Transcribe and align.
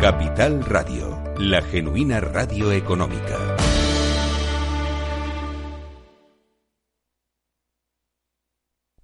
Capital 0.00 0.62
Radio, 0.64 1.22
la 1.38 1.62
genuina 1.62 2.20
radio 2.20 2.72
económica. 2.72 3.56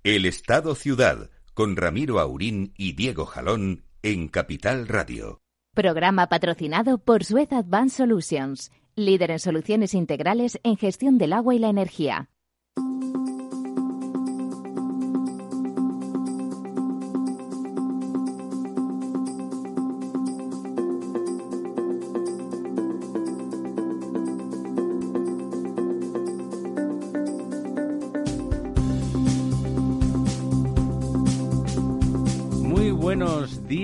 El 0.03 0.27
Estado 0.27 0.75
Ciudad, 0.75 1.31
con 1.55 1.77
Ramiro 1.77 2.19
Aurín 2.19 2.75
y 2.77 2.93
Diego 2.93 3.25
Jalón, 3.25 3.85
en 4.03 4.29
Capital 4.29 4.89
Radio. 4.89 5.41
Programa 5.75 6.29
patrocinado 6.29 6.99
por 6.99 7.25
Suez 7.25 7.53
Advanced 7.53 7.97
Solutions, 7.97 8.73
líder 8.95 9.31
en 9.31 9.39
soluciones 9.39 9.95
integrales 9.95 10.59
en 10.65 10.77
gestión 10.77 11.19
del 11.19 11.33
agua 11.33 11.55
y 11.55 11.61
la 11.61 11.69
energía. 11.69 12.30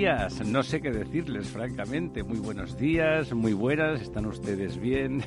Días, 0.07 0.47
no 0.47 0.63
sé 0.63 0.79
qué 0.79 0.89
decirles 0.89 1.49
francamente, 1.49 2.23
muy 2.23 2.37
buenos 2.39 2.77
días, 2.77 3.33
muy 3.33 3.51
buenas, 3.51 3.99
están 4.01 4.25
ustedes 4.25 4.79
bien, 4.79 5.21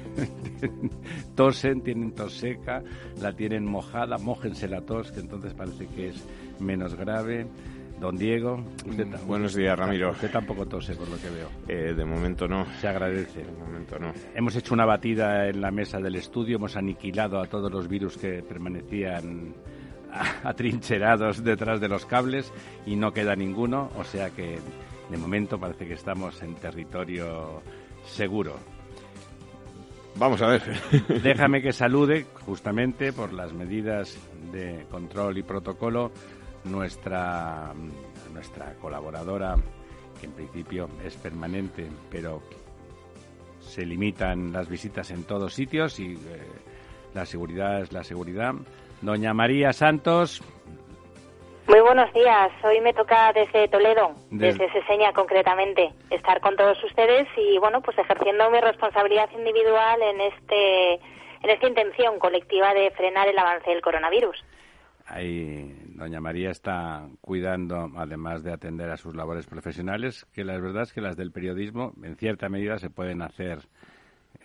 tosen, 1.35 1.83
tienen 1.83 2.13
tos 2.13 2.33
seca, 2.39 2.83
la 3.21 3.35
tienen 3.35 3.67
mojada, 3.67 4.17
mójense 4.17 4.69
la 4.69 4.81
tos, 4.81 5.13
que 5.13 5.21
entonces 5.21 5.53
parece 5.53 5.87
que 5.89 6.09
es 6.09 6.25
menos 6.61 6.95
grave. 6.95 7.47
Don 8.01 8.17
Diego, 8.17 8.65
usted 8.89 9.07
tam- 9.09 9.27
Buenos 9.27 9.55
días, 9.55 9.79
Ramiro. 9.79 10.13
Usted 10.13 10.31
tampoco 10.31 10.65
tose, 10.65 10.95
por 10.95 11.07
lo 11.11 11.19
que 11.19 11.29
veo. 11.29 11.49
Eh, 11.69 11.93
de 11.93 12.05
momento 12.07 12.49
no. 12.49 12.65
Se 12.81 12.89
agradece. 12.89 13.41
De 13.45 13.53
momento 13.53 13.99
no. 13.99 14.15
Hemos 14.35 14.57
hecho 14.57 14.73
una 14.73 14.87
batida 14.87 15.47
en 15.49 15.61
la 15.61 15.71
mesa 15.71 16.01
del 16.01 16.15
estudio, 16.15 16.57
hemos 16.57 16.75
aniquilado 16.79 17.39
a 17.39 17.45
todos 17.47 17.71
los 17.71 17.87
virus 17.87 18.17
que 18.17 18.43
permanecían 18.43 19.53
atrincherados 20.45 21.43
detrás 21.45 21.81
de 21.81 21.89
los 21.89 22.07
cables 22.07 22.53
y 22.87 22.97
no 22.97 23.13
queda 23.13 23.37
ninguno, 23.37 23.91
o 23.97 24.05
sea 24.05 24.31
que 24.31 24.59
de 25.11 25.17
momento 25.17 25.59
parece 25.59 25.87
que 25.87 25.95
estamos 25.95 26.43
en 26.43 26.55
territorio 26.55 27.63
seguro. 28.07 28.57
Vamos 30.17 30.43
a 30.43 30.49
ver. 30.49 30.63
Déjame 31.23 31.63
que 31.63 31.73
salude, 31.73 32.27
justamente 32.47 33.13
por 33.13 33.33
las 33.33 33.53
medidas 33.53 34.19
de 34.53 34.87
control 34.91 35.39
y 35.39 35.43
protocolo, 35.43 36.11
nuestra, 36.65 37.73
nuestra 38.33 38.75
colaboradora, 38.75 39.57
que 40.21 40.27
en 40.27 40.33
principio 40.33 40.89
es 41.05 41.17
permanente, 41.17 41.89
pero 42.11 42.43
se 43.61 43.87
limitan 43.87 44.53
las 44.53 44.69
visitas 44.69 45.11
en 45.11 45.25
todos 45.25 45.55
sitios 45.55 46.01
y 46.01 46.15
eh, 46.15 46.19
la 47.15 47.25
seguridad 47.25 47.81
es 47.81 47.93
la 47.93 48.05
seguridad. 48.05 48.55
Doña 49.01 49.33
María 49.35 49.73
Santos, 49.73 50.43
Muy 51.67 51.81
buenos 51.81 52.13
días. 52.13 52.51
Hoy 52.65 52.81
me 52.81 52.93
toca 52.93 53.33
desde 53.33 53.69
Toledo, 53.69 54.13
Des- 54.31 54.59
desde 54.59 54.73
Seseña 54.73 55.13
concretamente, 55.13 55.91
estar 56.11 56.41
con 56.41 56.57
todos 56.57 56.83
ustedes 56.85 57.29
y 57.37 57.59
bueno, 57.59 57.81
pues 57.81 57.97
ejerciendo 57.99 58.51
mi 58.51 58.61
responsabilidad 58.61 59.31
individual 59.37 60.03
en 60.03 60.21
este 60.21 60.95
en 61.43 61.49
esta 61.49 61.69
intención 61.69 62.19
colectiva 62.19 62.75
de 62.75 62.91
frenar 62.91 63.27
el 63.29 63.39
avance 63.39 63.71
del 63.71 63.81
coronavirus. 63.81 64.45
ahí 65.07 65.75
doña 65.95 66.21
María 66.21 66.51
está 66.51 67.07
cuidando, 67.23 67.89
además 67.97 68.43
de 68.45 68.53
atender 68.53 68.91
a 68.91 68.97
sus 68.99 69.15
labores 69.17 69.47
profesionales, 69.47 70.27
que 70.35 70.45
la 70.45 70.59
verdad 70.59 70.83
es 70.83 70.93
que 70.93 71.01
las 71.01 71.17
del 71.17 71.33
periodismo, 71.33 71.93
en 72.03 72.17
cierta 72.17 72.49
medida, 72.51 72.79
se 72.79 72.91
pueden 72.91 73.23
hacer 73.23 73.61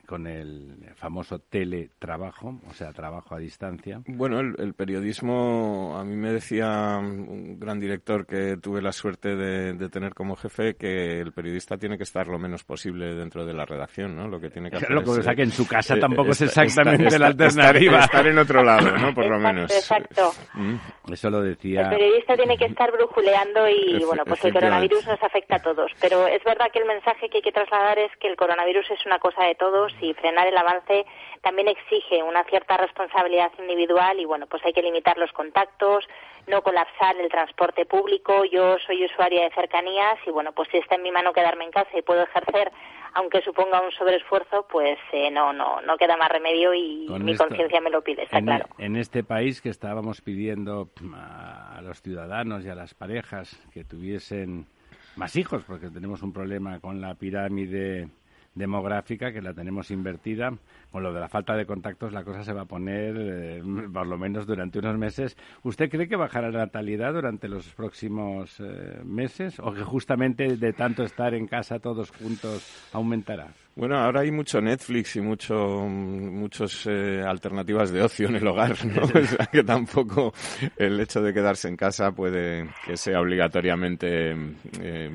con 0.06 0.28
el 0.28 0.78
famoso 0.96 1.40
teletrabajo, 1.40 2.60
o 2.70 2.74
sea, 2.74 2.92
trabajo 2.94 3.36
a 3.36 3.40
distancia. 3.40 4.02
Bueno, 4.08 4.40
el, 4.40 4.56
el 4.60 4.74
periodismo, 4.74 5.98
a 5.98 6.04
mí 6.04 6.16
me 6.16 6.32
decía 6.32 6.98
un 7.00 7.60
gran 7.60 7.80
director 7.80 8.26
que 8.26 8.58
tuve 8.62 8.82
la 8.82 8.92
suerte 8.92 9.36
de, 9.36 9.74
de 9.74 9.90
tener 9.90 10.14
como 10.14 10.36
jefe 10.36 10.76
que 10.76 11.20
el 11.20 11.32
periodista 11.34 11.78
tiene 11.78 11.98
que 11.98 12.04
estar 12.04 12.28
lo 12.28 12.40
menos 12.40 12.64
posible 12.64 13.14
dentro 13.16 13.46
de 13.46 13.54
la 13.54 13.66
redacción, 13.66 14.16
¿no? 14.16 14.28
Lo 14.28 14.40
que 14.40 14.50
tiene 14.50 14.70
que 14.70 14.78
hacer 14.78 14.92
Lo 14.92 15.04
que 15.04 15.12
es, 15.12 15.18
pasa 15.18 15.32
eh, 15.32 15.36
que 15.36 15.42
en 15.44 15.52
su 15.52 15.68
casa 15.68 15.96
eh, 15.96 16.00
tampoco 16.00 16.32
es 16.32 16.42
esta- 16.42 16.64
exactamente 16.64 17.06
esta- 17.08 17.20
la 17.20 17.30
esta- 17.30 17.44
alternativa. 17.46 18.00
Estar, 18.00 18.04
estar 18.20 18.28
en 18.28 18.38
otro 18.38 18.64
lado, 18.64 18.98
¿no? 18.98 19.14
Por 19.14 19.26
lo 19.28 19.36
Exacto, 19.36 19.54
menos. 19.54 19.72
Exacto. 19.72 20.32
Mm. 20.54 21.12
Eso 21.14 21.30
lo 21.30 21.42
decía. 21.42 21.82
El 21.82 21.90
periodista 21.90 22.36
tiene 22.36 22.58
que 22.58 22.66
estar 22.66 22.92
brujuleando 22.92 23.68
y 23.70 23.96
Efe- 23.98 24.06
bueno, 24.06 24.24
pues 24.26 24.44
el 24.46 24.54
coronavirus 24.54 25.08
nos 25.08 25.22
afecta 25.24 25.56
a 25.58 25.60
todos. 25.62 25.92
Pero 26.02 26.28
es 26.28 26.44
verdad 26.44 26.66
que 26.74 26.80
el 26.80 26.86
mensaje 26.86 27.30
que 27.30 27.38
hay 27.38 27.42
que 27.44 27.52
trasladar 27.52 27.98
es 28.00 28.12
que 28.20 28.28
el 28.28 28.36
coronavirus 28.36 28.90
es 28.92 29.06
una 29.06 29.20
cosa 29.20 29.44
de 29.44 29.56
todos 29.56 29.94
y 30.02 30.14
frenar 30.14 30.48
el 30.48 30.58
avance 30.58 31.06
también 31.42 31.68
exige 31.68 32.24
una 32.24 32.44
cierta 32.46 32.78
responsabilidad 32.78 33.52
individual 33.60 34.20
y 34.20 34.26
bueno, 34.26 34.48
pues 34.48 34.66
hay 34.66 34.74
que 34.74 34.82
limitar 34.82 35.18
los 35.18 35.32
contactos, 35.32 36.06
no 36.48 36.62
colapsar 36.62 37.16
el 37.18 37.30
transporte 37.30 37.86
público. 37.86 38.46
Yo 38.46 38.78
soy 38.80 39.06
usuaria 39.06 39.44
de 39.44 39.52
cercanías 39.52 40.18
y 40.26 40.32
bueno, 40.32 40.52
pues 40.54 40.70
si 40.72 40.78
está 40.78 40.96
en 40.96 41.04
mi 41.04 41.12
mano 41.12 41.34
quedarme 41.34 41.66
en 41.66 41.72
casa 41.72 41.98
y 41.98 42.02
puedo 42.02 42.24
ejercer 42.24 42.72
aunque 43.18 43.42
suponga 43.42 43.80
un 43.80 43.92
sobreesfuerzo, 43.94 44.68
pues 44.70 45.00
eh, 45.14 45.32
no, 45.32 45.54
no, 45.54 45.82
no 45.82 45.96
queda 45.96 46.18
más 46.18 46.30
remedio 46.30 46.74
y 46.74 47.06
Con 47.08 47.24
mi 47.24 47.36
conciencia 47.38 47.80
me 47.80 47.90
lo 47.90 48.02
pide, 48.02 48.24
está 48.24 48.40
en, 48.40 48.46
claro. 48.46 48.66
en 48.78 48.98
este 48.98 49.24
país 49.24 49.62
que 49.62 49.70
estábamos 49.70 50.20
pidiendo 50.20 50.90
a, 51.16 51.78
a 51.78 51.82
los 51.82 52.02
ciudadanos 52.02 52.66
y 52.66 52.70
a 52.70 52.76
las 52.76 52.94
parejas 52.94 53.58
que 53.72 53.86
tuviesen 53.86 54.68
más 55.16 55.38
hijos, 55.38 55.64
porque 55.66 55.90
tenemos 55.90 56.22
un 56.24 56.34
problema 56.34 56.82
con 56.82 57.00
la 57.00 57.16
pirámide 57.16 58.10
demográfica 58.56 59.32
que 59.32 59.42
la 59.42 59.54
tenemos 59.54 59.92
invertida. 59.92 60.58
Con 60.96 61.04
lo 61.04 61.12
de 61.12 61.20
la 61.20 61.28
falta 61.28 61.58
de 61.58 61.66
contactos 61.66 62.14
la 62.14 62.24
cosa 62.24 62.42
se 62.46 62.54
va 62.54 62.62
a 62.62 62.66
poner, 62.66 63.18
eh, 63.20 63.62
por 63.94 64.08
lo 64.08 64.18
menos 64.18 64.48
durante 64.48 64.80
unos 64.80 64.98
meses. 64.98 65.36
¿Usted 65.64 65.90
cree 65.90 66.08
que 66.08 66.16
bajará 66.16 66.50
la 66.52 66.60
natalidad 66.60 67.12
durante 67.12 67.50
los 67.50 67.68
próximos 67.74 68.58
eh, 68.62 69.02
meses 69.04 69.60
o 69.60 69.74
que 69.74 69.84
justamente 69.84 70.56
de 70.56 70.72
tanto 70.72 71.04
estar 71.04 71.34
en 71.34 71.48
casa 71.48 71.80
todos 71.80 72.12
juntos 72.12 72.66
aumentará? 72.94 73.48
Bueno, 73.78 73.98
ahora 73.98 74.22
hay 74.22 74.32
mucho 74.32 74.62
Netflix 74.62 75.18
y 75.18 75.22
mucho 75.22 75.54
muchos 75.86 76.88
eh, 76.90 77.22
alternativas 77.28 77.92
de 77.92 78.02
ocio 78.04 78.30
en 78.30 78.38
el 78.38 78.48
hogar, 78.48 78.74
¿no? 78.86 79.02
O 79.22 79.26
sea, 79.26 79.48
que 79.48 79.66
tampoco 79.66 80.34
el 80.78 80.98
hecho 81.02 81.22
de 81.22 81.34
quedarse 81.34 81.68
en 81.68 81.76
casa 81.76 82.14
puede 82.14 82.70
que 82.86 82.96
sea 82.96 83.20
obligatoriamente 83.20 84.32
eh, 84.80 85.10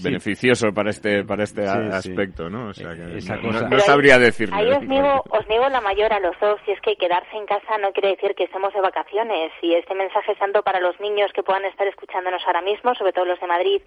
beneficioso 0.00 0.72
para 0.72 0.90
este 0.90 1.24
para 1.24 1.42
este 1.42 1.62
Sí, 1.62 1.68
a- 1.68 2.00
sí. 2.00 2.10
aspecto, 2.10 2.48
¿no? 2.48 2.68
O 2.68 2.72
sea, 2.74 2.94
que 2.94 3.18
Esa 3.18 3.34
no, 3.34 3.42
cosa- 3.42 3.52
no- 3.58 3.62
no 3.64 3.68
Pero 3.70 3.82
ahí- 3.82 3.86
sabría 3.88 4.18
decirle. 4.20 4.54
Ahí 4.54 4.68
os 4.70 4.82
niego, 4.82 5.07
os 5.30 5.48
niego 5.48 5.68
la 5.68 5.80
mayor 5.80 6.12
a 6.12 6.20
los 6.20 6.38
dos, 6.40 6.60
y 6.66 6.72
es 6.72 6.80
que 6.80 6.96
quedarse 6.96 7.36
en 7.36 7.46
casa 7.46 7.78
no 7.78 7.92
quiere 7.92 8.10
decir 8.10 8.34
que 8.34 8.44
estemos 8.44 8.72
de 8.72 8.80
vacaciones. 8.80 9.52
Y 9.62 9.74
este 9.74 9.94
mensaje 9.94 10.32
es 10.32 10.38
tanto 10.38 10.62
para 10.62 10.80
los 10.80 10.98
niños 11.00 11.32
que 11.32 11.42
puedan 11.42 11.64
estar 11.64 11.86
escuchándonos 11.86 12.42
ahora 12.46 12.62
mismo, 12.62 12.94
sobre 12.94 13.12
todo 13.12 13.24
los 13.24 13.40
de 13.40 13.46
Madrid, 13.46 13.82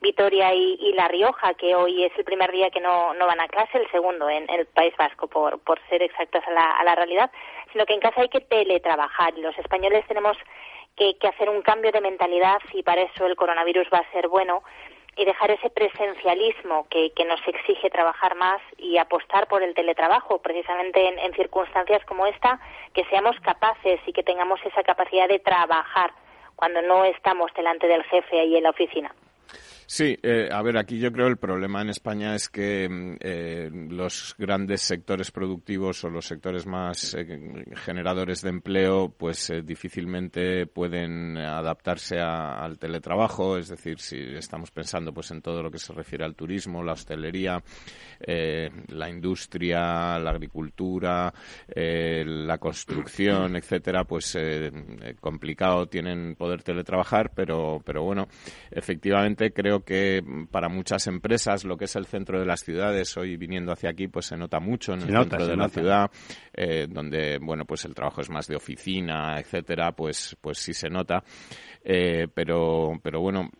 Vitoria 0.00 0.52
y, 0.54 0.76
y 0.80 0.92
La 0.92 1.08
Rioja, 1.08 1.54
que 1.54 1.74
hoy 1.74 2.04
es 2.04 2.12
el 2.18 2.24
primer 2.24 2.52
día 2.52 2.70
que 2.70 2.80
no, 2.80 3.14
no 3.14 3.26
van 3.26 3.40
a 3.40 3.48
clase, 3.48 3.78
el 3.78 3.90
segundo 3.90 4.28
en 4.28 4.48
el 4.50 4.66
País 4.66 4.94
Vasco, 4.98 5.28
por, 5.28 5.60
por 5.60 5.80
ser 5.88 6.02
exactos 6.02 6.42
a 6.46 6.50
la, 6.50 6.72
a 6.72 6.84
la 6.84 6.94
realidad, 6.94 7.30
sino 7.72 7.86
que 7.86 7.94
en 7.94 8.00
casa 8.00 8.20
hay 8.20 8.28
que 8.28 8.40
teletrabajar. 8.40 9.36
Los 9.38 9.56
españoles 9.58 10.04
tenemos 10.06 10.36
que, 10.96 11.16
que 11.18 11.28
hacer 11.28 11.48
un 11.48 11.62
cambio 11.62 11.92
de 11.92 12.00
mentalidad 12.00 12.58
y 12.72 12.82
para 12.82 13.02
eso 13.02 13.26
el 13.26 13.36
coronavirus 13.36 13.88
va 13.92 13.98
a 13.98 14.12
ser 14.12 14.28
bueno 14.28 14.62
y 15.16 15.24
dejar 15.24 15.50
ese 15.50 15.70
presencialismo 15.70 16.86
que, 16.88 17.12
que 17.12 17.24
nos 17.24 17.40
exige 17.46 17.90
trabajar 17.90 18.34
más 18.34 18.60
y 18.78 18.98
apostar 18.98 19.46
por 19.46 19.62
el 19.62 19.74
teletrabajo, 19.74 20.38
precisamente 20.42 21.06
en, 21.08 21.18
en 21.18 21.32
circunstancias 21.34 22.04
como 22.04 22.26
esta, 22.26 22.60
que 22.92 23.04
seamos 23.04 23.38
capaces 23.40 24.00
y 24.06 24.12
que 24.12 24.22
tengamos 24.22 24.60
esa 24.64 24.82
capacidad 24.82 25.28
de 25.28 25.38
trabajar 25.38 26.12
cuando 26.56 26.82
no 26.82 27.04
estamos 27.04 27.52
delante 27.54 27.86
del 27.86 28.04
jefe 28.04 28.40
ahí 28.40 28.56
en 28.56 28.64
la 28.64 28.70
oficina. 28.70 29.14
Sí, 29.96 30.18
eh, 30.24 30.48
a 30.50 30.60
ver, 30.60 30.76
aquí 30.76 30.98
yo 30.98 31.12
creo 31.12 31.28
el 31.28 31.36
problema 31.36 31.80
en 31.80 31.88
España 31.88 32.34
es 32.34 32.48
que 32.48 32.88
mm, 32.88 33.16
eh, 33.20 33.70
los 33.90 34.34
grandes 34.36 34.82
sectores 34.82 35.30
productivos 35.30 36.02
o 36.02 36.10
los 36.10 36.26
sectores 36.26 36.66
más 36.66 37.14
eh, 37.14 37.64
generadores 37.76 38.42
de 38.42 38.48
empleo, 38.50 39.14
pues 39.16 39.50
eh, 39.50 39.62
difícilmente 39.62 40.66
pueden 40.66 41.38
adaptarse 41.38 42.18
a- 42.18 42.56
al 42.64 42.76
teletrabajo. 42.76 43.56
Es 43.56 43.68
decir, 43.68 44.00
si 44.00 44.18
estamos 44.18 44.72
pensando 44.72 45.14
pues 45.14 45.30
en 45.30 45.40
todo 45.42 45.62
lo 45.62 45.70
que 45.70 45.78
se 45.78 45.92
refiere 45.92 46.24
al 46.24 46.34
turismo, 46.34 46.82
la 46.82 46.94
hostelería, 46.94 47.62
eh, 48.18 48.70
la 48.88 49.08
industria, 49.08 50.18
la 50.18 50.30
agricultura, 50.30 51.32
la 51.76 52.58
construcción, 52.58 53.54
etcétera, 53.58 54.02
pues 54.02 54.36
complicado 55.20 55.86
tienen 55.86 56.34
poder 56.34 56.64
teletrabajar, 56.64 57.30
pero, 57.32 57.80
pero 57.84 58.02
bueno, 58.02 58.26
efectivamente 58.72 59.52
creo 59.52 59.83
que 59.84 60.22
mm, 60.22 60.46
para 60.46 60.68
muchas 60.68 61.06
empresas 61.06 61.64
lo 61.64 61.76
que 61.76 61.84
es 61.84 61.96
el 61.96 62.06
centro 62.06 62.40
de 62.40 62.46
las 62.46 62.60
ciudades, 62.60 63.16
hoy 63.16 63.36
viniendo 63.36 63.72
hacia 63.72 63.90
aquí, 63.90 64.08
pues 64.08 64.26
se 64.26 64.36
nota 64.36 64.60
mucho 64.60 64.94
en 64.94 65.00
Se 65.00 65.06
el 65.06 65.12
nota, 65.12 65.30
centro 65.30 65.46
de 65.46 65.56
la 65.56 65.68
ciudad, 65.68 66.10
eh, 66.52 66.86
donde, 66.88 67.38
bueno, 67.38 67.64
pues 67.64 67.84
el 67.84 67.94
trabajo 67.94 68.20
es 68.20 68.30
más 68.30 68.46
de 68.46 68.56
oficina, 68.56 69.38
etcétera, 69.38 69.92
pues, 69.92 70.36
pues 70.40 70.58
sí 70.58 70.72
se 70.72 70.88
nota. 70.88 71.22
Eh, 71.84 72.26
pero, 72.32 72.98
pero 73.02 73.20
bueno, 73.20 73.50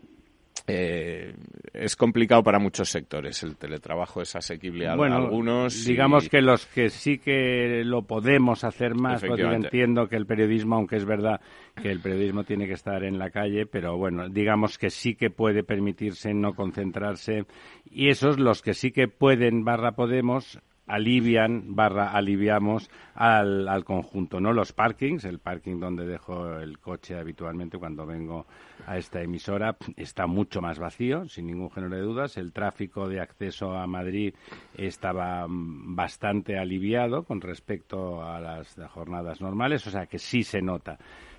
eh, 0.66 1.34
es 1.74 1.94
complicado 1.94 2.42
para 2.42 2.58
muchos 2.58 2.88
sectores. 2.88 3.42
El 3.42 3.56
teletrabajo 3.56 4.22
es 4.22 4.34
asequible 4.34 4.86
a, 4.86 4.92
algunos. 4.92 5.84
Digamos 5.84 6.28
que 6.28 6.40
los 6.40 6.64
que 6.66 6.88
sí 6.88 7.18
que 7.18 7.82
lo 7.84 8.02
podemos 8.02 8.64
hacer 8.64 8.94
más, 8.94 9.22
porque 9.22 9.42
yo 9.42 9.52
entiendo 9.52 10.08
que 10.08 10.16
el 10.16 10.24
periodismo, 10.24 10.76
aunque 10.76 10.96
es 10.96 11.04
verdad 11.04 11.40
que 11.80 11.90
el 11.90 12.00
periodismo 12.00 12.44
tiene 12.44 12.66
que 12.66 12.72
estar 12.72 13.04
en 13.04 13.18
la 13.18 13.30
calle, 13.30 13.66
pero 13.66 13.98
bueno, 13.98 14.28
digamos 14.28 14.78
que 14.78 14.88
sí 14.88 15.14
que 15.14 15.28
puede 15.28 15.64
permitirse 15.64 16.32
no 16.32 16.54
concentrarse. 16.54 17.44
Y 17.90 18.08
esos, 18.08 18.38
los 18.38 18.62
que 18.62 18.72
sí 18.72 18.90
que 18.90 19.08
pueden, 19.08 19.64
barra 19.64 19.92
podemos, 19.92 20.58
alivian 20.86 21.74
barra 21.74 22.12
aliviamos 22.12 22.90
al, 23.14 23.68
al, 23.68 23.84
conjunto, 23.84 24.40
¿no? 24.40 24.52
Los 24.52 24.72
parkings, 24.72 25.24
el 25.24 25.38
parking 25.38 25.80
donde 25.80 26.06
dejo 26.06 26.58
el 26.58 26.78
coche 26.78 27.18
habitualmente 27.18 27.78
cuando 27.78 28.04
vengo 28.06 28.46
a 28.86 28.98
esta 28.98 29.22
emisora 29.22 29.76
está 29.96 30.26
mucho 30.26 30.60
más 30.60 30.78
vacío, 30.78 31.28
sin 31.28 31.46
ningún 31.46 31.70
género 31.70 31.96
de 31.96 32.02
dudas. 32.02 32.36
El 32.36 32.52
tráfico 32.52 33.08
de 33.08 33.20
acceso 33.20 33.72
a 33.76 33.86
Madrid 33.86 34.34
estaba 34.76 35.46
mm, 35.48 35.96
bastante 35.96 36.58
aliviado 36.58 37.24
con 37.24 37.40
respecto 37.40 38.22
a 38.22 38.40
las 38.40 38.76
jornadas 38.90 39.40
normales, 39.40 39.86
o 39.86 39.90
sea 39.90 40.06
que 40.06 40.18
sí 40.18 40.42
se 40.42 40.60
nota. 40.60 40.98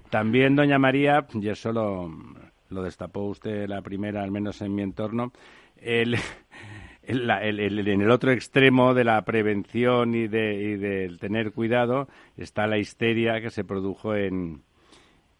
También, 0.09 0.55
doña 0.55 0.79
María, 0.79 1.25
y 1.33 1.49
eso 1.49 1.71
lo, 1.71 2.11
lo 2.69 2.83
destapó 2.83 3.21
usted 3.21 3.67
la 3.67 3.81
primera, 3.81 4.23
al 4.23 4.31
menos 4.31 4.61
en 4.61 4.73
mi 4.73 4.81
entorno, 4.81 5.31
el 5.77 6.15
en 7.07 8.01
el 8.01 8.11
otro 8.11 8.31
extremo 8.31 8.93
de 8.93 9.03
la 9.03 9.21
prevención 9.23 10.15
y, 10.15 10.27
de, 10.27 10.55
y 10.55 10.75
del 10.77 11.19
tener 11.19 11.51
cuidado 11.51 12.07
está 12.37 12.67
la 12.67 12.77
histeria 12.77 13.41
que 13.41 13.49
se 13.49 13.63
produjo 13.63 14.15
en, 14.15 14.61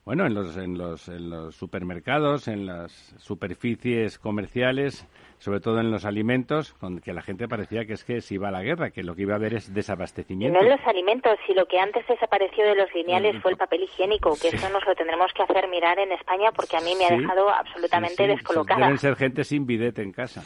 bueno, 0.06 0.28
en 0.28 0.36
los, 0.36 0.56
en 0.56 0.78
los, 0.78 1.10
en 1.10 1.32
los 1.32 1.56
supermercados, 1.56 2.48
en 2.48 2.68
las 2.68 2.92
superficies 3.18 4.20
comerciales, 4.20 5.08
sobre 5.40 5.60
todo 5.60 5.80
en 5.80 5.90
los 5.90 6.06
alimentos, 6.06 6.74
con 6.74 7.00
que 7.00 7.12
la 7.12 7.24
gente 7.24 7.48
parecía 7.48 7.86
que 7.86 7.94
es 7.94 8.04
que 8.04 8.22
se 8.22 8.36
iba 8.36 8.50
a 8.50 8.52
la 8.52 8.62
guerra, 8.62 8.92
que 8.92 9.02
lo 9.02 9.16
que 9.16 9.24
iba 9.24 9.34
a 9.34 9.38
haber 9.38 9.56
es 9.56 9.74
desabastecimiento. 9.74 10.60
No 10.60 10.64
en 10.64 10.70
los 10.70 10.88
alimentos, 10.88 11.40
si 11.48 11.56
lo 11.56 11.66
que 11.66 11.80
antes 11.80 12.06
desapareció 12.08 12.64
de 12.66 12.76
los 12.76 12.94
lineales 12.94 13.42
fue 13.42 13.52
el 13.52 13.58
papel 13.58 13.82
higiénico, 13.82 14.38
que 14.40 14.50
eso 14.50 14.70
nos 14.70 14.86
lo 14.86 14.94
tendremos 14.94 15.34
que 15.34 15.42
hacer 15.42 15.68
mirar 15.70 15.98
en 15.98 16.12
España 16.12 16.52
porque 16.56 16.78
a 16.78 16.82
mí 16.82 16.94
me 17.00 17.08
ha 17.08 17.18
dejado 17.18 17.50
absolutamente 17.50 18.28
descolocada. 18.28 18.82
Deben 18.82 19.00
ser 19.00 19.16
gente 19.16 19.44
sin 19.44 19.66
bidete 19.66 20.04
en 20.04 20.12
casa. 20.12 20.44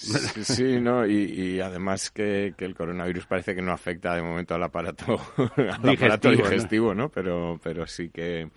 Sí, 0.44 0.80
¿no? 0.80 1.06
Y, 1.06 1.60
además 1.60 2.10
que, 2.10 2.54
el 2.58 2.74
coronavirus 2.74 3.26
parece 3.26 3.54
que 3.54 3.62
no 3.62 3.72
afecta 3.72 4.14
de 4.14 4.22
momento 4.22 4.54
al 4.54 4.62
aparato, 4.62 5.20
al 5.56 5.88
aparato 5.88 6.30
digestivo, 6.30 6.94
¿no? 6.94 7.08
Pero, 7.08 7.60
pero 7.62 7.86
sí 7.86 8.10
que 8.10 8.50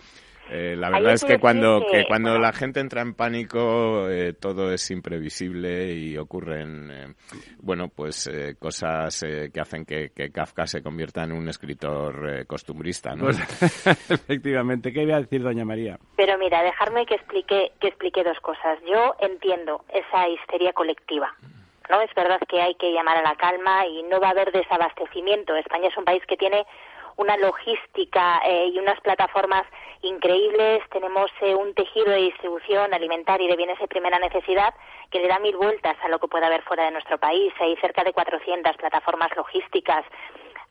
eh, 0.49 0.75
la 0.75 0.89
verdad 0.89 1.13
es 1.13 1.23
que 1.23 1.39
cuando, 1.39 1.85
que, 1.89 2.05
cuando 2.05 2.37
la 2.37 2.51
gente 2.51 2.79
entra 2.79 3.01
en 3.01 3.13
pánico 3.15 4.09
eh, 4.09 4.33
todo 4.33 4.71
es 4.73 4.91
imprevisible 4.91 5.93
y 5.93 6.17
ocurren, 6.17 6.91
eh, 6.91 7.13
bueno, 7.61 7.87
pues 7.87 8.29
cosas 8.59 9.19
que 9.21 9.59
hacen 9.59 9.85
que, 9.85 10.11
Kafka 10.31 10.67
se 10.67 10.81
convierta 10.81 11.23
en 11.23 11.31
un 11.31 11.47
escritor 11.47 12.45
costumbrista, 12.45 13.15
¿no? 13.15 13.25
Pues, 13.25 13.39
efectivamente. 14.09 14.91
¿Qué 14.91 15.03
iba 15.03 15.15
a 15.15 15.21
decir 15.21 15.41
doña 15.41 15.65
María? 15.65 15.97
Pero 16.15 16.37
mira, 16.37 16.61
dejarme 16.61 17.05
que 17.05 17.15
explique, 17.15 17.71
que 17.79 17.87
explique 17.87 18.23
dos 18.23 18.39
cosas. 18.39 18.79
Yo 18.85 19.15
entiendo 19.19 19.83
esa 19.89 20.27
histeria 20.27 20.73
colectiva. 20.73 21.33
¿no? 21.89 22.01
Es 22.01 22.13
verdad 22.15 22.39
que 22.47 22.61
hay 22.61 22.75
que 22.75 22.91
llamar 22.91 23.17
a 23.17 23.21
la 23.21 23.35
calma 23.35 23.85
y 23.87 24.03
no 24.03 24.19
va 24.19 24.27
a 24.27 24.31
haber 24.31 24.51
desabastecimiento. 24.51 25.55
España 25.55 25.89
es 25.89 25.97
un 25.97 26.05
país 26.05 26.23
que 26.27 26.37
tiene 26.37 26.65
una 27.15 27.37
logística 27.37 28.41
y 28.71 28.77
unas 28.79 28.99
plataformas 29.01 29.63
increíbles, 30.03 30.81
tenemos 30.91 31.31
eh, 31.41 31.55
un 31.55 31.73
tejido 31.73 32.11
de 32.11 32.17
distribución 32.17 32.93
alimentaria 32.93 33.45
y 33.45 33.49
de 33.49 33.55
bienes 33.55 33.79
de 33.79 33.87
primera 33.87 34.19
necesidad 34.19 34.73
que 35.09 35.19
le 35.19 35.27
da 35.27 35.39
mil 35.39 35.55
vueltas 35.57 35.95
a 36.03 36.09
lo 36.09 36.19
que 36.19 36.27
puede 36.27 36.45
haber 36.45 36.61
fuera 36.63 36.85
de 36.85 36.91
nuestro 36.91 37.17
país. 37.17 37.53
Hay 37.59 37.75
cerca 37.77 38.03
de 38.03 38.13
400 38.13 38.75
plataformas 38.77 39.29
logísticas, 39.35 40.05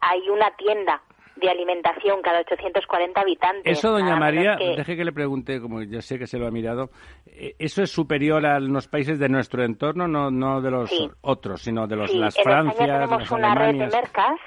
hay 0.00 0.28
una 0.28 0.50
tienda 0.56 1.02
de 1.36 1.48
alimentación 1.48 2.20
cada 2.22 2.40
840 2.40 3.20
habitantes. 3.20 3.78
Eso, 3.78 3.90
doña 3.90 4.16
María, 4.16 4.56
deje 4.56 4.96
que 4.96 5.04
le 5.04 5.12
pregunte, 5.12 5.60
como 5.60 5.82
yo 5.82 6.02
sé 6.02 6.18
que 6.18 6.26
se 6.26 6.38
lo 6.38 6.46
ha 6.46 6.50
mirado, 6.50 6.90
eh, 7.26 7.54
¿eso 7.58 7.82
es 7.82 7.90
superior 7.90 8.44
a 8.44 8.60
los 8.60 8.86
países 8.86 9.18
de 9.18 9.28
nuestro 9.28 9.64
entorno, 9.64 10.06
no, 10.06 10.30
no 10.30 10.60
de 10.60 10.70
los 10.70 10.90
otros, 11.22 11.62
sino 11.62 11.86
de 11.86 11.96
los, 11.96 12.14
las 12.14 12.36
Francias, 12.40 12.76
tenemos 12.78 13.30
una 13.30 13.54
red 13.54 13.78
de 13.78 13.86
mercas 13.86 14.38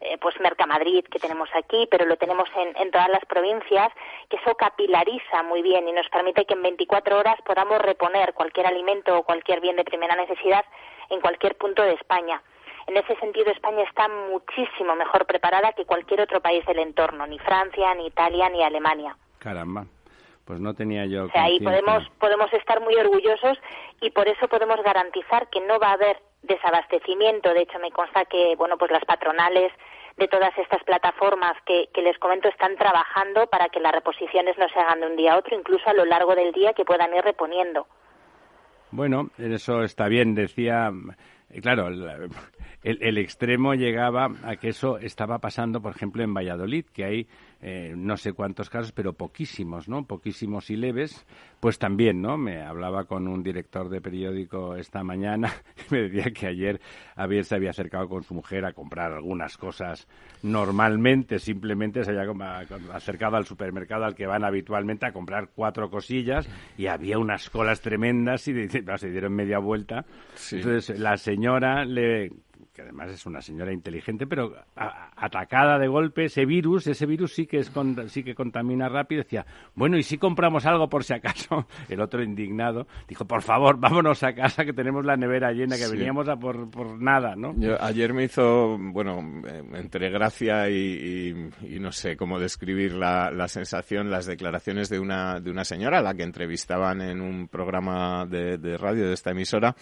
eh, 0.00 0.18
pues 0.18 0.38
Mercamadrid 0.40 1.04
que 1.04 1.18
tenemos 1.18 1.48
aquí, 1.54 1.88
pero 1.90 2.04
lo 2.04 2.16
tenemos 2.16 2.48
en, 2.56 2.76
en, 2.76 2.90
todas 2.90 3.08
las 3.08 3.24
provincias, 3.24 3.92
que 4.28 4.36
eso 4.36 4.54
capilariza 4.54 5.42
muy 5.42 5.62
bien 5.62 5.88
y 5.88 5.92
nos 5.92 6.08
permite 6.08 6.44
que 6.44 6.54
en 6.54 6.62
24 6.62 7.18
horas 7.18 7.36
podamos 7.44 7.78
reponer 7.80 8.34
cualquier 8.34 8.66
alimento 8.66 9.18
o 9.18 9.22
cualquier 9.22 9.60
bien 9.60 9.76
de 9.76 9.84
primera 9.84 10.14
necesidad 10.16 10.64
en 11.10 11.20
cualquier 11.20 11.56
punto 11.56 11.82
de 11.82 11.94
España. 11.94 12.42
En 12.86 12.96
ese 12.96 13.16
sentido, 13.16 13.50
España 13.50 13.82
está 13.82 14.06
muchísimo 14.08 14.94
mejor 14.94 15.26
preparada 15.26 15.72
que 15.72 15.84
cualquier 15.84 16.20
otro 16.20 16.40
país 16.40 16.64
del 16.66 16.78
entorno, 16.78 17.26
ni 17.26 17.38
Francia, 17.40 17.92
ni 17.94 18.06
Italia, 18.06 18.48
ni 18.48 18.62
Alemania. 18.62 19.16
Caramba. 19.38 19.86
Pues 20.46 20.60
no 20.60 20.74
tenía 20.74 21.04
yo. 21.06 21.24
O 21.24 21.30
sea, 21.30 21.44
ahí 21.44 21.58
podemos, 21.58 22.08
podemos 22.20 22.52
estar 22.52 22.80
muy 22.80 22.94
orgullosos 22.94 23.58
y 24.00 24.10
por 24.10 24.28
eso 24.28 24.46
podemos 24.46 24.80
garantizar 24.84 25.50
que 25.50 25.60
no 25.60 25.80
va 25.80 25.88
a 25.88 25.94
haber 25.94 26.22
desabastecimiento. 26.42 27.52
De 27.52 27.62
hecho, 27.62 27.80
me 27.80 27.90
consta 27.90 28.24
que, 28.26 28.54
bueno, 28.56 28.78
pues 28.78 28.92
las 28.92 29.04
patronales 29.04 29.72
de 30.16 30.28
todas 30.28 30.56
estas 30.56 30.82
plataformas 30.84 31.54
que, 31.66 31.88
que, 31.92 32.00
les 32.00 32.16
comento 32.18 32.48
están 32.48 32.76
trabajando 32.76 33.48
para 33.48 33.68
que 33.68 33.80
las 33.80 33.92
reposiciones 33.92 34.56
no 34.56 34.68
se 34.68 34.78
hagan 34.78 35.00
de 35.00 35.06
un 35.08 35.16
día 35.16 35.34
a 35.34 35.38
otro, 35.38 35.58
incluso 35.58 35.90
a 35.90 35.94
lo 35.94 36.04
largo 36.04 36.34
del 36.36 36.52
día 36.52 36.72
que 36.72 36.84
puedan 36.84 37.12
ir 37.12 37.22
reponiendo. 37.22 37.86
Bueno, 38.92 39.30
eso 39.36 39.82
está 39.82 40.06
bien. 40.06 40.34
Decía, 40.34 40.92
claro, 41.60 41.88
el, 42.86 42.98
el, 43.02 43.18
extremo 43.18 43.74
llegaba 43.74 44.30
a 44.44 44.56
que 44.56 44.68
eso 44.68 44.98
estaba 44.98 45.38
pasando, 45.40 45.82
por 45.82 45.94
ejemplo, 45.94 46.22
en 46.22 46.32
Valladolid, 46.32 46.84
que 46.86 47.04
hay 47.04 47.26
eh, 47.62 47.94
no 47.96 48.18
sé 48.18 48.34
cuántos 48.34 48.68
casos, 48.68 48.92
pero 48.92 49.14
poquísimos, 49.14 49.88
¿no? 49.88 50.04
Poquísimos 50.04 50.70
y 50.70 50.76
leves. 50.76 51.26
Pues 51.58 51.78
también, 51.78 52.20
¿no? 52.20 52.36
Me 52.36 52.62
hablaba 52.62 53.06
con 53.06 53.26
un 53.26 53.42
director 53.42 53.88
de 53.88 54.02
periódico 54.02 54.76
esta 54.76 55.02
mañana 55.02 55.52
y 55.90 55.94
me 55.94 56.02
decía 56.02 56.30
que 56.32 56.46
ayer 56.46 56.80
había, 57.16 57.42
se 57.42 57.54
había 57.54 57.70
acercado 57.70 58.08
con 58.08 58.22
su 58.22 58.34
mujer 58.34 58.66
a 58.66 58.72
comprar 58.72 59.12
algunas 59.12 59.56
cosas 59.56 60.06
normalmente, 60.42 61.38
simplemente 61.38 62.04
se 62.04 62.10
había 62.10 62.30
acercado 62.92 63.36
al 63.36 63.46
supermercado 63.46 64.04
al 64.04 64.14
que 64.14 64.26
van 64.26 64.44
habitualmente 64.44 65.06
a 65.06 65.12
comprar 65.12 65.48
cuatro 65.54 65.90
cosillas 65.90 66.46
y 66.76 66.86
había 66.86 67.18
unas 67.18 67.48
colas 67.48 67.80
tremendas 67.80 68.46
y 68.48 68.68
se 68.68 69.10
dieron 69.10 69.34
media 69.34 69.58
vuelta. 69.58 70.04
Entonces 70.52 71.00
la 71.00 71.16
señora 71.16 71.86
le 71.86 72.30
que 72.76 72.82
además 72.82 73.10
es 73.10 73.24
una 73.24 73.40
señora 73.40 73.72
inteligente, 73.72 74.26
pero 74.26 74.54
atacada 74.76 75.78
de 75.78 75.88
golpe, 75.88 76.26
ese 76.26 76.44
virus, 76.44 76.86
ese 76.86 77.06
virus 77.06 77.32
sí 77.32 77.46
que, 77.46 77.56
es 77.58 77.72
sí 78.08 78.22
que 78.22 78.34
contamina 78.34 78.86
rápido. 78.90 79.22
Decía, 79.22 79.46
bueno, 79.74 79.96
¿y 79.96 80.02
si 80.02 80.18
compramos 80.18 80.66
algo 80.66 80.86
por 80.86 81.02
si 81.02 81.14
acaso? 81.14 81.66
El 81.88 82.02
otro 82.02 82.22
indignado 82.22 82.86
dijo, 83.08 83.24
por 83.24 83.40
favor, 83.40 83.78
vámonos 83.80 84.22
a 84.22 84.34
casa 84.34 84.66
que 84.66 84.74
tenemos 84.74 85.06
la 85.06 85.16
nevera 85.16 85.52
llena, 85.52 85.78
que 85.78 85.88
veníamos 85.88 86.28
a 86.28 86.36
por, 86.36 86.70
por 86.70 87.00
nada, 87.00 87.34
¿no? 87.34 87.54
ayer 87.80 88.12
me 88.12 88.24
hizo, 88.24 88.76
bueno, 88.78 89.20
eh, 89.48 89.62
entre 89.72 90.10
gracia 90.10 90.68
y, 90.68 91.50
no 91.80 91.92
sé 91.92 92.16
cómo 92.16 92.38
describir 92.38 92.92
la, 92.92 93.30
la, 93.30 93.48
sensación, 93.48 94.10
las 94.10 94.26
declaraciones 94.26 94.90
de 94.90 94.98
una, 94.98 95.40
de 95.40 95.50
una 95.50 95.64
señora 95.64 96.00
a 96.00 96.02
la 96.02 96.12
que 96.12 96.24
entrevistaban 96.24 97.00
en 97.00 97.22
un 97.22 97.48
programa 97.48 98.26
de, 98.26 98.58
de 98.58 98.76
radio 98.76 99.06
de 99.06 99.14
esta 99.14 99.30
emisora, 99.30 99.74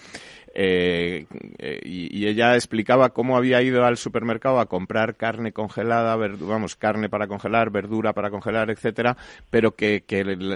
eh, 0.56 1.26
eh, 1.58 1.80
y, 1.82 2.26
ella 2.28 2.54
explicaba 2.54 3.10
cómo 3.10 3.36
había 3.36 3.60
ido 3.60 3.84
al 3.84 3.96
supermercado 3.96 4.60
a 4.60 4.66
comprar 4.66 5.16
carne 5.16 5.52
congelada, 5.52 6.16
vamos, 6.16 6.76
carne 6.76 7.08
para 7.08 7.26
congelar, 7.26 7.70
verdura 7.70 8.12
para 8.12 8.30
congelar, 8.30 8.70
etcétera, 8.70 9.16
pero 9.50 9.74
que, 9.74 10.04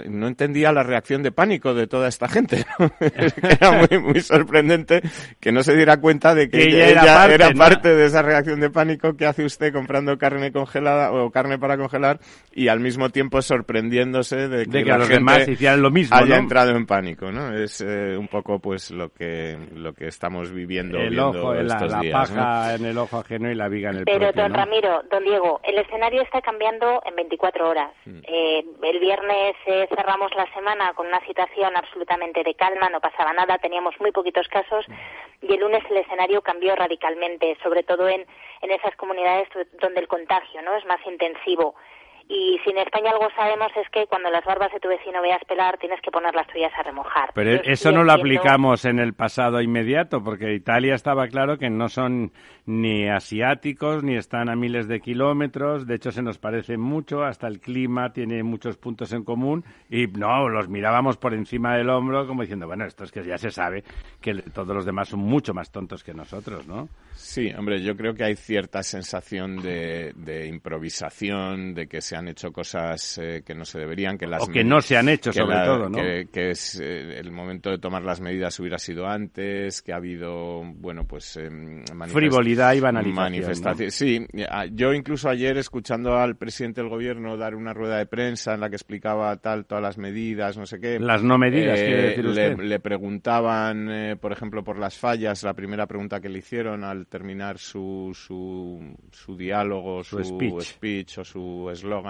no 0.09 0.27
entendía 0.27 0.71
la 0.71 0.83
reacción 0.83 1.21
de 1.21 1.33
pánico 1.33 1.73
de 1.73 1.87
toda 1.87 2.07
esta 2.07 2.29
gente. 2.29 2.65
era 2.99 3.99
muy, 3.99 4.21
sorprendente 4.21 5.01
que 5.39 5.51
no 5.51 5.63
se 5.63 5.75
diera 5.75 5.97
cuenta 5.97 6.33
de 6.33 6.49
que, 6.49 6.63
ella, 6.63 7.25
era, 7.27 7.51
parte, 7.51 7.93
de 7.93 8.05
esa 8.05 8.21
reacción 8.21 8.61
de 8.61 8.69
pánico 8.69 9.17
que 9.17 9.25
hace 9.25 9.43
usted 9.43 9.73
comprando 9.73 10.17
carne 10.17 10.51
congelada 10.53 11.11
o 11.11 11.29
carne 11.29 11.59
para 11.59 11.77
congelar 11.77 12.19
y 12.53 12.69
al 12.69 12.79
mismo 12.79 13.09
tiempo 13.09 13.41
sorprendiéndose 13.41 14.47
de 14.47 14.65
que, 14.65 14.85
la 14.85 14.97
los 14.97 15.09
demás 15.09 15.47
hicieran 15.47 15.81
lo 15.81 15.91
mismo, 15.91 16.15
haya 16.15 16.37
entrado 16.37 16.71
en 16.71 16.85
pánico, 16.85 17.31
¿no? 17.31 17.53
Es 17.53 17.81
eh, 17.81 18.15
un 18.17 18.27
poco 18.27 18.59
pues 18.59 18.91
lo 18.91 19.09
que 19.09 19.57
que 19.93 20.07
estamos 20.07 20.51
viviendo 20.51 20.97
el 20.97 21.19
ojo, 21.19 21.53
la, 21.53 22.01
paja 22.11 22.75
en 22.75 22.85
el 22.85 22.97
ojo 22.97 23.17
ajeno 23.17 23.51
y 23.51 23.55
la 23.55 23.67
viga 23.67 23.89
en 23.89 23.97
el 23.97 24.05
Pero, 24.05 24.31
don 24.31 24.53
Ramiro, 24.53 25.03
don 25.09 25.23
Diego, 25.23 25.59
el 25.63 25.77
escenario 25.77 26.21
está 26.21 26.41
cambiando 26.41 27.01
en 27.05 27.15
24 27.15 27.69
horas. 27.69 27.91
Mm. 28.05 28.19
Eh, 28.23 28.65
el 28.83 28.99
viernes 28.99 29.55
eh, 29.65 29.87
cerramos 29.95 30.31
la 30.35 30.51
semana 30.53 30.93
con 30.93 31.07
una 31.07 31.19
situación 31.25 31.75
absolutamente 31.75 32.43
de 32.43 32.53
calma, 32.55 32.89
no 32.89 32.99
pasaba 32.99 33.33
nada, 33.33 33.57
teníamos 33.57 33.95
muy 33.99 34.11
poquitos 34.11 34.47
casos 34.47 34.85
mm. 34.87 35.45
y 35.45 35.53
el 35.53 35.59
lunes 35.59 35.83
el 35.89 35.97
escenario 35.97 36.41
cambió 36.41 36.75
radicalmente, 36.75 37.57
sobre 37.63 37.83
todo 37.83 38.07
en, 38.07 38.25
en 38.61 38.71
esas 38.71 38.95
comunidades 38.95 39.47
donde 39.81 40.01
el 40.01 40.07
contagio 40.07 40.61
no 40.61 40.75
es 40.75 40.85
más 40.85 40.99
intensivo 41.05 41.75
Y 42.31 42.59
si 42.63 42.69
en 42.69 42.77
España 42.77 43.09
algo 43.09 43.27
sabemos 43.35 43.71
es 43.75 43.89
que 43.89 44.05
cuando 44.05 44.29
las 44.29 44.45
barbas 44.45 44.71
de 44.71 44.79
tu 44.79 44.87
vecino 44.87 45.19
veas 45.19 45.43
pelar, 45.45 45.79
tienes 45.79 45.99
que 45.99 46.11
poner 46.11 46.35
las 46.35 46.45
tuyas 46.45 46.71
a 46.77 46.83
remojar. 46.83 47.31
Pero 47.33 47.59
eso 47.63 47.91
no 47.91 48.03
lo 48.03 48.11
aplicamos 48.11 48.85
en 48.85 48.99
el 48.99 49.13
pasado 49.13 49.59
inmediato, 49.61 50.23
porque 50.23 50.53
Italia 50.53 50.93
estaba 50.93 51.27
claro 51.27 51.57
que 51.57 51.71
no 51.71 51.89
son 51.89 52.31
ni 52.67 53.09
asiáticos, 53.09 54.03
ni 54.03 54.15
están 54.15 54.47
a 54.47 54.55
miles 54.55 54.87
de 54.87 54.99
kilómetros. 54.99 55.87
De 55.87 55.95
hecho, 55.95 56.11
se 56.11 56.21
nos 56.21 56.37
parece 56.37 56.77
mucho, 56.77 57.23
hasta 57.23 57.47
el 57.47 57.59
clima 57.59 58.13
tiene 58.13 58.43
muchos 58.43 58.77
puntos 58.77 59.11
en 59.11 59.23
común. 59.23 59.65
Y 59.89 60.05
no, 60.05 60.49
los 60.49 60.69
mirábamos 60.69 61.17
por 61.17 61.33
encima 61.33 61.75
del 61.75 61.89
hombro 61.89 62.27
como 62.27 62.43
diciendo, 62.43 62.67
bueno, 62.67 62.85
esto 62.85 63.05
es 63.05 63.11
que 63.11 63.23
ya 63.23 63.39
se 63.39 63.49
sabe 63.49 63.83
que 64.21 64.35
todos 64.53 64.75
los 64.75 64.85
demás 64.85 65.09
son 65.09 65.21
mucho 65.21 65.55
más 65.55 65.71
tontos 65.71 66.03
que 66.03 66.13
nosotros, 66.13 66.67
¿no? 66.67 66.89
Sí, 67.19 67.51
hombre, 67.57 67.81
yo 67.81 67.97
creo 67.97 68.13
que 68.13 68.23
hay 68.23 68.35
cierta 68.35 68.81
sensación 68.81 69.61
de, 69.61 70.47
improvisación, 70.47 71.73
de 71.73 71.87
que 71.87 72.01
se 72.01 72.15
han 72.19 72.27
hecho 72.27 72.51
cosas 72.51 73.17
eh, 73.17 73.43
que 73.45 73.55
no 73.55 73.65
se 73.65 73.79
deberían, 73.79 74.17
que 74.17 74.27
las 74.27 74.43
o 74.43 74.47
que 74.47 74.63
no 74.63 74.81
se 74.81 74.97
han 74.97 75.09
hecho 75.09 75.33
sobre 75.33 75.57
todo, 75.65 75.89
¿no? 75.89 75.97
Que, 75.97 76.51
es 76.51 76.79
eh, 76.79 77.19
el 77.19 77.31
momento 77.31 77.69
de 77.69 77.79
tomar 77.79 78.03
las 78.03 78.21
medidas 78.21 78.59
hubiera 78.59 78.77
sido 78.77 79.07
antes, 79.07 79.81
que 79.81 79.93
ha 79.93 79.97
habido, 79.97 80.61
bueno, 80.75 81.05
pues 81.05 81.37
eh, 81.37 81.49
frivolidad 82.07 82.73
y 82.73 82.79
banalización. 82.79 83.91
Sí, 83.91 84.25
yo 84.71 84.93
incluso 84.93 85.29
ayer 85.29 85.57
escuchando 85.57 86.17
al 86.17 86.37
presidente 86.37 86.81
del 86.81 86.89
gobierno 86.89 87.37
dar 87.37 87.55
una 87.55 87.73
rueda 87.73 87.97
de 87.97 88.05
prensa 88.05 88.53
en 88.53 88.61
la 88.61 88.69
que 88.69 88.75
explicaba 88.75 89.35
tal 89.37 89.65
todas 89.65 89.81
las 89.81 89.97
medidas, 89.97 90.57
no 90.57 90.65
sé 90.65 90.79
qué. 90.79 90.99
Las 90.99 91.23
no 91.23 91.37
medidas, 91.37 91.79
decir 91.79 92.25
le, 92.25 92.55
le, 92.55 92.79
preguntaban, 92.79 94.17
por 94.21 94.31
ejemplo, 94.31 94.63
por 94.63 94.77
las 94.77 94.97
fallas. 94.97 95.43
La 95.43 95.53
primera 95.53 95.87
pregunta 95.87 96.19
que 96.19 96.29
le 96.29 96.39
hicieron 96.39 96.83
al 96.83 97.07
terminar 97.07 97.57
su, 97.57 98.11
su, 98.13 98.95
su 99.11 99.37
diálogo, 99.37 100.03
su, 100.03 100.23
speech. 100.61 101.17
o 101.17 101.23
su 101.23 101.69
eslogan. 101.71 102.08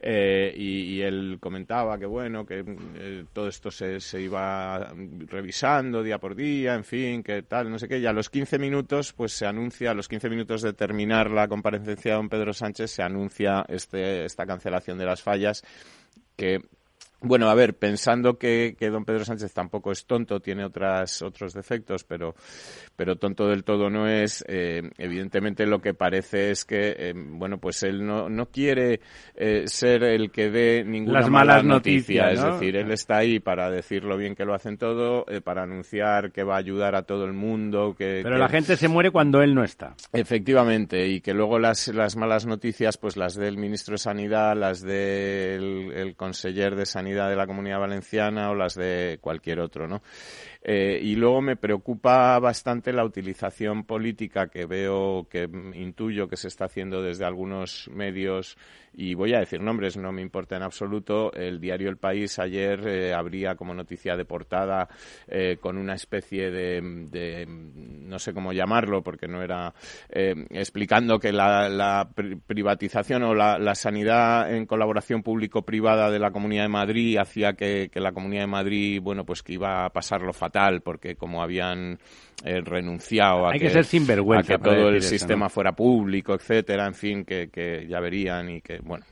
Eh, 0.00 0.54
y, 0.56 1.00
él 1.00 1.38
comentaba 1.40 1.98
que 1.98 2.06
bueno, 2.06 2.46
que 2.46 2.64
eh, 2.94 3.24
todo 3.32 3.48
esto 3.48 3.70
se, 3.70 3.98
se, 3.98 4.20
iba 4.20 4.92
revisando 5.26 6.04
día 6.04 6.18
por 6.18 6.36
día, 6.36 6.74
en 6.74 6.84
fin, 6.84 7.22
que 7.22 7.42
tal, 7.42 7.68
no 7.68 7.78
sé 7.78 7.88
qué. 7.88 7.98
Y 7.98 8.06
a 8.06 8.12
los 8.12 8.30
15 8.30 8.58
minutos, 8.60 9.12
pues 9.12 9.32
se 9.32 9.46
anuncia, 9.46 9.90
a 9.90 9.94
los 9.94 10.06
15 10.06 10.30
minutos 10.30 10.62
de 10.62 10.72
terminar 10.72 11.30
la 11.30 11.48
comparecencia 11.48 12.12
de 12.12 12.16
don 12.16 12.28
Pedro 12.28 12.52
Sánchez, 12.52 12.92
se 12.92 13.02
anuncia 13.02 13.64
este, 13.68 14.24
esta 14.24 14.46
cancelación 14.46 14.98
de 14.98 15.06
las 15.06 15.22
fallas 15.22 15.64
que 16.36 16.60
bueno, 17.20 17.50
a 17.50 17.54
ver, 17.54 17.76
pensando 17.76 18.38
que, 18.38 18.76
que, 18.78 18.90
don 18.90 19.04
Pedro 19.04 19.24
Sánchez 19.24 19.52
tampoco 19.52 19.90
es 19.90 20.06
tonto, 20.06 20.38
tiene 20.38 20.64
otras, 20.64 21.20
otros 21.22 21.52
defectos, 21.52 22.04
pero, 22.04 22.36
pero 22.98 23.14
tonto 23.14 23.46
del 23.46 23.62
todo 23.62 23.90
no 23.90 24.08
es, 24.08 24.44
eh, 24.48 24.82
evidentemente 24.98 25.66
lo 25.66 25.80
que 25.80 25.94
parece 25.94 26.50
es 26.50 26.64
que, 26.64 26.96
eh, 26.98 27.12
bueno, 27.14 27.58
pues 27.58 27.84
él 27.84 28.04
no, 28.04 28.28
no 28.28 28.46
quiere 28.46 28.98
eh, 29.36 29.62
ser 29.66 30.02
el 30.02 30.32
que 30.32 30.50
dé 30.50 30.82
ninguna 30.84 31.20
Las 31.20 31.30
mala 31.30 31.52
malas 31.52 31.64
noticia. 31.64 32.24
noticias, 32.24 32.44
Es 32.44 32.52
decir, 32.54 32.74
él 32.74 32.90
está 32.90 33.18
ahí 33.18 33.38
para 33.38 33.70
decir 33.70 34.02
lo 34.02 34.16
bien 34.16 34.34
que 34.34 34.44
lo 34.44 34.52
hacen 34.52 34.78
todo, 34.78 35.24
para 35.44 35.62
anunciar 35.62 36.32
que 36.32 36.42
va 36.42 36.56
a 36.56 36.58
ayudar 36.58 36.96
a 36.96 37.02
todo 37.02 37.24
el 37.24 37.34
mundo. 37.34 37.94
Que, 37.96 38.18
pero 38.24 38.36
la 38.36 38.48
gente 38.48 38.76
se 38.76 38.88
muere 38.88 39.12
cuando 39.12 39.42
él 39.42 39.54
no 39.54 39.62
está. 39.62 39.94
Efectivamente, 40.12 41.06
y 41.06 41.20
que 41.20 41.34
luego 41.34 41.60
las, 41.60 41.86
las 41.94 42.16
malas 42.16 42.46
noticias, 42.46 42.98
pues 42.98 43.16
las 43.16 43.36
del 43.36 43.58
ministro 43.58 43.92
de 43.92 43.98
Sanidad, 43.98 44.56
las 44.56 44.80
del 44.80 45.92
el 45.94 46.16
conseller 46.16 46.74
de 46.74 46.84
Sanidad, 46.84 47.30
de 47.30 47.36
la 47.36 47.46
Comunidad 47.46 47.78
Valenciana 47.78 48.50
o 48.50 48.56
las 48.56 48.74
de 48.74 49.18
cualquier 49.20 49.60
otro, 49.60 49.86
¿no? 49.86 50.02
Eh, 50.62 51.00
y 51.02 51.14
luego 51.14 51.40
me 51.40 51.56
preocupa 51.56 52.38
bastante 52.40 52.92
la 52.92 53.04
utilización 53.04 53.84
política 53.84 54.48
que 54.48 54.66
veo, 54.66 55.28
que 55.30 55.48
intuyo 55.74 56.28
que 56.28 56.36
se 56.36 56.48
está 56.48 56.64
haciendo 56.64 57.00
desde 57.00 57.24
algunos 57.24 57.88
medios 57.92 58.58
y 59.00 59.14
voy 59.14 59.32
a 59.32 59.38
decir 59.38 59.60
nombres, 59.60 59.96
no 59.96 60.10
me 60.10 60.22
importa 60.22 60.56
en 60.56 60.64
absoluto. 60.64 61.32
El 61.32 61.60
diario 61.60 61.88
El 61.88 61.98
País 61.98 62.36
ayer 62.40 62.84
eh, 62.84 63.14
abría 63.14 63.54
como 63.54 63.72
noticia 63.72 64.16
de 64.16 64.24
portada 64.24 64.88
eh, 65.28 65.56
con 65.60 65.78
una 65.78 65.94
especie 65.94 66.50
de, 66.50 67.46
no 67.46 68.18
sé 68.18 68.34
cómo 68.34 68.52
llamarlo, 68.52 69.00
porque 69.04 69.28
no 69.28 69.40
era 69.40 69.72
eh, 70.08 70.34
explicando 70.50 71.20
que 71.20 71.30
la, 71.30 72.08
privatización 72.44 73.22
o 73.22 73.34
la, 73.36 73.74
sanidad 73.76 74.52
en 74.52 74.66
colaboración 74.66 75.22
público-privada 75.22 76.10
de 76.10 76.18
la 76.18 76.32
Comunidad 76.32 76.64
de 76.64 76.68
Madrid 76.68 77.18
hacía 77.18 77.52
que, 77.52 77.90
que 77.92 78.00
la 78.00 78.10
Comunidad 78.10 78.42
de 78.42 78.48
Madrid, 78.48 79.00
bueno, 79.00 79.24
pues 79.24 79.44
que 79.44 79.52
iba 79.52 79.84
a 79.84 79.90
pasarlo 79.90 80.32
fatal, 80.32 80.80
porque 80.80 81.14
como 81.14 81.40
habían 81.40 82.00
eh, 82.44 82.60
renunciado 82.60 83.46
a 83.46 83.52
Hay 83.52 83.58
que, 83.58 83.68
ser 83.68 83.84
sinvergüenza 83.84 84.54
a 84.54 84.58
que 84.58 84.62
todo 84.62 84.90
el 84.90 85.02
sistema 85.02 85.48
fuera 85.48 85.72
público, 85.72 86.34
etcétera, 86.34 86.86
en 86.86 86.94
fin, 86.94 87.24
que, 87.24 87.48
que 87.48 87.84
ya 87.88 87.98
verían 87.98 88.48
y 88.48 88.60
que, 88.60 88.78
bueno, 88.88 89.04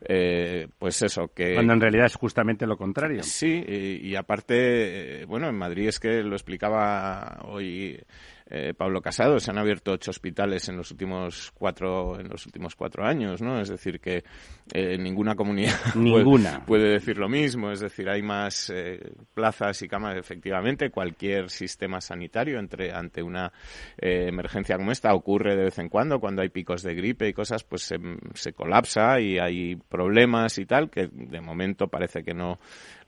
eh, 0.00 0.66
pues 0.78 1.02
eso, 1.02 1.28
que... 1.28 1.54
Cuando 1.54 1.74
en 1.74 1.80
realidad 1.80 2.06
es 2.06 2.16
justamente 2.16 2.66
lo 2.66 2.76
contrario. 2.76 3.22
Sí, 3.22 3.64
y, 3.66 4.08
y 4.08 4.16
aparte, 4.16 5.22
eh, 5.22 5.24
bueno, 5.26 5.48
en 5.48 5.54
Madrid 5.56 5.88
es 5.88 6.00
que 6.00 6.22
lo 6.22 6.34
explicaba 6.34 7.40
hoy 7.44 8.00
eh, 8.50 8.72
Pablo 8.74 9.02
Casado, 9.02 9.38
se 9.40 9.50
han 9.50 9.58
abierto 9.58 9.92
ocho 9.92 10.10
hospitales 10.10 10.68
en 10.70 10.76
los 10.78 10.90
últimos 10.90 11.52
cuatro, 11.52 12.18
en 12.18 12.28
los 12.28 12.46
últimos 12.46 12.74
cuatro 12.74 13.04
años, 13.04 13.42
¿no? 13.42 13.60
Es 13.60 13.68
decir, 13.68 14.00
que 14.00 14.24
eh, 14.72 14.96
ninguna 14.96 15.34
comunidad 15.34 15.74
ninguna. 15.94 16.64
Puede, 16.64 16.92
decir 16.92 17.18
lo 17.18 17.28
mismo, 17.28 17.70
es 17.70 17.80
decir, 17.80 18.08
hay 18.08 18.22
más 18.22 18.70
eh, 18.74 19.12
plazas 19.34 19.82
y 19.82 19.88
camas, 19.88 20.16
efectivamente, 20.16 20.88
cualquier 20.90 21.50
sistema 21.50 22.00
sanitario 22.00 22.58
entre, 22.58 22.90
ante 22.92 23.22
una 23.22 23.52
emergencia 24.00 24.76
como 24.76 24.92
esta 24.92 25.12
ocurre 25.12 25.54
de 25.54 25.64
vez 25.64 25.78
en 25.78 25.88
cuando, 25.88 26.20
cuando 26.20 26.40
hay 26.40 26.48
picos 26.48 26.82
de 26.82 26.94
gripe 26.94 27.28
y 27.28 27.32
cosas, 27.34 27.64
pues 27.64 27.82
se, 27.82 27.98
se 28.34 28.52
colapsa 28.52 29.20
y 29.20 29.38
hay 29.38 29.76
problemas 29.76 30.58
y 30.58 30.64
tal, 30.64 30.88
que 30.88 31.08
de 31.12 31.40
momento 31.40 31.88
parece 31.88 32.22
que 32.22 32.32
no 32.32 32.58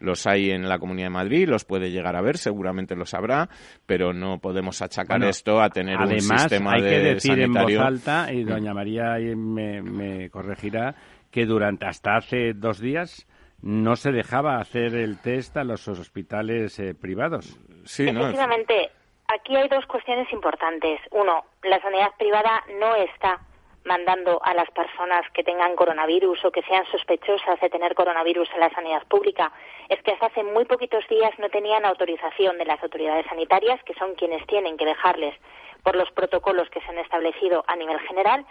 los 0.01 0.27
hay 0.27 0.51
en 0.51 0.69
la 0.69 0.79
Comunidad 0.79 1.07
de 1.07 1.11
Madrid, 1.11 1.49
los 1.49 1.65
puede 1.65 1.91
llegar 1.91 2.17
a 2.17 2.23
ver, 2.23 2.39
seguramente 2.39 2.97
los 2.97 3.15
habrá, 3.15 3.49
pero 3.87 4.13
no 4.13 4.39
podemos 4.39 4.83
achacar 4.83 5.23
esto 5.25 5.61
a 5.61 5.71
tener 5.71 5.99
un 5.99 6.21
sistema 6.21 6.73
hay 6.73 6.83
de 6.83 6.91
que 6.91 6.99
decir 6.99 7.39
en 7.39 7.53
voz 7.53 7.77
alta, 7.77 8.33
y 8.33 8.43
doña 8.43 8.75
María 8.75 9.17
me, 9.37 9.83
me 9.83 10.31
corregirá, 10.31 10.95
que 11.31 11.47
durante 11.47 11.87
hasta 11.87 12.17
hace 12.17 12.55
dos 12.55 12.81
días 12.81 13.27
no 13.63 13.97
se 13.97 14.11
dejaba 14.11 14.59
hacer 14.59 14.95
el 14.95 15.21
test 15.21 15.57
a 15.57 15.65
los 15.65 15.87
hospitales 15.87 16.79
eh, 16.79 16.95
privados. 16.95 17.59
Sí, 17.85 18.09
Efectivamente, 18.09 18.91
aquí 19.29 19.57
hay 19.57 19.69
dos 19.69 19.85
cuestiones 19.87 20.33
importantes. 20.33 21.01
Uno, 21.11 21.45
la 21.63 21.81
sanidad 21.81 22.09
privada 22.19 22.63
no 22.79 22.95
está 22.97 23.39
mandando 23.85 24.41
a 24.43 24.55
las 24.55 24.71
personas 24.71 25.23
que 25.33 25.43
tengan 25.43 25.75
coronavirus 25.75 26.45
o 26.45 26.51
que 26.51 26.63
sean 26.63 26.85
sospechosas 26.87 27.59
de 27.61 27.71
tener 27.71 27.95
coronavirus 27.95 28.49
en 28.53 28.61
la 28.61 28.71
sanidad 28.71 29.07
pública 29.07 29.53
es 29.89 30.03
que 30.03 30.13
hasta 30.13 30.27
hace 30.27 30.45
muy 30.45 30.65
poquitos 30.67 31.07
días 31.09 31.33
no 31.39 31.49
tenían 31.49 31.85
autorización 31.85 32.59
de 32.59 32.67
las 32.67 32.83
autoridades 32.83 33.27
sanitarias, 33.27 33.83
que 33.85 33.95
son 33.95 34.15
quienes 34.15 34.47
tienen 34.47 34.77
que 34.77 34.85
dejarles, 34.85 35.35
por 35.83 35.97
los 35.97 36.11
protocolos 36.13 36.69
que 36.71 36.81
se 36.81 36.89
han 36.89 36.99
establecido 36.99 37.65
a 37.67 37.77
nivel 37.77 37.99
general, 38.01 38.45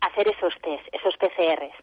hacer 0.00 0.28
esos 0.28 0.54
test, 0.62 0.86
esos 0.92 1.16
PCRs. 1.18 1.74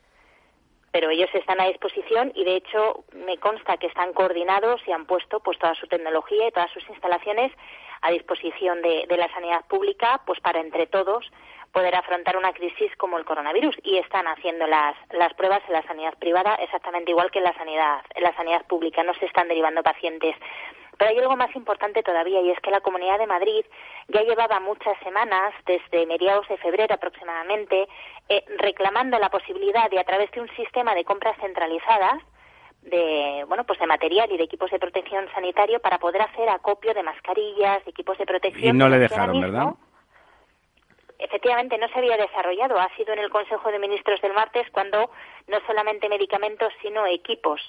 Pero 0.92 1.12
ellos 1.12 1.30
están 1.34 1.62
a 1.62 1.68
disposición 1.68 2.32
y, 2.34 2.44
de 2.46 2.56
hecho, 2.56 3.04
me 3.14 3.38
consta 3.38 3.78
que 3.78 3.88
están 3.88 4.14
coordinados 4.14 4.82
y 4.88 4.92
han 4.92 5.06
puesto 5.06 5.40
pues 5.42 5.60
toda 5.60 5.76
su 5.76 5.86
tecnología 5.88 6.48
y 6.48 6.52
todas 6.52 6.72
sus 6.72 6.88
instalaciones 6.90 7.52
a 8.02 8.12
disposición 8.12 8.82
de, 8.82 9.06
de 9.08 9.18
la 9.18 9.32
sanidad 9.32 9.66
pública, 9.68 10.22
pues 10.26 10.40
para 10.40 10.60
entre 10.60 10.88
todos 10.88 11.30
poder 11.78 11.94
afrontar 11.94 12.36
una 12.38 12.54
crisis 12.54 12.92
como 12.98 13.20
el 13.20 13.26
coronavirus 13.26 13.76
y 13.84 14.00
están 14.00 14.26
haciendo 14.26 14.66
las, 14.66 14.96
las 15.12 15.32
pruebas 15.36 15.62
en 15.68 15.74
la 15.74 15.84
sanidad 15.84 16.18
privada 16.18 16.56
exactamente 16.56 17.12
igual 17.12 17.30
que 17.30 17.38
en 17.38 17.44
la 17.44 17.54
sanidad 17.54 18.02
en 18.16 18.24
la 18.24 18.36
sanidad 18.36 18.66
pública 18.66 19.04
no 19.04 19.14
se 19.14 19.28
están 19.28 19.48
derivando 19.48 19.84
pacientes 19.84 20.36
pero 20.98 21.12
hay 21.12 21.20
algo 21.20 21.36
más 21.36 21.56
importante 21.56 22.02
todavía 22.02 22.42
y 22.42 22.50
es 22.50 22.60
que 22.62 22.72
la 22.72 22.82
Comunidad 22.82 23.20
de 23.20 23.28
Madrid 23.28 23.64
ya 24.08 24.24
llevaba 24.24 24.60
muchas 24.60 24.98
semanas, 25.04 25.54
desde 25.68 26.08
mediados 26.08 26.48
de 26.48 26.58
febrero 26.58 26.96
aproximadamente, 26.96 27.88
eh, 28.30 28.44
reclamando 28.58 29.20
la 29.20 29.30
posibilidad 29.30 29.92
de, 29.92 30.00
a 30.00 30.04
través 30.04 30.32
de 30.32 30.42
un 30.42 30.50
sistema 30.56 30.96
de 30.96 31.06
compras 31.06 31.38
centralizadas, 31.40 32.24
de 32.82 33.46
bueno 33.48 33.64
pues 33.66 33.78
de 33.78 33.86
material 33.86 34.32
y 34.32 34.38
de 34.38 34.46
equipos 34.46 34.72
de 34.72 34.80
protección 34.80 35.28
sanitario 35.36 35.80
para 35.82 36.00
poder 36.00 36.24
hacer 36.24 36.50
acopio 36.50 36.96
de 36.96 37.04
mascarillas, 37.04 37.86
de 37.86 37.92
equipos 37.92 38.18
de 38.18 38.26
protección. 38.26 38.76
Y 38.76 38.80
no 38.80 38.90
le 38.90 38.98
dejaron, 38.98 39.40
¿verdad? 39.40 39.76
Efectivamente 41.20 41.78
no 41.78 41.88
se 41.90 42.00
había 42.00 42.18
desarrollado. 42.18 42.80
Ha 42.80 42.94
sido 42.96 43.14
en 43.14 43.20
el 43.20 43.30
Consejo 43.30 43.72
de 43.72 43.80
Ministros 43.80 44.22
del 44.22 44.34
martes 44.34 44.68
cuando 44.72 45.10
no 45.48 45.60
solamente 45.66 46.10
medicamentos, 46.10 46.74
sino 46.82 47.06
equipos 47.06 47.62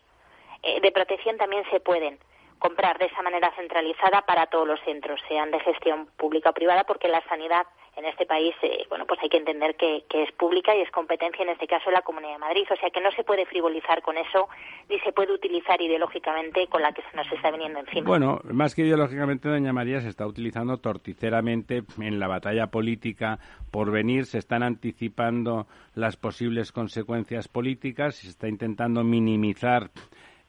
eh, 0.63 0.81
de 0.81 0.93
protección 0.93 1.37
también 1.37 1.65
se 1.71 1.81
pueden 1.81 2.19
comprar 2.59 2.99
de 2.99 3.07
esa 3.07 3.23
manera 3.23 3.53
centralizada 3.57 4.23
para 4.23 4.47
todos 4.47 4.67
los 4.67 4.81
centros, 4.81 5.21
sean 5.29 5.51
de 5.51 5.61
gestión 5.61 6.09
pública 6.17 6.51
o 6.51 6.55
privada, 6.55 6.85
porque 6.85 7.09
la 7.09 7.23
sanidad 7.29 7.67
en 7.99 8.05
este 8.05 8.27
país, 8.27 8.55
eh, 8.63 8.87
bueno, 8.89 9.07
pues 9.07 9.19
hay 9.21 9.29
que 9.29 9.39
entender 9.39 9.75
que, 9.75 10.05
es 10.09 10.33
pública 10.33 10.75
y 10.75 10.81
es 10.81 10.91
competencia, 10.93 11.43
en 11.43 11.49
este 11.49 11.67
caso, 11.67 11.91
de 11.91 11.95
la 11.95 12.03
Comunidad 12.03 12.35
de 12.35 12.39
Madrid. 12.39 12.65
O 12.71 12.77
sea 12.77 12.91
que 12.91 13.01
no 13.01 13.11
se 13.11 13.25
puede 13.25 13.45
frivolizar 13.47 14.03
con 14.03 14.17
eso 14.17 14.49
ni 14.89 15.01
se 15.01 15.13
puede 15.13 15.33
utilizar 15.33 15.81
ideológicamente 15.81 16.69
con 16.69 16.81
la 16.81 16.93
que 16.93 17.03
se 17.03 17.17
nos 17.17 17.31
está 17.33 17.51
viniendo 17.51 17.81
encima. 17.81 18.07
Bueno, 18.07 18.41
más 18.45 18.77
que 18.77 18.83
ideológicamente, 18.83 19.49
doña 19.49 19.73
María, 19.73 20.01
se 20.01 20.09
está 20.09 20.27
utilizando 20.27 20.79
torticeramente 20.79 21.83
en 22.01 22.21
la 22.21 22.29
batalla 22.29 22.69
política 22.69 23.41
por 23.73 23.91
venir, 23.91 24.27
se 24.27 24.39
están 24.39 24.63
anticipando 24.63 25.67
las 25.95 26.17
posibles 26.17 26.71
consecuencias 26.71 27.49
políticas 27.49 28.23
y 28.23 28.27
se 28.27 28.31
está 28.31 28.47
intentando 28.49 29.03
minimizar 29.03 29.91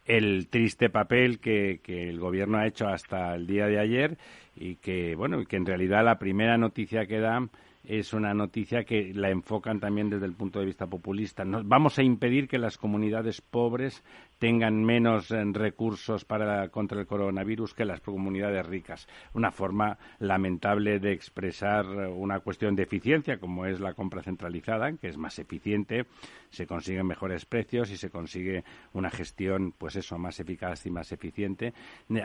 el 0.10 0.48
triste 0.48 0.90
papel 0.90 1.40
que, 1.40 1.80
que, 1.84 2.10
el 2.10 2.20
gobierno 2.20 2.58
ha 2.58 2.66
hecho 2.66 2.88
hasta 2.88 3.36
el 3.36 3.46
día 3.46 3.68
de 3.68 3.80
ayer 3.80 4.18
y 4.56 4.76
que, 4.78 5.16
bueno, 5.16 5.46
que 5.46 5.56
en 5.56 5.68
realidad 5.68 6.04
la 6.04 6.18
primera 6.18 6.58
noticia 6.58 7.06
que 7.06 7.20
dan 7.20 7.52
es 7.86 8.12
una 8.14 8.34
noticia 8.34 8.84
que 8.84 9.14
la 9.14 9.30
enfocan 9.30 9.80
también 9.80 10.10
desde 10.10 10.26
el 10.26 10.34
punto 10.34 10.60
de 10.60 10.66
vista 10.66 10.88
populista. 10.88 11.44
vamos 11.46 12.00
a 12.00 12.04
impedir 12.04 12.48
que 12.48 12.58
las 12.58 12.78
comunidades 12.78 13.40
pobres 13.40 14.04
tengan 14.40 14.84
menos 14.84 15.30
eh, 15.32 15.44
recursos 15.54 16.26
para 16.26 16.70
contra 16.70 17.00
el 17.00 17.06
coronavirus 17.06 17.74
que 17.74 17.86
las 17.86 18.02
comunidades 18.02 18.66
ricas. 18.66 19.08
Una 19.34 19.52
forma 19.52 19.98
lamentable 20.18 21.00
de 21.00 21.12
expresar 21.12 21.86
una 21.86 22.40
cuestión 22.40 22.76
de 22.76 22.84
eficiencia, 22.84 23.38
como 23.38 23.66
es 23.66 23.80
la 23.80 23.94
compra 23.94 24.24
centralizada, 24.24 24.92
que 24.94 25.10
es 25.10 25.18
más 25.18 25.38
eficiente, 25.40 26.06
se 26.50 26.66
consiguen 26.66 27.06
mejores 27.06 27.46
precios 27.46 27.92
y 27.92 27.98
se 27.98 28.10
consigue 28.10 28.64
una 28.94 29.10
gestión, 29.10 29.74
pues 29.78 29.96
eso, 29.98 30.18
más 30.18 30.40
eficaz 30.40 30.86
y 30.86 30.90
más 30.90 31.12
eficiente. 31.12 31.74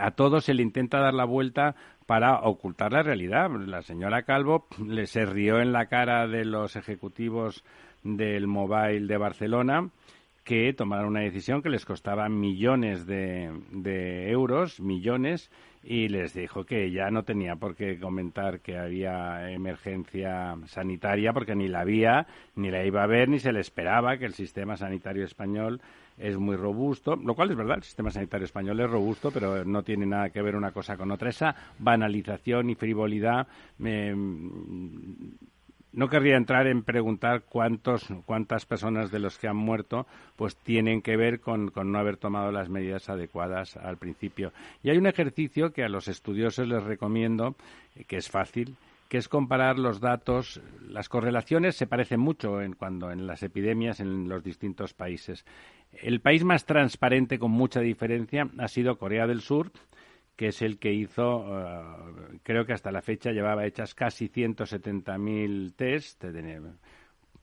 A 0.01 0.13
todo 0.13 0.41
se 0.41 0.55
le 0.55 0.63
intenta 0.63 1.01
dar 1.01 1.15
la 1.15 1.25
vuelta 1.25 1.75
para 2.07 2.41
ocultar 2.41 2.93
la 2.93 3.03
realidad. 3.03 3.51
La 3.51 3.83
señora 3.83 4.23
Calvo 4.23 4.67
le 4.87 5.07
se 5.07 5.27
rió 5.27 5.61
en 5.61 5.73
la 5.73 5.87
cara 5.87 6.27
de 6.29 6.45
los 6.45 6.77
ejecutivos 6.77 7.65
del 8.03 8.47
Mobile 8.47 9.07
de 9.07 9.17
Barcelona 9.17 9.91
que 10.45 10.75
tomaron 10.75 11.09
una 11.09 11.21
decisión 11.21 11.63
que 11.63 11.71
les 11.71 11.87
costaba 11.87 12.29
millones 12.29 13.07
de, 13.07 14.31
euros, 14.31 14.79
millones, 14.79 15.51
y 15.83 16.09
les 16.09 16.35
dijo 16.35 16.65
que 16.65 16.91
ya 16.91 17.11
no 17.11 17.25
tenía 17.25 17.57
por 17.57 17.75
qué 17.75 17.99
comentar 17.99 18.61
que 18.61 18.79
había 18.79 19.51
emergencia 19.51 20.57
sanitaria, 20.67 21.33
porque 21.33 21.55
ni 21.55 21.69
la 21.69 21.81
había, 21.81 22.27
ni 22.57 22.71
la 22.71 22.85
iba 22.85 23.03
a 23.03 23.07
ver, 23.07 23.29
ni 23.29 23.39
se 23.39 23.53
le 23.53 23.61
esperaba 23.61 24.19
que 24.19 24.27
el 24.27 24.35
sistema 24.35 24.77
sanitario 24.77 25.25
español 25.25 25.81
es 26.19 26.37
muy 26.37 26.57
robusto, 26.57 27.17
lo 27.17 27.35
cual 27.35 27.51
es 27.51 27.57
verdad, 27.57 27.79
el 27.79 27.83
sistema 27.83 28.11
sanitario 28.11 28.45
español 28.45 28.81
es 28.81 28.91
robusto, 28.91 29.31
pero 29.31 29.65
no 29.65 29.83
tiene 29.83 30.07
nada 30.07 30.31
que 30.31 30.43
ver 30.43 30.57
una 30.57 30.73
cosa 30.73 30.97
con 30.97 31.11
otra. 31.11 31.31
Esa 31.31 31.55
banalización 31.79 32.71
y 32.71 32.75
frivolidad 32.75 33.47
me 33.79 34.15
no 35.95 36.09
querría 36.09 36.37
entrar 36.37 36.67
en 36.67 36.83
preguntar 36.83 37.43
cuántos, 37.49 38.07
cuántas 38.27 38.67
personas 38.67 39.11
de 39.11 39.21
los 39.21 39.39
que 39.39 39.49
han 39.49 39.57
muerto 39.57 40.07
pues 40.37 40.57
tienen 40.57 41.03
que 41.03 41.17
ver 41.17 41.41
con, 41.41 41.73
no 41.75 41.99
haber 41.99 42.17
tomado 42.17 42.51
las 42.51 42.69
medidas 42.69 43.09
adecuadas 43.09 43.77
al 43.77 43.97
principio. 43.97 44.53
Y 44.83 44.91
hay 44.91 44.99
un 44.99 45.07
ejercicio 45.07 45.73
que 45.73 45.85
a 45.85 45.89
los 45.89 46.09
estudiosos 46.09 46.67
les 46.67 46.83
recomiendo, 46.83 47.55
eh, 47.95 48.05
que 48.05 48.17
es 48.17 48.29
fácil, 48.29 48.77
que 49.09 49.19
es 49.19 49.29
comparar 49.29 49.79
los 49.79 50.01
datos. 50.01 50.61
Las 50.89 51.09
correlaciones 51.09 51.77
se 51.77 51.87
parecen 51.87 52.19
mucho 52.19 52.61
en, 52.61 52.73
cuando 52.73 53.13
en 53.13 53.27
las 53.27 53.45
epidemias 53.45 54.01
en 54.01 54.29
los 54.29 54.43
distintos 54.43 54.95
países. 54.95 55.45
El 56.03 56.21
país 56.21 56.43
más 56.43 56.65
transparente 56.65 57.39
con 57.39 57.53
mucha 57.53 57.81
diferencia 57.81 58.49
ha 58.59 58.67
sido 58.67 58.99
Corea 58.99 59.29
del 59.29 59.43
Sur, 59.43 59.71
que 60.37 60.49
es 60.49 60.63
el 60.63 60.79
que 60.79 60.93
hizo, 60.93 61.47
eh, 61.59 62.39
creo 62.43 62.67
que 62.67 62.73
hasta 62.73 62.91
la 62.91 63.03
fecha 63.03 63.31
llevaba 63.31 63.67
hechas 63.67 63.95
casi 63.95 64.29
170.000 64.29 65.75
test, 65.77 66.25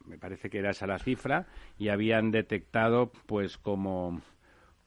me 0.06 0.18
parece 0.18 0.50
que 0.50 0.60
era 0.60 0.72
esa 0.72 0.88
la 0.88 1.00
cifra, 1.00 1.48
y 1.78 1.90
habían 1.90 2.32
detectado 2.32 3.12
pues 3.28 3.58
como 3.58 4.22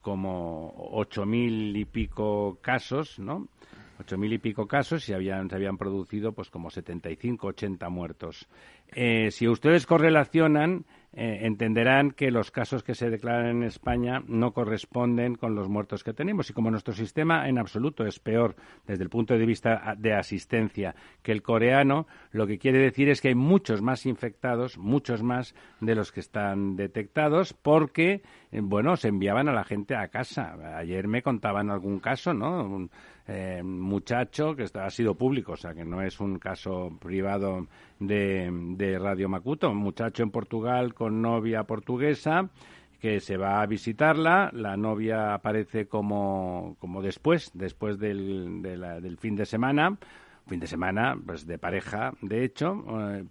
como 0.05 0.75
8.000 0.93 1.79
y 1.79 1.85
pico 1.87 2.59
casos, 2.61 3.19
¿no? 3.19 3.49
8.000 3.99 4.35
y 4.35 4.39
pico 4.39 4.67
casos 4.67 5.09
y 5.09 5.15
habían, 5.15 5.49
se 5.49 5.57
habían 5.57 5.79
producido 5.79 6.33
pues 6.33 6.51
como 6.51 6.69
75, 6.69 7.47
80 7.47 7.89
muertos. 7.89 8.47
Eh, 8.89 9.31
si 9.31 9.49
ustedes 9.49 9.87
correlacionan 9.87 10.85
eh, 11.17 11.41
entenderán 11.43 12.11
que 12.11 12.33
los 12.33 12.51
casos 12.51 12.83
que 12.83 12.95
se 12.95 13.09
declaran 13.09 13.47
en 13.47 13.63
España 13.63 14.23
no 14.27 14.53
corresponden 14.53 15.37
con 15.37 15.55
los 15.55 15.69
muertos 15.69 16.03
que 16.03 16.13
tenemos. 16.13 16.51
Y 16.51 16.53
como 16.53 16.71
nuestro 16.71 16.93
sistema 16.93 17.49
en 17.49 17.59
absoluto 17.59 18.05
es 18.05 18.19
peor 18.19 18.57
desde 18.87 19.05
el 19.05 19.11
punto 19.11 19.35
de 19.35 19.47
vista 19.47 19.95
de 19.97 20.13
asistencia 20.13 20.95
que 21.23 21.31
el 21.31 21.43
coreano, 21.43 22.07
lo 22.33 22.47
que 22.47 22.59
quiere 22.59 22.79
decir 22.79 23.09
es 23.09 23.21
que 23.21 23.29
hay 23.29 23.35
muchos 23.37 23.81
más 23.81 24.07
infectados, 24.07 24.77
muchos 24.77 25.23
más 25.23 25.55
de 25.81 25.95
los 25.95 26.11
que 26.11 26.21
están 26.21 26.75
detectados, 26.75 27.53
porque, 27.53 28.23
eh, 28.51 28.61
bueno, 28.61 28.97
se 28.97 29.09
enviaban 29.09 29.49
a 29.49 29.53
la 29.53 29.65
gente 29.65 29.95
a 29.95 30.09
casa. 30.09 30.77
Ayer 30.77 31.07
me 31.07 31.23
contaban 31.23 31.71
algún 31.71 32.01
caso, 32.01 32.35
¿no? 32.35 32.65
Un 32.65 32.91
eh, 33.27 33.63
muchacho 33.63 34.55
que 34.55 34.67
ha 34.75 34.91
sido 34.91 35.15
público, 35.15 35.53
o 35.53 35.57
sea, 35.57 35.75
que 35.75 35.85
no 35.85 36.03
es 36.03 36.21
un 36.21 36.39
caso 36.39 36.91
privado 37.01 37.67
de, 37.99 38.51
de 38.77 38.99
Radio 38.99 39.29
Macuto, 39.29 39.71
un 39.71 39.79
muchacho 39.79 40.23
en 40.23 40.31
Portugal 40.31 40.93
con 40.93 41.04
novia 41.11 41.65
portuguesa 41.65 42.51
que 43.01 43.21
se 43.21 43.37
va 43.37 43.61
a 43.61 43.67
visitarla, 43.67 44.51
la 44.55 44.79
novia 44.79 45.35
aparece 45.35 45.87
como, 45.87 46.77
como 46.79 47.03
después, 47.03 47.51
después 47.53 47.99
del, 47.99 48.63
del 48.63 49.19
fin 49.19 49.37
de 49.37 49.45
semana, 49.45 49.99
fin 50.47 50.59
de 50.59 50.67
semana 50.67 51.15
pues 51.25 51.47
de 51.47 51.59
pareja, 51.59 52.15
de 52.23 52.45
hecho, 52.45 52.83
eh, 53.11 53.25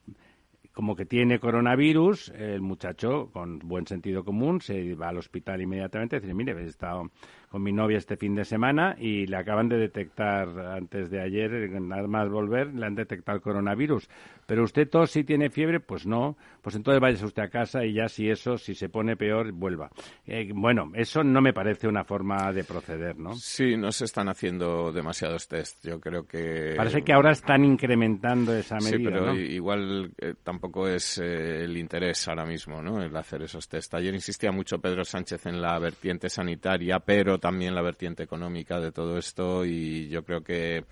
como 0.74 0.96
que 0.96 1.06
tiene 1.06 1.40
coronavirus, 1.40 2.30
el 2.30 2.62
muchacho 2.62 3.30
con 3.32 3.60
buen 3.60 3.86
sentido 3.86 4.24
común 4.24 4.60
se 4.60 4.96
va 4.96 5.10
al 5.10 5.18
hospital 5.18 5.62
inmediatamente 5.62 6.18
y 6.18 6.20
dice, 6.20 6.34
mire, 6.34 6.54
he 6.54 6.66
estado 6.66 7.12
con 7.54 7.62
mi 7.62 7.72
novia 7.72 8.00
este 8.00 8.18
fin 8.18 8.34
de 8.34 8.46
semana 8.46 8.96
y 8.98 9.28
le 9.28 9.38
acaban 9.38 9.70
de 9.70 9.78
detectar 9.78 10.50
antes 10.76 11.12
de 11.12 11.22
ayer, 11.22 11.70
nada 11.80 12.08
más 12.08 12.28
volver, 12.28 12.74
le 12.74 12.84
han 12.84 12.96
detectado 12.96 13.36
el 13.36 13.44
coronavirus. 13.44 14.10
Pero 14.48 14.64
usted 14.64 14.90
tos 14.90 15.12
si 15.12 15.24
tiene 15.24 15.52
fiebre, 15.52 15.80
pues 15.80 16.08
no, 16.08 16.36
pues 16.64 16.76
entonces 16.76 17.00
váyase 17.00 17.26
usted 17.26 17.44
a 17.44 17.50
casa 17.50 17.86
y 17.86 17.94
ya 17.94 18.10
si 18.10 18.28
eso, 18.28 18.58
si 18.58 18.74
se 18.74 18.90
pone 18.90 19.16
peor, 19.16 19.52
vuelva. 19.52 19.92
Eh, 20.26 20.50
bueno, 20.52 20.92
eso 20.96 21.24
no 21.24 21.42
me 21.42 21.54
parece 21.54 21.88
una 21.88 22.04
forma 22.04 22.52
de 22.52 22.64
proceder, 22.64 23.20
¿no? 23.20 23.36
Sí, 23.36 23.78
no 23.78 23.92
se 23.92 24.06
están 24.06 24.30
haciendo 24.30 24.92
demasiados 24.92 25.48
test. 25.48 25.86
Yo 25.86 26.00
creo 26.00 26.26
que 26.26 26.74
parece 26.76 27.04
que 27.04 27.14
ahora 27.14 27.34
están 27.34 27.64
incrementando 27.64 28.56
esa 28.56 28.78
medida. 28.78 28.98
Sí, 28.98 29.04
pero 29.04 29.36
igual 29.36 30.12
eh, 30.18 30.34
tampoco 30.44 30.88
es 30.88 31.20
eh, 31.20 31.66
el 31.66 31.78
interés 31.78 32.28
ahora 32.28 32.46
mismo, 32.46 32.82
¿no? 32.82 33.00
El 33.00 33.16
hacer 33.16 33.44
esos 33.44 33.70
test. 33.70 33.94
Ayer 33.94 34.16
insistía 34.16 34.52
mucho 34.52 34.80
Pedro 34.80 35.06
Sánchez 35.06 35.46
en 35.46 35.62
la 35.62 35.78
vertiente 35.78 36.30
sanitaria, 36.30 37.00
pero 37.00 37.38
también 37.44 37.76
la 37.76 37.82
vertiente 37.82 38.24
económica 38.24 38.80
de 38.80 38.94
todo 38.94 39.18
esto 39.18 39.66
y 39.66 40.08
yo 40.08 40.24
creo 40.24 40.42
que 40.46 40.86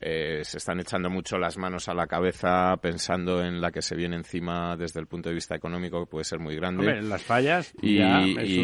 eh, 0.00 0.40
se 0.44 0.56
están 0.56 0.80
echando 0.80 1.10
mucho 1.10 1.36
las 1.36 1.58
manos 1.58 1.90
a 1.90 1.94
la 1.94 2.06
cabeza 2.06 2.74
pensando 2.80 3.44
en 3.44 3.60
la 3.60 3.70
que 3.70 3.82
se 3.82 3.94
viene 3.94 4.16
encima 4.16 4.78
desde 4.78 4.98
el 4.98 5.06
punto 5.06 5.28
de 5.28 5.34
vista 5.34 5.54
económico 5.54 6.00
que 6.00 6.10
puede 6.10 6.24
ser 6.24 6.38
muy 6.38 6.56
grande. 6.56 7.02
las 7.02 7.22
fallas 7.22 7.74
y, 7.82 7.98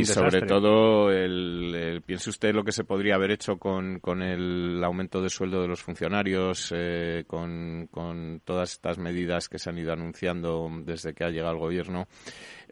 sobre 0.06 0.46
todo 0.46 1.10
el, 1.10 2.02
piense 2.06 2.30
usted 2.30 2.54
lo 2.54 2.64
que 2.64 2.72
se 2.72 2.84
podría 2.84 3.16
haber 3.16 3.32
hecho 3.32 3.58
con, 3.58 4.00
con 4.00 4.22
el 4.22 4.82
aumento 4.82 5.20
de 5.20 5.28
sueldo 5.28 5.60
de 5.60 5.68
los 5.68 5.82
funcionarios, 5.82 6.72
eh, 6.74 7.24
con, 7.26 7.86
con 7.90 8.40
todas 8.46 8.72
estas 8.72 8.96
medidas 8.96 9.50
que 9.50 9.58
se 9.58 9.68
han 9.68 9.76
ido 9.76 9.92
anunciando 9.92 10.70
desde 10.86 11.12
que 11.12 11.24
ha 11.24 11.28
llegado 11.28 11.52
el 11.52 11.60
gobierno 11.60 12.08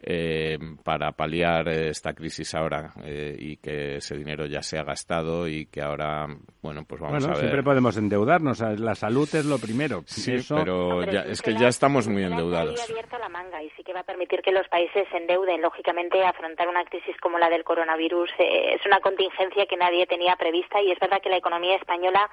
eh, 0.07 0.59
para 0.83 1.13
paliar 1.13 1.67
esta 1.67 2.13
crisis 2.13 2.53
ahora 2.53 2.91
eh, 3.03 3.35
y 3.39 3.57
que 3.57 3.95
ese 3.95 4.15
dinero 4.15 4.45
ya 4.45 4.61
se 4.61 4.77
ha 4.77 4.83
gastado 4.83 5.47
y 5.47 5.65
que 5.65 5.81
ahora, 5.81 6.27
bueno, 6.61 6.85
pues 6.87 7.01
vamos 7.01 7.25
a 7.25 7.29
ver. 7.29 7.37
Siempre 7.37 7.63
podemos 7.63 7.97
endeudarnos, 7.97 8.59
la 8.61 8.93
salud 8.93 9.27
es 9.33 9.45
lo 9.45 9.57
primero. 9.57 10.03
Sí, 10.05 10.35
pero 10.47 11.01
es 11.01 11.41
que 11.41 11.55
ya 11.55 11.69
estamos 11.69 12.07
muy 12.07 12.23
endeudados. 12.23 12.87
abierto 12.87 13.17
la 13.17 13.29
manga 13.29 13.63
y 13.63 13.71
sí 13.71 13.83
que 13.83 13.93
va 13.93 14.01
a 14.01 14.03
permitir 14.03 14.43
que 14.43 14.51
los 14.51 14.67
países 14.67 15.07
se 15.09 15.17
endeuden. 15.17 15.63
Lógicamente, 15.63 16.23
afrontar 16.23 16.67
una 16.67 16.85
crisis 16.85 17.17
como 17.19 17.39
la 17.39 17.49
del 17.49 17.63
coronavirus 17.63 18.29
eh, 18.37 18.75
es 18.75 18.85
una 18.85 18.99
contingencia 18.99 19.65
que 19.65 19.75
nadie 19.75 20.05
tenía 20.05 20.35
prevista 20.35 20.83
y 20.83 20.91
es 20.91 20.99
verdad 20.99 21.19
que 21.19 21.29
la 21.29 21.37
economía 21.37 21.77
española 21.77 22.29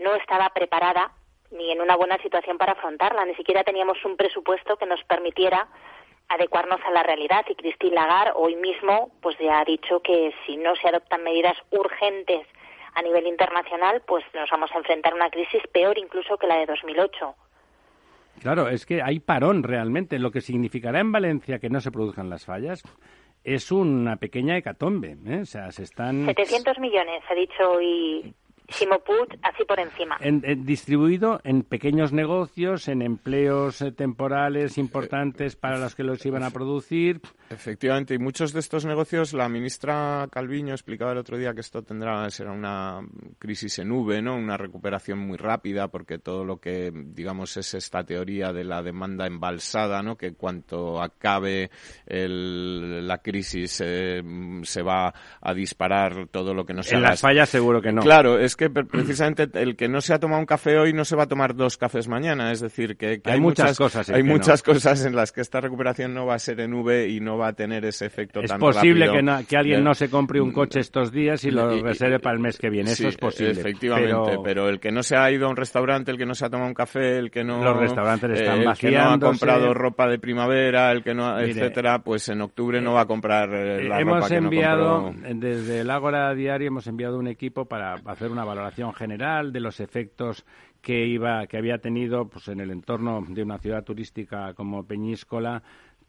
no 0.00 0.16
estaba 0.16 0.48
preparada 0.48 1.12
ni 1.52 1.70
en 1.70 1.80
una 1.80 1.94
buena 1.94 2.18
situación 2.18 2.58
para 2.58 2.72
afrontarla. 2.72 3.24
Ni 3.26 3.36
siquiera 3.36 3.62
teníamos 3.62 4.04
un 4.04 4.16
presupuesto 4.16 4.76
que 4.76 4.86
nos 4.86 5.04
permitiera 5.04 5.68
adecuarnos 6.28 6.80
a 6.84 6.90
la 6.90 7.02
realidad 7.02 7.44
y 7.48 7.54
Christine 7.54 7.94
Lagarde 7.94 8.32
hoy 8.34 8.56
mismo 8.56 9.10
pues 9.20 9.36
ya 9.38 9.60
ha 9.60 9.64
dicho 9.64 10.00
que 10.00 10.32
si 10.46 10.56
no 10.56 10.74
se 10.76 10.88
adoptan 10.88 11.22
medidas 11.22 11.56
urgentes 11.70 12.46
a 12.94 13.02
nivel 13.02 13.26
internacional 13.26 14.02
pues 14.06 14.24
nos 14.34 14.50
vamos 14.50 14.70
a 14.72 14.78
enfrentar 14.78 15.12
a 15.12 15.16
una 15.16 15.30
crisis 15.30 15.62
peor 15.72 15.98
incluso 15.98 16.36
que 16.36 16.46
la 16.46 16.58
de 16.58 16.66
2008. 16.66 17.34
Claro, 18.40 18.68
es 18.68 18.86
que 18.86 19.02
hay 19.02 19.20
parón 19.20 19.62
realmente. 19.62 20.18
Lo 20.18 20.30
que 20.30 20.40
significará 20.40 21.00
en 21.00 21.12
Valencia 21.12 21.58
que 21.58 21.70
no 21.70 21.80
se 21.80 21.92
produzcan 21.92 22.30
las 22.30 22.44
fallas 22.44 22.82
es 23.44 23.70
una 23.70 24.16
pequeña 24.16 24.56
hecatombe. 24.56 25.16
¿eh? 25.26 25.40
O 25.42 25.46
sea, 25.46 25.70
se 25.70 25.82
están... 25.82 26.26
700 26.26 26.78
millones, 26.78 27.22
ha 27.28 27.34
dicho 27.34 27.70
hoy 27.70 28.34
Simoput, 28.68 29.34
así 29.42 29.64
por 29.64 29.78
encima. 29.80 30.18
distribuido 30.64 31.40
en 31.44 31.62
pequeños 31.62 32.12
negocios, 32.12 32.88
en 32.88 33.02
empleos 33.02 33.82
eh, 33.82 33.92
temporales 33.92 34.78
importantes 34.78 35.56
para 35.56 35.78
los 35.78 35.94
que 35.94 36.04
los 36.04 36.24
iban 36.24 36.42
a 36.42 36.50
producir. 36.50 37.20
Efectivamente, 37.50 38.14
y 38.14 38.18
muchos 38.18 38.52
de 38.52 38.60
estos 38.60 38.84
negocios, 38.84 39.32
la 39.34 39.48
ministra 39.48 40.26
Calviño 40.30 40.72
explicaba 40.72 41.12
el 41.12 41.18
otro 41.18 41.36
día 41.36 41.52
que 41.54 41.60
esto 41.60 41.82
tendrá 41.82 42.28
será 42.30 42.52
una 42.52 43.00
crisis 43.38 43.78
en 43.78 43.92
V, 43.92 44.22
¿no? 44.22 44.36
Una 44.36 44.56
recuperación 44.56 45.18
muy 45.18 45.36
rápida, 45.36 45.88
porque 45.88 46.18
todo 46.18 46.44
lo 46.44 46.58
que, 46.58 46.90
digamos, 46.92 47.56
es 47.56 47.74
esta 47.74 48.04
teoría 48.04 48.52
de 48.52 48.64
la 48.64 48.82
demanda 48.82 49.26
embalsada, 49.26 50.02
¿no? 50.02 50.16
Que 50.16 50.34
cuanto 50.34 51.02
acabe 51.02 51.70
la 52.06 53.18
crisis 53.18 53.82
eh, 53.84 54.22
se 54.62 54.82
va 54.82 55.12
a 55.40 55.54
disparar 55.54 56.28
todo 56.28 56.54
lo 56.54 56.64
que 56.64 56.74
no 56.74 56.82
sea. 56.82 56.98
En 56.98 57.04
las 57.04 57.20
fallas 57.20 57.48
seguro 57.48 57.82
que 57.82 57.92
no. 57.92 58.02
Claro, 58.02 58.38
es 58.38 58.51
que 58.56 58.70
precisamente 58.70 59.48
el 59.54 59.76
que 59.76 59.88
no 59.88 60.00
se 60.00 60.14
ha 60.14 60.18
tomado 60.18 60.40
un 60.40 60.46
café 60.46 60.78
hoy 60.78 60.92
no 60.92 61.04
se 61.04 61.16
va 61.16 61.24
a 61.24 61.28
tomar 61.28 61.54
dos 61.54 61.76
cafés 61.76 62.08
mañana, 62.08 62.52
es 62.52 62.60
decir, 62.60 62.96
que, 62.96 63.20
hay, 63.24 63.40
muchas, 63.40 63.76
cosas. 63.76 64.08
Hay 64.10 64.22
muchas 64.22 64.62
cosas 64.62 65.04
en 65.04 65.14
las 65.14 65.32
que 65.32 65.40
esta 65.40 65.60
recuperación 65.60 66.14
no 66.14 66.26
va 66.26 66.34
a 66.34 66.38
ser 66.38 66.60
en 66.60 66.74
V 66.74 67.08
y 67.08 67.20
no 67.20 67.38
va 67.38 67.48
a 67.48 67.52
tener 67.52 67.84
ese 67.84 68.06
efecto 68.06 68.40
es 68.40 68.50
tan 68.50 68.60
posible 68.60 69.06
rápido. 69.06 69.38
Que, 69.38 69.46
que 69.46 69.56
alguien 69.56 69.84
no 69.84 69.94
se 69.94 70.08
compre 70.08 70.40
un 70.40 70.52
coche 70.52 70.80
estos 70.80 71.12
días 71.12 71.44
y 71.44 71.50
lo 71.50 71.80
reserve 71.82 72.18
para 72.18 72.34
el 72.34 72.40
mes 72.40 72.58
que 72.58 72.70
viene. 72.70 72.92
Eso 72.92 73.08
es 73.08 73.16
posible. 73.16 73.52
Efectivamente, 73.52 74.38
pero... 74.42 74.68
el 74.68 74.80
que 74.80 74.90
no 74.90 75.02
se 75.02 75.16
ha 75.16 75.30
ido 75.30 75.46
a 75.46 75.50
un 75.50 75.56
restaurante, 75.56 76.10
el 76.10 76.18
que 76.18 76.26
no 76.26 76.34
se 76.34 76.46
ha 76.46 76.50
tomado 76.50 76.68
un 76.68 76.74
café, 76.74 77.18
el 77.18 77.30
que 77.30 77.44
no. 77.44 77.62
Los 77.62 77.76
restaurantes 77.76 78.40
están 78.40 78.62
el 78.62 78.76
que 78.76 78.90
no 78.90 79.12
ha 79.12 79.18
comprado 79.18 79.74
ropa 79.74 80.08
de 80.08 80.18
primavera, 80.18 80.90
el 80.92 81.02
que 81.02 81.14
no, 81.14 81.38
etcétera, 81.38 82.00
pues 82.00 82.28
en 82.28 82.40
octubre 82.40 82.80
no 82.80 82.94
va 82.94 83.02
a 83.02 83.06
comprar 83.06 83.52
eh, 83.52 83.88
la 83.88 84.00
hemos 84.00 84.16
ropa 84.16 84.28
que 84.28 84.36
enviado, 84.36 84.98
no 84.98 85.04
compró. 85.12 85.34
desde 85.34 85.80
el 85.80 85.90
Ágora 85.90 86.34
Diario 86.34 86.68
hemos 86.68 86.86
enviado 86.86 87.18
un 87.18 87.26
equipo 87.26 87.66
para 87.66 87.94
hacer 88.06 88.30
una 88.30 88.41
valoración 88.44 88.92
general 88.92 89.52
de 89.52 89.60
los 89.60 89.80
efectos 89.80 90.44
que 90.80 91.06
iba 91.06 91.46
que 91.46 91.56
había 91.56 91.78
tenido 91.78 92.28
pues 92.28 92.48
en 92.48 92.60
el 92.60 92.70
entorno 92.70 93.24
de 93.28 93.42
una 93.42 93.58
ciudad 93.58 93.84
turística 93.84 94.52
como 94.54 94.84
Peñíscola 94.84 95.62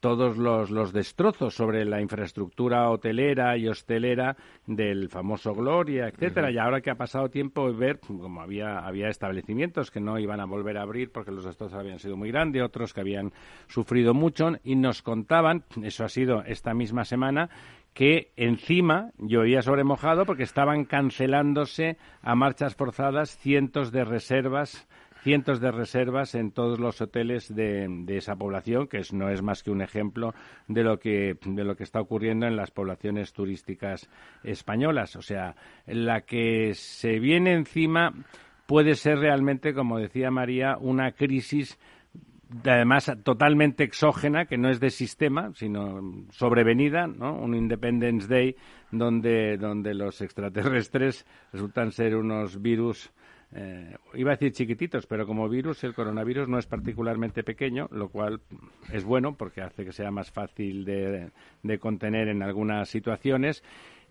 todos 0.04 0.36
los, 0.36 0.70
los, 0.70 0.92
destrozos 0.92 1.54
sobre 1.54 1.82
la 1.86 1.98
infraestructura 1.98 2.90
hotelera 2.90 3.56
y 3.56 3.68
hostelera 3.68 4.36
del 4.66 5.08
famoso 5.08 5.54
Gloria, 5.54 6.08
etcétera. 6.08 6.50
Y 6.50 6.58
ahora 6.58 6.82
que 6.82 6.90
ha 6.90 6.94
pasado 6.94 7.30
tiempo 7.30 7.72
ver 7.72 8.00
como 8.00 8.42
había, 8.42 8.80
había 8.80 9.08
establecimientos 9.08 9.90
que 9.90 10.00
no 10.00 10.18
iban 10.18 10.40
a 10.40 10.44
volver 10.44 10.76
a 10.76 10.82
abrir 10.82 11.10
porque 11.10 11.30
los 11.30 11.46
destrozos 11.46 11.78
habían 11.78 12.00
sido 12.00 12.18
muy 12.18 12.30
grandes, 12.30 12.62
otros 12.62 12.92
que 12.92 13.00
habían 13.00 13.32
sufrido 13.66 14.12
mucho, 14.12 14.50
y 14.62 14.76
nos 14.76 15.00
contaban, 15.00 15.64
eso 15.82 16.04
ha 16.04 16.10
sido 16.10 16.42
esta 16.44 16.74
misma 16.74 17.06
semana, 17.06 17.48
que 17.94 18.32
encima 18.36 19.12
llovía 19.18 19.62
sobre 19.62 19.84
mojado 19.84 20.26
porque 20.26 20.42
estaban 20.42 20.84
cancelándose 20.84 21.96
a 22.22 22.34
marchas 22.34 22.74
forzadas 22.74 23.38
cientos 23.38 23.92
de 23.92 24.04
reservas 24.04 24.86
cientos 25.22 25.58
de 25.58 25.72
reservas 25.72 26.34
en 26.34 26.52
todos 26.52 26.78
los 26.78 27.00
hoteles 27.00 27.52
de, 27.52 28.04
esa 28.08 28.36
población, 28.36 28.86
que 28.86 29.00
no 29.14 29.30
es 29.30 29.40
más 29.40 29.62
que 29.62 29.70
un 29.70 29.80
ejemplo 29.80 30.34
de 30.68 30.84
lo 30.84 30.98
que 30.98 31.38
de 31.46 31.64
lo 31.64 31.76
que 31.76 31.82
está 31.82 31.98
ocurriendo 31.98 32.46
en 32.46 32.56
las 32.56 32.70
poblaciones 32.70 33.32
turísticas 33.32 34.10
españolas. 34.42 35.16
O 35.16 35.22
sea, 35.22 35.56
la 35.86 36.20
que 36.20 36.74
se 36.74 37.18
viene 37.20 37.54
encima 37.54 38.12
puede 38.66 38.96
ser 38.96 39.18
realmente, 39.18 39.72
como 39.72 39.98
decía 39.98 40.30
María, 40.30 40.76
una 40.78 41.12
crisis 41.12 41.78
además 42.64 43.12
totalmente 43.22 43.84
exógena, 43.84 44.46
que 44.46 44.58
no 44.58 44.68
es 44.68 44.80
de 44.80 44.90
sistema, 44.90 45.52
sino 45.54 46.26
sobrevenida, 46.30 47.06
¿no? 47.06 47.34
Un 47.34 47.54
Independence 47.54 48.28
Day 48.28 48.56
donde, 48.90 49.56
donde 49.56 49.94
los 49.94 50.20
extraterrestres 50.20 51.26
resultan 51.52 51.92
ser 51.92 52.16
unos 52.16 52.60
virus 52.60 53.12
eh, 53.56 53.96
iba 54.14 54.32
a 54.32 54.34
decir 54.34 54.52
chiquititos, 54.52 55.06
pero 55.06 55.26
como 55.26 55.48
virus, 55.48 55.84
el 55.84 55.94
coronavirus 55.94 56.48
no 56.48 56.58
es 56.58 56.66
particularmente 56.66 57.44
pequeño, 57.44 57.88
lo 57.92 58.08
cual 58.08 58.40
es 58.92 59.04
bueno 59.04 59.36
porque 59.36 59.60
hace 59.62 59.84
que 59.84 59.92
sea 59.92 60.10
más 60.10 60.32
fácil 60.32 60.84
de, 60.84 61.30
contener 61.78 62.28
en 62.28 62.42
algunas 62.42 62.88
situaciones. 62.88 63.62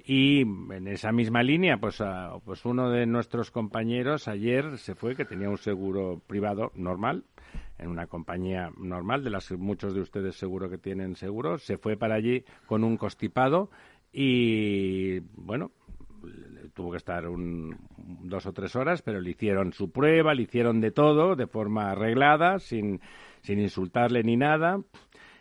Y 0.05 0.41
en 0.41 0.87
esa 0.87 1.11
misma 1.11 1.43
línea, 1.43 1.77
pues, 1.77 2.01
pues 2.45 2.65
uno 2.65 2.89
de 2.89 3.05
nuestros 3.05 3.51
compañeros 3.51 4.27
ayer 4.29 4.77
se 4.77 4.95
fue, 4.95 5.15
que 5.15 5.25
tenía 5.25 5.49
un 5.49 5.57
seguro 5.57 6.21
privado 6.25 6.71
normal, 6.75 7.23
en 7.77 7.89
una 7.89 8.07
compañía 8.07 8.71
normal, 8.77 9.23
de 9.23 9.29
las 9.29 9.47
que 9.47 9.57
muchos 9.57 9.93
de 9.93 10.01
ustedes 10.01 10.35
seguro 10.35 10.69
que 10.69 10.77
tienen 10.77 11.15
seguro, 11.15 11.57
se 11.57 11.77
fue 11.77 11.97
para 11.97 12.15
allí 12.15 12.43
con 12.65 12.83
un 12.83 12.97
constipado 12.97 13.69
y, 14.11 15.19
bueno, 15.35 15.71
tuvo 16.73 16.91
que 16.91 16.97
estar 16.97 17.27
un, 17.27 17.77
dos 17.97 18.45
o 18.45 18.53
tres 18.53 18.75
horas, 18.75 19.01
pero 19.01 19.19
le 19.19 19.31
hicieron 19.31 19.73
su 19.73 19.91
prueba, 19.91 20.33
le 20.33 20.43
hicieron 20.43 20.81
de 20.81 20.91
todo, 20.91 21.35
de 21.35 21.47
forma 21.47 21.91
arreglada, 21.91 22.59
sin, 22.59 23.01
sin 23.41 23.59
insultarle 23.59 24.23
ni 24.23 24.37
nada. 24.37 24.79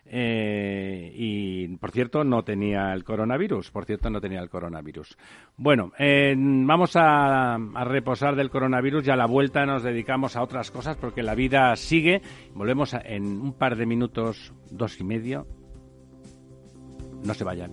Eh, 0.05 1.13
y 1.15 1.69
por 1.77 1.91
cierto 1.91 2.25
no 2.25 2.43
tenía 2.43 2.93
el 2.93 3.05
coronavirus. 3.05 3.71
Por 3.71 3.85
cierto 3.85 4.11
no 4.11 4.21
tenía 4.21 4.41
el 4.41 4.51
coronavirus. 4.51 5.17
Bueno 5.57 5.93
eh, 5.99 6.35
vamos 6.37 6.93
a, 6.97 7.57
reposar 7.85 8.37
del 8.37 8.51
coronavirus 8.51 9.07
y 9.07 9.11
a 9.11 9.17
la 9.17 9.27
vuelta 9.27 9.65
nos 9.65 9.83
dedicamos 9.83 10.37
a 10.37 10.43
otras 10.43 10.71
cosas 10.71 10.97
porque 10.97 11.23
la 11.23 11.35
vida 11.35 11.75
sigue. 11.77 12.21
Volvemos 12.55 12.95
en 13.05 13.41
un 13.41 13.53
par 13.55 13.77
de 13.77 13.87
minutos 13.87 14.53
dos 14.71 15.01
y 15.01 15.05
medio. 15.05 15.47
No 17.25 17.35
se 17.35 17.45
vayan 17.45 17.73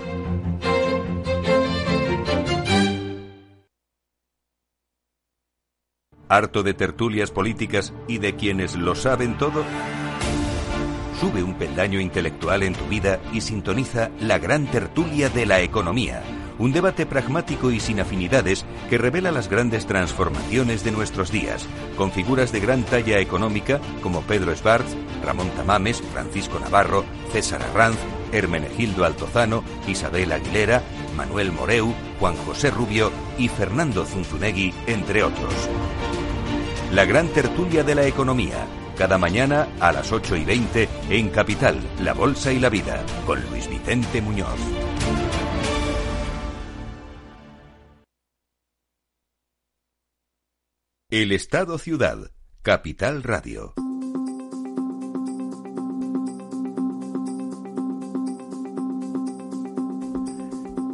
¿Harto 6.31 6.63
de 6.63 6.73
tertulias 6.73 7.29
políticas 7.29 7.93
y 8.07 8.19
de 8.19 8.37
quienes 8.37 8.77
lo 8.77 8.95
saben 8.95 9.37
todo? 9.37 9.65
Sube 11.19 11.43
un 11.43 11.55
peldaño 11.55 11.99
intelectual 11.99 12.63
en 12.63 12.73
tu 12.73 12.85
vida 12.85 13.19
y 13.33 13.41
sintoniza 13.41 14.11
la 14.21 14.39
gran 14.39 14.65
tertulia 14.67 15.27
de 15.27 15.45
la 15.45 15.59
economía, 15.59 16.23
un 16.57 16.71
debate 16.71 17.05
pragmático 17.05 17.69
y 17.69 17.81
sin 17.81 17.99
afinidades 17.99 18.65
que 18.89 18.97
revela 18.97 19.33
las 19.33 19.49
grandes 19.49 19.85
transformaciones 19.87 20.85
de 20.85 20.91
nuestros 20.91 21.33
días, 21.33 21.67
con 21.97 22.13
figuras 22.13 22.53
de 22.53 22.61
gran 22.61 22.83
talla 22.83 23.19
económica 23.19 23.81
como 24.01 24.21
Pedro 24.21 24.55
Schwartz, 24.55 24.95
Ramón 25.25 25.49
Tamames, 25.49 26.01
Francisco 26.13 26.61
Navarro, 26.61 27.03
César 27.33 27.61
Arranz, 27.61 27.97
Hermenegildo 28.31 29.03
Altozano, 29.03 29.65
Isabel 29.85 30.31
Aguilera, 30.31 30.81
Manuel 31.21 31.51
Moreu, 31.51 31.93
Juan 32.19 32.35
José 32.35 32.71
Rubio 32.71 33.11
y 33.37 33.47
Fernando 33.47 34.05
Zunzunegui, 34.05 34.73
entre 34.87 35.21
otros. 35.21 35.53
La 36.93 37.05
gran 37.05 37.27
tertulia 37.27 37.83
de 37.83 37.93
la 37.93 38.07
economía, 38.07 38.65
cada 38.97 39.19
mañana 39.19 39.67
a 39.79 39.91
las 39.91 40.11
8 40.11 40.35
y 40.37 40.45
20 40.45 40.89
en 41.11 41.29
Capital, 41.29 41.79
La 41.99 42.13
Bolsa 42.15 42.51
y 42.51 42.59
la 42.59 42.69
Vida, 42.69 43.05
con 43.27 43.39
Luis 43.51 43.69
Vicente 43.69 44.19
Muñoz. 44.19 44.47
El 51.11 51.33
Estado 51.33 51.77
Ciudad, 51.77 52.31
Capital 52.63 53.21
Radio. 53.21 53.75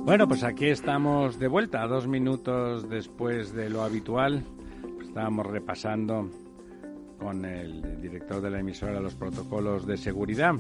Bueno, 0.08 0.26
pues 0.26 0.46
aquí 0.46 0.68
estamos 0.68 1.38
de 1.38 1.50
vuelta, 1.50 1.86
dos 1.86 2.08
minutos 2.08 2.90
después 2.90 3.52
de 3.52 3.70
lo 3.70 3.84
habitual 3.84 4.42
estábamos 5.02 5.46
repasando 5.46 6.32
con 7.20 7.44
el 7.44 8.02
director 8.02 8.42
de 8.42 8.50
la 8.50 8.62
emisora 8.62 9.02
los 9.02 9.16
protocolos 9.16 9.86
de 9.86 9.98
seguridad 9.98 10.54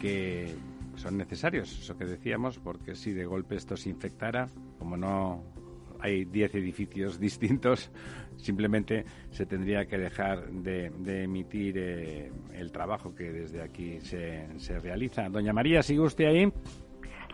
que 0.00 0.54
son 0.96 1.18
necesarios, 1.18 1.78
eso 1.78 1.98
que 1.98 2.06
decíamos, 2.06 2.58
porque 2.58 2.94
si 2.94 3.12
de 3.12 3.26
golpe 3.26 3.56
esto 3.56 3.76
se 3.76 3.90
infectara, 3.90 4.48
como 4.78 4.96
no 4.96 5.44
hay 5.98 6.24
10 6.24 6.54
edificios 6.54 7.20
distintos, 7.20 7.90
simplemente 8.38 9.04
se 9.30 9.44
tendría 9.44 9.84
que 9.84 9.98
dejar 9.98 10.50
de, 10.50 10.86
emitir 11.22 11.76
eh, 11.76 12.32
el 12.54 12.72
trabajo 12.72 13.14
que 13.14 13.30
desde 13.30 13.60
aquí 13.60 14.00
se, 14.00 14.58
se 14.58 14.78
realiza. 14.78 15.28
Doña 15.28 15.52
María, 15.52 15.82
¿sigue 15.82 16.00
usted 16.00 16.24
ahí? 16.24 16.50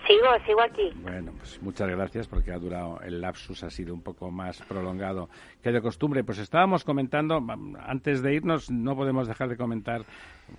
Sigo, 0.06 0.26
sigo 0.46 0.60
aquí. 0.60 0.92
Bueno, 1.02 1.32
pues 1.36 1.60
muchas 1.62 1.88
gracias 1.88 2.28
porque 2.28 2.52
ha 2.52 2.58
durado, 2.58 3.00
el 3.00 3.20
lapsus 3.20 3.64
ha 3.64 3.70
sido 3.70 3.92
un 3.92 4.02
poco 4.02 4.30
más 4.30 4.62
prolongado 4.62 5.28
que 5.62 5.72
de 5.72 5.80
costumbre. 5.80 6.22
Pues 6.22 6.38
estábamos 6.38 6.84
comentando, 6.84 7.44
antes 7.80 8.22
de 8.22 8.34
irnos, 8.34 8.70
no 8.70 8.94
podemos 8.94 9.26
dejar 9.26 9.48
de 9.48 9.56
comentar 9.56 10.02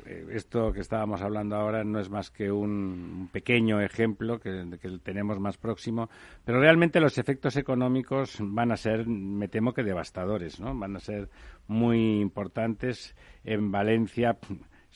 eh, 0.06 0.26
esto 0.32 0.74
que 0.74 0.82
estábamos 0.82 1.22
hablando 1.22 1.56
ahora, 1.56 1.86
no 1.86 2.00
es 2.00 2.10
más 2.10 2.30
que 2.30 2.52
un 2.52 3.30
pequeño 3.32 3.80
ejemplo 3.80 4.40
que, 4.40 4.78
que 4.82 4.98
tenemos 5.00 5.40
más 5.40 5.58
próximo, 5.58 6.10
pero 6.44 6.60
realmente 6.60 7.00
los 7.00 7.18
efectos 7.18 7.56
económicos 7.56 8.38
van 8.42 8.74
a 8.74 8.78
ser, 8.78 9.08
me 9.08 9.48
temo 9.48 9.74
que 9.74 9.84
devastadores, 9.84 10.60
¿no? 10.60 10.78
Van 10.78 10.98
a 10.98 11.00
ser 11.00 11.30
muy 11.68 12.20
importantes 12.20 13.16
en 13.46 13.72
Valencia 13.72 14.38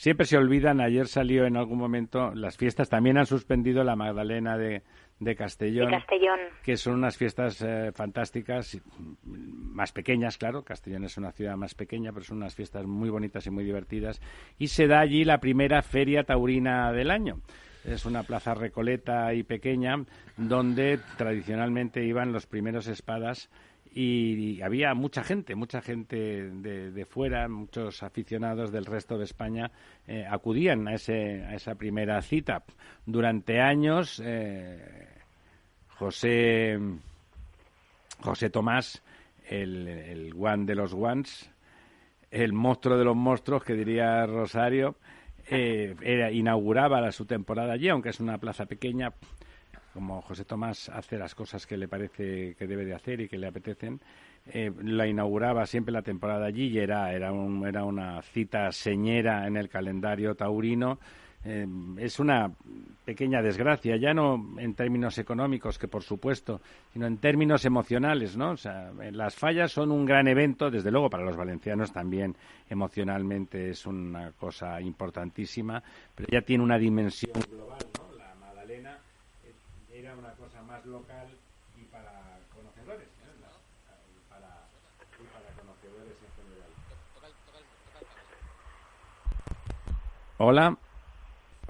Siempre 0.01 0.25
se 0.25 0.35
olvidan, 0.35 0.81
ayer 0.81 1.05
salió 1.05 1.45
en 1.45 1.55
algún 1.55 1.77
momento, 1.77 2.33
las 2.33 2.57
fiestas 2.57 2.89
también 2.89 3.19
han 3.19 3.27
suspendido 3.27 3.83
la 3.83 3.95
Magdalena 3.95 4.57
de, 4.57 4.81
de 5.19 5.35
Castellón, 5.35 5.91
que 6.63 6.75
son 6.75 6.95
unas 6.95 7.17
fiestas 7.17 7.61
eh, 7.61 7.91
fantásticas, 7.93 8.81
más 9.23 9.91
pequeñas, 9.91 10.39
claro, 10.39 10.63
Castellón 10.63 11.03
es 11.03 11.17
una 11.17 11.31
ciudad 11.31 11.55
más 11.55 11.75
pequeña, 11.75 12.11
pero 12.13 12.25
son 12.25 12.37
unas 12.37 12.55
fiestas 12.55 12.87
muy 12.87 13.11
bonitas 13.11 13.45
y 13.45 13.51
muy 13.51 13.63
divertidas, 13.63 14.19
y 14.57 14.69
se 14.69 14.87
da 14.87 15.01
allí 15.01 15.23
la 15.23 15.37
primera 15.37 15.83
feria 15.83 16.23
taurina 16.23 16.91
del 16.91 17.11
año. 17.11 17.39
Es 17.85 18.03
una 18.07 18.23
plaza 18.23 18.55
recoleta 18.55 19.35
y 19.35 19.43
pequeña 19.43 20.03
donde 20.35 20.99
tradicionalmente 21.17 22.03
iban 22.03 22.31
los 22.31 22.47
primeros 22.47 22.87
espadas 22.87 23.51
y 23.93 24.61
había 24.61 24.93
mucha 24.93 25.23
gente, 25.23 25.53
mucha 25.55 25.81
gente 25.81 26.49
de, 26.49 27.05
fuera, 27.05 27.47
muchos 27.49 28.03
aficionados 28.03 28.71
del 28.71 28.85
resto 28.85 29.17
de 29.17 29.25
España 29.25 29.71
eh, 30.07 30.25
acudían 30.29 30.87
a, 30.87 30.93
ese, 30.93 31.43
a 31.43 31.55
esa 31.55 31.75
primera 31.75 32.21
cita. 32.21 32.63
Durante 33.05 33.59
años, 33.59 34.21
eh, 34.23 35.07
José, 35.89 36.79
José 38.21 38.49
Tomás, 38.49 39.03
el, 39.49 39.87
el 39.87 40.33
guan 40.33 40.65
de 40.65 40.75
los 40.75 40.93
guans, 40.93 41.51
el 42.31 42.53
monstruo 42.53 42.97
de 42.97 43.03
los 43.03 43.15
monstruos, 43.15 43.63
que 43.63 43.73
diría 43.73 44.25
Rosario, 44.25 44.95
eh, 45.49 45.95
era, 46.01 46.31
inauguraba 46.31 47.11
su 47.11 47.25
temporada 47.25 47.73
allí, 47.73 47.89
aunque 47.89 48.09
es 48.09 48.21
una 48.21 48.37
plaza 48.37 48.65
pequeña, 48.65 49.11
como 49.93 50.21
José 50.21 50.45
Tomás 50.45 50.89
hace 50.89 51.17
las 51.17 51.35
cosas 51.35 51.65
que 51.65 51.77
le 51.77 51.87
parece 51.87 52.55
que 52.55 52.67
debe 52.67 52.85
de 52.85 52.93
hacer 52.93 53.21
y 53.21 53.27
que 53.27 53.37
le 53.37 53.47
apetecen, 53.47 53.99
eh, 54.47 54.71
la 54.83 55.07
inauguraba 55.07 55.65
siempre 55.65 55.91
la 55.91 56.01
temporada 56.01 56.45
allí 56.45 56.67
y 56.67 56.79
era, 56.79 57.13
era, 57.13 57.31
un, 57.31 57.65
era 57.67 57.83
una 57.83 58.21
cita 58.21 58.71
señera 58.71 59.45
en 59.47 59.57
el 59.57 59.69
calendario 59.69 60.35
taurino. 60.35 60.99
Eh, 61.43 61.65
es 61.97 62.19
una 62.19 62.51
pequeña 63.03 63.41
desgracia, 63.41 63.97
ya 63.97 64.13
no 64.13 64.53
en 64.59 64.75
términos 64.75 65.17
económicos, 65.17 65.79
que 65.79 65.87
por 65.87 66.03
supuesto, 66.03 66.61
sino 66.93 67.07
en 67.07 67.17
términos 67.17 67.65
emocionales, 67.65 68.37
¿no? 68.37 68.51
O 68.51 68.57
sea, 68.57 68.91
las 69.11 69.35
fallas 69.35 69.71
son 69.71 69.91
un 69.91 70.05
gran 70.05 70.27
evento, 70.27 70.69
desde 70.69 70.91
luego 70.91 71.09
para 71.09 71.23
los 71.23 71.35
valencianos 71.35 71.91
también 71.91 72.35
emocionalmente 72.69 73.71
es 73.71 73.87
una 73.87 74.31
cosa 74.33 74.79
importantísima, 74.81 75.81
pero 76.13 76.29
ya 76.31 76.41
tiene 76.41 76.63
una 76.63 76.77
dimensión 76.77 77.33
global 77.49 78.10
local 80.91 81.27
y 81.77 81.83
para 81.85 82.11
conocedores, 82.53 83.07
¿eh? 83.07 83.31
para, 84.29 84.67
conocedores 85.55 86.17
en 86.21 86.31
general. 86.43 86.69
Hola. 90.37 90.77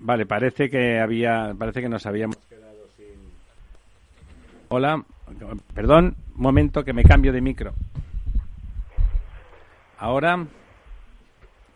Vale, 0.03 0.25
parece 0.25 0.69
que 0.69 0.99
había, 0.99 1.53
parece 1.57 1.81
que 1.81 1.89
nos 1.89 2.07
habíamos 2.07 2.37
quedado 2.47 2.87
sin. 2.97 3.31
Hola, 4.69 5.05
perdón, 5.75 6.15
un 6.35 6.41
momento 6.41 6.83
que 6.83 6.91
me 6.91 7.03
cambio 7.03 7.31
de 7.31 7.41
micro. 7.41 7.73
Ahora. 9.99 10.43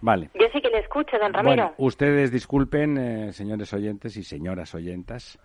Vale. 0.01 0.29
Yo 0.33 0.47
sí 0.51 0.59
que 0.59 0.69
le 0.69 0.79
escucho, 0.79 1.17
don 1.19 1.33
Ramiro. 1.33 1.55
Bueno, 1.55 1.73
ustedes 1.77 2.31
disculpen, 2.31 2.97
eh, 2.97 3.33
señores 3.33 3.71
oyentes 3.73 4.17
y 4.17 4.23
señoras 4.23 4.73
oyentas, 4.73 5.39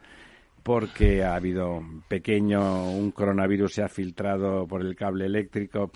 porque 0.63 1.25
ha 1.25 1.35
habido 1.35 1.79
un 1.79 2.03
pequeño, 2.03 2.91
un 2.91 3.11
coronavirus 3.11 3.75
se 3.75 3.83
ha 3.83 3.89
filtrado 3.89 4.67
por 4.67 4.83
el 4.83 4.97
cable 4.97 5.27
eléctrico 5.27 5.91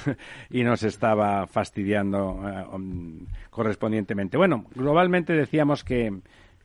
y 0.50 0.62
nos 0.62 0.82
estaba 0.82 1.46
fastidiando 1.46 2.40
eh, 2.46 3.26
correspondientemente. 3.50 4.36
Bueno, 4.36 4.66
globalmente 4.74 5.32
decíamos 5.32 5.84
que 5.84 6.20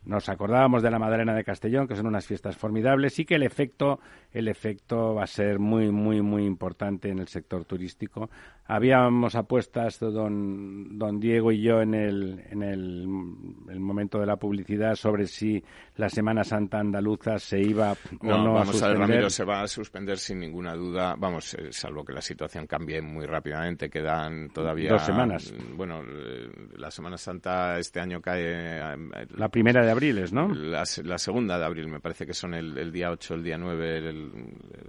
nos 0.08 0.30
acordábamos 0.30 0.82
de 0.82 0.89
la 0.89 1.00
Madalena 1.00 1.36
de 1.36 1.43
Castellón, 1.43 1.88
que 1.88 1.96
son 1.96 2.08
unas 2.08 2.26
fiestas 2.26 2.56
formidables, 2.56 3.20
y 3.20 3.26
que 3.26 3.36
el 3.36 3.43
efecto, 3.43 4.00
el 4.32 4.48
efecto 4.48 5.15
va 5.15 5.24
a 5.24 5.28
ser 5.28 5.60
muy, 5.60 5.91
muy, 5.91 6.22
muy 6.22 6.46
importante 6.46 7.10
en 7.10 7.20
el 7.20 7.28
sector 7.28 7.65
turístico. 7.65 8.30
Habíamos 8.70 9.36
apuestas 9.36 10.00
don, 10.00 10.98
don 10.98 11.20
Diego 11.20 11.52
y 11.52 11.62
yo 11.62 11.82
en, 11.82 11.93
el, 11.93 12.43
en 12.50 12.63
el, 12.63 13.08
momento 13.08 14.20
de 14.20 14.26
la 14.26 14.36
publicidad 14.36 14.96
sobre 14.96 15.26
si 15.26 15.63
la 15.96 16.10
Semana 16.10 16.43
Santa 16.43 16.80
andaluza 16.80 17.38
se 17.38 17.60
iba 17.60 17.91
o 17.91 18.26
no, 18.26 18.54
vamos 18.54 18.70
a 18.70 18.72
suspender. 18.72 18.98
A 18.98 19.08
Ramiro, 19.08 19.30
se 19.30 19.43
va 19.46 19.62
a 19.62 19.67
suspender 19.67 20.17
sin 20.17 20.39
ninguna 20.39 20.74
duda. 20.74 21.15
Vamos, 21.17 21.54
eh, 21.54 21.72
salvo 21.72 22.04
que 22.04 22.13
la 22.13 22.22
situación 22.22 22.67
cambie 22.67 23.02
muy 23.02 23.26
rápidamente, 23.26 23.89
quedan 23.89 24.50
todavía 24.50 24.91
dos 24.91 25.06
semanas. 25.06 25.54
Bueno, 25.76 26.02
eh, 26.02 26.50
la 26.78 26.91
Semana 26.91 27.17
Santa 27.17 27.78
este 27.78 28.00
año 28.02 28.22
cae 28.22 28.82
eh, 28.82 29.28
la 29.36 29.50
primera 29.50 29.86
de 29.86 29.91
abril, 29.97 30.23
¿no? 30.31 30.53
La, 30.53 30.86
segunda 30.86 31.57
de 31.57 31.65
abril, 31.65 31.88
me 31.88 31.99
parece 31.99 32.25
que 32.25 32.33
son 32.33 32.53
el, 32.53 32.91
día 32.91 33.10
8, 33.12 33.36
el 33.36 33.43
día 33.43 33.57
9, 33.57 33.97
el, 33.97 34.31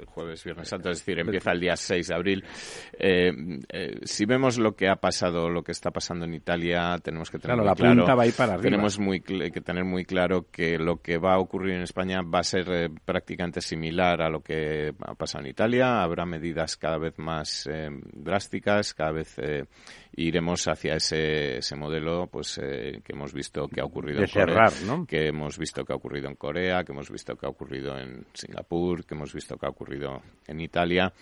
jueves, 0.07 0.45
viernes 0.45 0.69
santo, 0.69 0.91
es 0.91 0.99
decir, 0.99 1.19
empieza 1.19 1.53
el 1.53 1.61
día 1.61 1.77
6 1.77 2.09
de 2.09 2.15
abril. 2.15 2.45
Eh, 2.93 3.33
si 4.03 4.25
vemos 4.27 4.59
lo 4.59 4.77
que 4.77 4.89
ha 4.89 4.97
pasado, 4.97 5.49
lo 5.49 5.63
que 5.63 5.73
está 5.73 5.91
pasando 5.91 6.25
en 6.25 6.35
Italia, 6.35 6.99
tenemos 7.03 7.31
que 7.31 7.39
tener 7.39 7.57
claro, 7.57 7.63
muy 7.63 7.69
la 7.69 7.75
claro, 7.75 7.97
punta 7.97 8.15
va 8.15 8.23
a 8.23 8.27
ir 8.27 8.35
para 8.35 8.55
arriba. 8.55 8.63
tenemos 8.63 8.99
muy 8.99 9.21
que 9.21 9.61
tener 9.61 9.85
muy 9.85 10.05
claro 10.05 10.47
que 10.51 10.79
lo 10.79 11.01
que 11.01 11.19
va 11.19 11.35
a 11.35 11.39
ocurrir 11.39 11.75
en 11.75 11.83
España 11.83 12.21
va 12.23 12.41
a 12.41 12.45
ser 12.45 12.67
eh, 12.71 12.89
prácticamente 13.05 13.61
similar 13.61 14.21
a 14.23 14.29
lo 14.29 14.41
que 14.41 14.93
ha 15.01 15.15
pasado 15.15 15.45
en 15.45 15.51
Italia. 15.51 16.03
Habrá 16.03 16.27
medidas 16.27 16.77
cada 16.77 16.99
vez 16.99 17.19
más 17.19 17.67
eh, 17.67 17.89
drásticas, 18.13 18.95
cada 18.95 19.13
vez 19.13 19.37
iremos 20.19 20.67
hacia 20.69 20.97
ese, 20.97 21.59
ese 21.59 21.77
modelo 21.77 22.27
pues 22.27 22.57
que 22.59 23.13
hemos 23.13 23.33
visto 23.33 23.69
que 23.69 23.81
ha 23.81 23.85
ocurrido 23.85 24.21
en 24.21 24.29
Corea, 24.29 24.69
¿no? 24.87 25.07
que 25.07 25.29
hemos 25.29 25.59
visto 25.59 25.85
que 25.85 25.93
ha 25.93 25.97
ocurrido 25.97 26.29
en 26.29 26.35
Corea, 26.35 26.85
que 26.85 26.93
hemos 26.93 27.11
visto 27.11 27.37
que 27.37 27.47
ha 27.47 27.49
ocurrido 27.49 27.99
en 27.99 28.27
Singapur, 28.33 29.05
que 29.05 29.15
hemos 29.15 29.33
visto 29.33 29.57
que 29.57 29.67
ha 29.67 29.71
ocurrido 29.71 30.23
en 30.47 30.61
Italia 30.61 31.13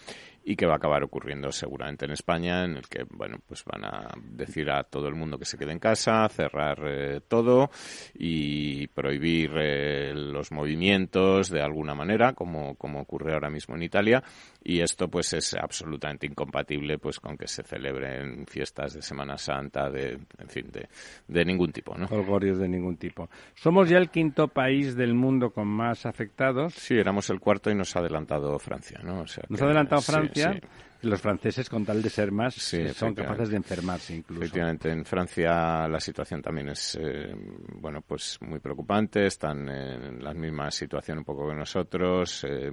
y 0.48 0.54
que 0.54 0.64
va 0.64 0.74
a 0.74 0.76
acabar 0.76 1.02
ocurriendo 1.02 1.50
seguramente 1.50 2.04
en 2.04 2.12
España, 2.12 2.64
en 2.64 2.76
el 2.76 2.86
que, 2.86 3.04
bueno, 3.10 3.38
pues 3.44 3.64
van 3.64 3.84
a 3.84 4.14
decir 4.16 4.70
a 4.70 4.84
todo 4.84 5.08
el 5.08 5.16
mundo 5.16 5.38
que 5.38 5.44
se 5.44 5.58
quede 5.58 5.72
en 5.72 5.80
casa, 5.80 6.28
cerrar 6.28 6.78
eh, 6.86 7.20
todo 7.26 7.68
y 8.14 8.86
prohibir 8.86 9.50
eh, 9.56 10.12
los 10.14 10.52
movimientos 10.52 11.50
de 11.50 11.60
alguna 11.60 11.96
manera, 11.96 12.32
como, 12.34 12.76
como 12.76 13.00
ocurre 13.00 13.32
ahora 13.32 13.50
mismo 13.50 13.74
en 13.74 13.82
Italia, 13.82 14.22
y 14.62 14.82
esto 14.82 15.08
pues 15.08 15.32
es 15.32 15.52
absolutamente 15.54 16.28
incompatible 16.28 16.98
pues 16.98 17.18
con 17.18 17.36
que 17.36 17.48
se 17.48 17.64
celebren 17.64 18.46
fiestas 18.46 18.85
de 18.94 19.02
Semana 19.02 19.38
Santa, 19.38 19.90
de, 19.90 20.18
en 20.38 20.48
fin, 20.48 20.70
de, 20.70 20.88
de 21.28 21.44
ningún 21.44 21.72
tipo, 21.72 21.96
¿no? 21.96 22.06
Holgorios 22.06 22.58
de 22.58 22.68
ningún 22.68 22.96
tipo. 22.96 23.28
Somos 23.54 23.88
ya 23.88 23.98
el 23.98 24.10
quinto 24.10 24.48
país 24.48 24.96
del 24.96 25.14
mundo 25.14 25.50
con 25.50 25.68
más 25.68 26.06
afectados. 26.06 26.74
Sí, 26.74 26.94
éramos 26.94 27.30
el 27.30 27.40
cuarto 27.40 27.70
y 27.70 27.74
nos 27.74 27.94
ha 27.96 28.00
adelantado 28.00 28.58
Francia, 28.58 29.00
¿no? 29.02 29.20
O 29.20 29.26
sea 29.26 29.44
nos 29.48 29.60
ha 29.62 29.64
adelantado 29.64 30.02
Francia 30.02 30.60
los 31.02 31.20
franceses, 31.20 31.68
con 31.68 31.84
tal 31.84 32.02
de 32.02 32.10
ser 32.10 32.32
más, 32.32 32.54
son 32.54 33.14
capaces 33.14 33.50
de 33.50 33.56
enfermarse 33.56 34.14
incluso. 34.14 34.42
Efectivamente, 34.42 34.90
en 34.90 35.04
Francia 35.04 35.86
la 35.88 36.00
situación 36.00 36.42
también 36.42 36.70
es, 36.70 36.98
eh, 37.00 37.34
bueno, 37.80 38.00
pues 38.02 38.38
muy 38.40 38.60
preocupante. 38.60 39.26
Están 39.26 39.68
en 39.68 40.22
la 40.22 40.34
misma 40.34 40.70
situación 40.70 41.18
un 41.18 41.24
poco 41.24 41.48
que 41.48 41.54
nosotros. 41.54 42.44
Eh, 42.44 42.72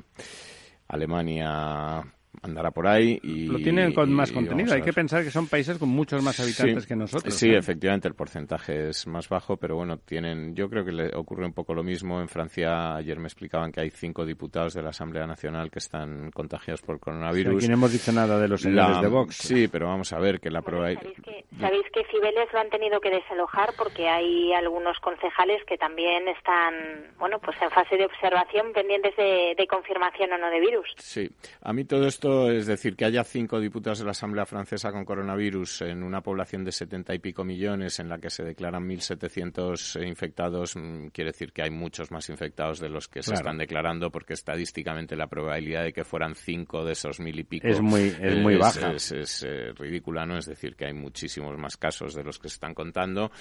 Alemania 0.87 2.01
andará 2.43 2.71
por 2.71 2.87
ahí 2.87 3.19
y 3.23 3.47
lo 3.47 3.57
tienen 3.57 3.93
con 3.93 4.11
más 4.13 4.31
contenido. 4.31 4.73
Hay 4.73 4.81
que 4.81 4.93
pensar 4.93 5.23
que 5.23 5.31
son 5.31 5.47
países 5.47 5.77
con 5.77 5.89
muchos 5.89 6.21
más 6.21 6.39
habitantes 6.39 6.85
que 6.85 6.95
nosotros. 6.95 7.33
Sí, 7.33 7.49
efectivamente 7.49 8.07
el 8.07 8.13
porcentaje 8.13 8.89
es 8.89 9.07
más 9.07 9.29
bajo, 9.29 9.57
pero 9.57 9.77
bueno, 9.77 9.97
tienen. 9.97 10.53
Yo 10.53 10.69
creo 10.69 10.83
que 10.83 10.91
le 10.91 11.15
ocurre 11.15 11.45
un 11.45 11.53
poco 11.53 11.73
lo 11.73 11.83
mismo 11.83 12.19
en 12.19 12.27
Francia. 12.27 12.95
Ayer 12.95 13.17
me 13.17 13.27
explicaban 13.27 13.71
que 13.71 13.81
hay 13.81 13.89
cinco 13.89 14.25
diputados 14.25 14.73
de 14.73 14.83
la 14.83 14.89
Asamblea 14.89 15.25
Nacional 15.25 15.71
que 15.71 15.79
están 15.79 16.31
contagiados 16.31 16.81
por 16.81 16.99
coronavirus. 16.99 17.55
aquí 17.55 17.67
no 17.67 17.75
hemos 17.75 17.93
dicho 17.93 18.11
nada 18.11 18.37
de 18.37 18.47
los 18.47 18.61
señores 18.61 19.01
de 19.01 19.07
Vox. 19.07 19.35
Sí, 19.37 19.67
pero 19.69 19.87
vamos 19.87 20.11
a 20.11 20.19
ver 20.19 20.39
que 20.39 20.51
la 20.51 20.61
prueba. 20.61 20.93
¿sabéis 20.93 21.21
que, 21.21 21.45
¿Sabéis 21.59 21.85
que 21.93 22.03
Cibeles 22.11 22.51
lo 22.51 22.59
han 22.59 22.69
tenido 22.69 22.99
que 22.99 23.09
desalojar 23.09 23.69
porque 23.77 24.09
hay 24.09 24.51
algunos 24.53 24.99
concejales 24.99 25.63
que 25.65 25.77
también 25.77 26.27
están, 26.27 26.73
bueno, 27.17 27.39
pues 27.39 27.55
en 27.61 27.69
fase 27.71 27.95
de 27.95 28.05
observación 28.05 28.73
pendientes 28.73 29.15
de, 29.15 29.55
de 29.57 29.67
confirmación 29.67 30.33
o 30.33 30.37
no 30.37 30.49
de 30.49 30.59
virus? 30.59 30.93
Sí, 30.97 31.29
a 31.61 31.71
mí 31.71 31.85
todo 31.85 32.05
esto 32.05 32.32
es 32.51 32.67
decir, 32.67 32.95
que 32.95 33.05
haya 33.05 33.23
cinco 33.23 33.59
diputados 33.59 33.99
de 33.99 34.05
la 34.05 34.11
Asamblea 34.11 34.45
Francesa 34.45 34.91
con 34.91 35.05
coronavirus 35.05 35.83
en 35.83 36.03
una 36.03 36.21
población 36.21 36.63
de 36.63 36.71
setenta 36.71 37.13
y 37.13 37.19
pico 37.19 37.43
millones 37.43 37.99
en 37.99 38.09
la 38.09 38.17
que 38.17 38.29
se 38.29 38.43
declaran 38.43 38.87
1.700 38.87 40.05
infectados, 40.05 40.75
mm, 40.75 41.07
quiere 41.07 41.31
decir 41.31 41.51
que 41.51 41.63
hay 41.63 41.71
muchos 41.71 42.11
más 42.11 42.29
infectados 42.29 42.79
de 42.79 42.89
los 42.89 43.07
que 43.07 43.23
se 43.23 43.33
están 43.33 43.57
declarando 43.57 44.11
porque 44.11 44.33
estadísticamente 44.33 45.15
la 45.15 45.27
probabilidad 45.27 45.83
de 45.83 45.93
que 45.93 46.03
fueran 46.03 46.35
cinco 46.35 46.83
de 46.83 46.93
esos 46.93 47.19
mil 47.19 47.39
y 47.39 47.43
pico 47.43 47.67
es 47.67 47.81
muy, 47.81 48.13
es 48.19 48.37
muy 48.37 48.55
baja. 48.55 48.91
Es, 48.91 49.43
eh, 49.43 49.73
ridícula, 49.75 50.25
¿no? 50.25 50.37
Es 50.37 50.45
decir, 50.45 50.75
que 50.75 50.85
hay 50.85 50.93
muchísimos 50.93 51.57
más 51.57 51.77
casos 51.77 52.13
de 52.13 52.23
los 52.23 52.39
que 52.39 52.49
se 52.49 52.55
están 52.55 52.73
contando 52.73 53.31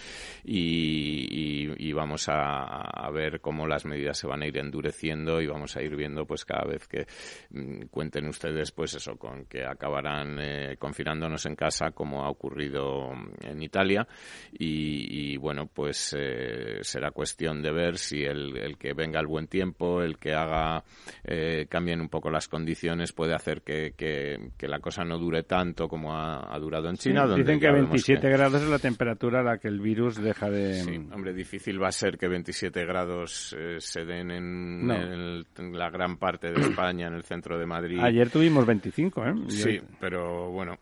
y, 0.45 1.93
vamos 1.93 2.27
a, 2.29 3.11
ver 3.13 3.41
cómo 3.41 3.67
las 3.67 3.85
medidas 3.85 4.17
se 4.17 4.27
van 4.27 4.43
a 4.43 4.47
ir 4.47 4.57
endureciendo 4.57 5.41
y 5.43 5.47
vamos 5.47 5.77
a 5.77 5.83
ir 5.83 5.95
viendo 5.95 6.25
pues 6.25 6.47
cada 6.47 6.65
vez 6.65 6.89
que 6.89 7.07
mm, 7.51 7.87
cuenten 7.91 8.27
ustedes 8.27 8.73
pues 8.73 8.82
eso, 8.85 9.17
con 9.17 9.45
que 9.47 9.65
acabarán 9.65 10.39
eh, 10.41 10.77
confinándonos 10.79 11.47
en 11.47 11.55
casa 11.55 11.91
como 11.93 12.25
ha 12.25 12.31
ocurrido 12.31 13.13
en 13.43 13.63
Italia 13.63 14.07
y, 14.53 15.37
bueno, 15.37 15.67
pues 15.73 16.15
eh, 16.19 16.79
será 16.83 17.11
cuestión 17.11 17.63
de 17.63 17.73
ver 17.73 17.99
si 17.99 18.23
el, 18.23 18.77
que 18.79 18.93
venga 18.93 19.21
el 19.21 19.27
buen 19.27 19.47
tiempo, 19.47 20.03
el 20.03 20.19
que 20.19 20.35
haga, 20.35 20.83
eh, 21.25 21.67
cambien 21.69 22.01
un 22.01 22.09
poco 22.09 22.31
las 22.31 22.49
condiciones 22.49 23.13
puede 23.13 23.35
hacer 23.35 23.63
que, 23.63 23.95
que, 23.97 24.69
la 24.69 24.81
cosa 24.81 25.05
no 25.05 25.19
dure 25.19 25.43
tanto 25.43 25.89
como 25.89 26.17
ha, 26.17 26.59
durado 26.59 26.89
en 26.89 26.97
China. 26.97 27.27
donde 27.27 27.43
dicen 27.43 27.61
que 27.61 27.71
27 27.71 28.29
grados 28.31 28.63
es 28.63 28.69
la 28.69 28.79
temperatura 28.79 29.41
a 29.41 29.43
la 29.43 29.59
que 29.59 29.69
el 29.69 29.81
virus 29.81 30.17
deja 30.17 30.49
de... 30.49 30.75
Sí, 30.75 30.97
hombre, 31.13 31.33
difícil 31.33 31.83
va 31.83 31.89
a 31.89 31.93
ser 31.93 32.17
que 32.17 32.29
27 32.29 32.85
grados 32.87 33.55
se 33.79 34.05
den 34.05 34.31
en, 34.31 34.91
en, 34.91 35.79
la 35.79 35.91
gran 35.91 36.17
parte 36.17 36.53
de 36.53 36.61
España, 36.61 37.09
en 37.09 37.15
el 37.15 37.23
centro 37.23 37.59
de 37.59 37.67
Madrid. 37.67 37.99
Ayer 38.01 38.31
tuvimos 38.31 38.62
25, 38.67 39.27
¿eh? 39.27 39.35
Sí, 39.49 39.81
pero 40.01 40.51
bueno. 40.51 40.79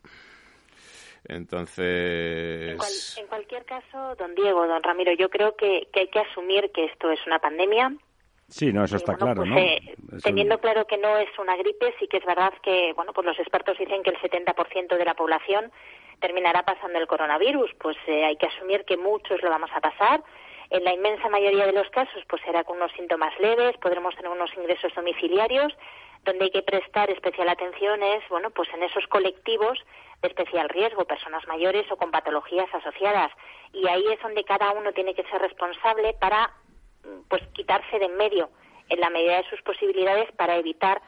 Entonces. 1.29 3.16
En, 3.19 3.27
cualquier 3.27 3.64
caso, 3.64 4.14
don 4.16 4.35
Diego, 4.35 4.66
don 4.66 4.83
Ramiro, 4.83 5.12
yo 5.12 5.29
creo 5.29 5.55
que, 5.57 5.88
hay 5.95 6.09
que 6.09 6.21
asumir 6.21 6.71
que 6.73 6.87
esto 6.87 7.11
es 7.11 7.21
una 7.27 7.38
pandemia. 7.38 7.93
Sí, 8.49 8.73
no, 8.73 8.85
eso 8.85 8.97
está 8.97 9.14
claro, 9.14 9.43
pues, 9.43 9.49
¿no? 9.49 9.59
Eh, 9.59 9.97
teniendo 10.25 10.59
claro 10.59 10.85
que 10.87 10.99
no 10.99 11.19
es 11.19 11.29
una 11.38 11.57
gripe, 11.57 11.95
sí 12.01 12.09
que 12.09 12.16
es 12.16 12.25
verdad 12.25 12.53
que, 12.62 12.93
bueno, 12.97 13.12
pues 13.12 13.25
los 13.25 13.38
expertos 13.38 13.79
dicen 13.79 14.03
que 14.03 14.11
el 14.11 14.16
70% 14.16 14.97
de 14.97 15.05
la 15.05 15.14
población 15.14 15.71
terminará 16.21 16.64
pasando 16.64 16.99
el 16.99 17.07
coronavirus. 17.07 17.71
Pues 17.79 17.97
eh, 18.09 18.25
hay 18.25 18.37
que 18.37 18.47
asumir 18.47 18.85
que 18.85 18.97
muchos 18.97 19.40
lo 19.43 19.51
vamos 19.51 19.71
a 19.73 19.81
pasar. 19.81 20.25
En 20.71 20.85
la 20.85 20.95
inmensa 20.95 21.29
mayoría 21.29 21.67
de 21.67 21.73
los 21.73 21.91
casos, 21.91 22.23
pues 22.29 22.41
será 22.43 22.63
con 22.65 22.77
unos 22.77 22.93
síntomas 22.93 23.39
leves, 23.41 23.77
podremos 23.79 24.15
tener 24.15 24.31
unos 24.31 24.55
ingresos 24.57 24.95
domiciliarios 24.95 25.73
donde 26.25 26.45
hay 26.45 26.51
que 26.51 26.63
prestar 26.63 27.11
especial 27.11 27.49
atención 27.49 28.03
es, 28.03 28.23
bueno, 28.29 28.51
pues 28.51 28.69
en 28.75 28.83
esos 28.83 29.07
colectivos 29.09 29.79
de 30.23 30.29
especial 30.29 30.69
riesgo, 30.69 31.07
personas 31.07 31.47
mayores 31.49 31.91
o 31.91 31.97
con 31.97 32.11
patologías 32.11 32.73
asociadas. 32.75 33.33
Y 33.73 33.89
ahí 33.89 34.05
es 34.13 34.21
donde 34.21 34.45
cada 34.45 34.71
uno 34.73 34.93
tiene 34.93 35.15
que 35.15 35.25
ser 35.25 35.41
responsable 35.41 36.15
para, 36.21 36.53
pues, 37.29 37.43
quitarse 37.55 37.99
de 37.99 38.05
en 38.07 38.17
medio 38.17 38.51
en 38.91 39.01
la 39.01 39.11
medida 39.11 39.37
de 39.37 39.49
sus 39.49 39.63
posibilidades 39.63 40.31
para 40.33 40.57
evitar 40.57 41.01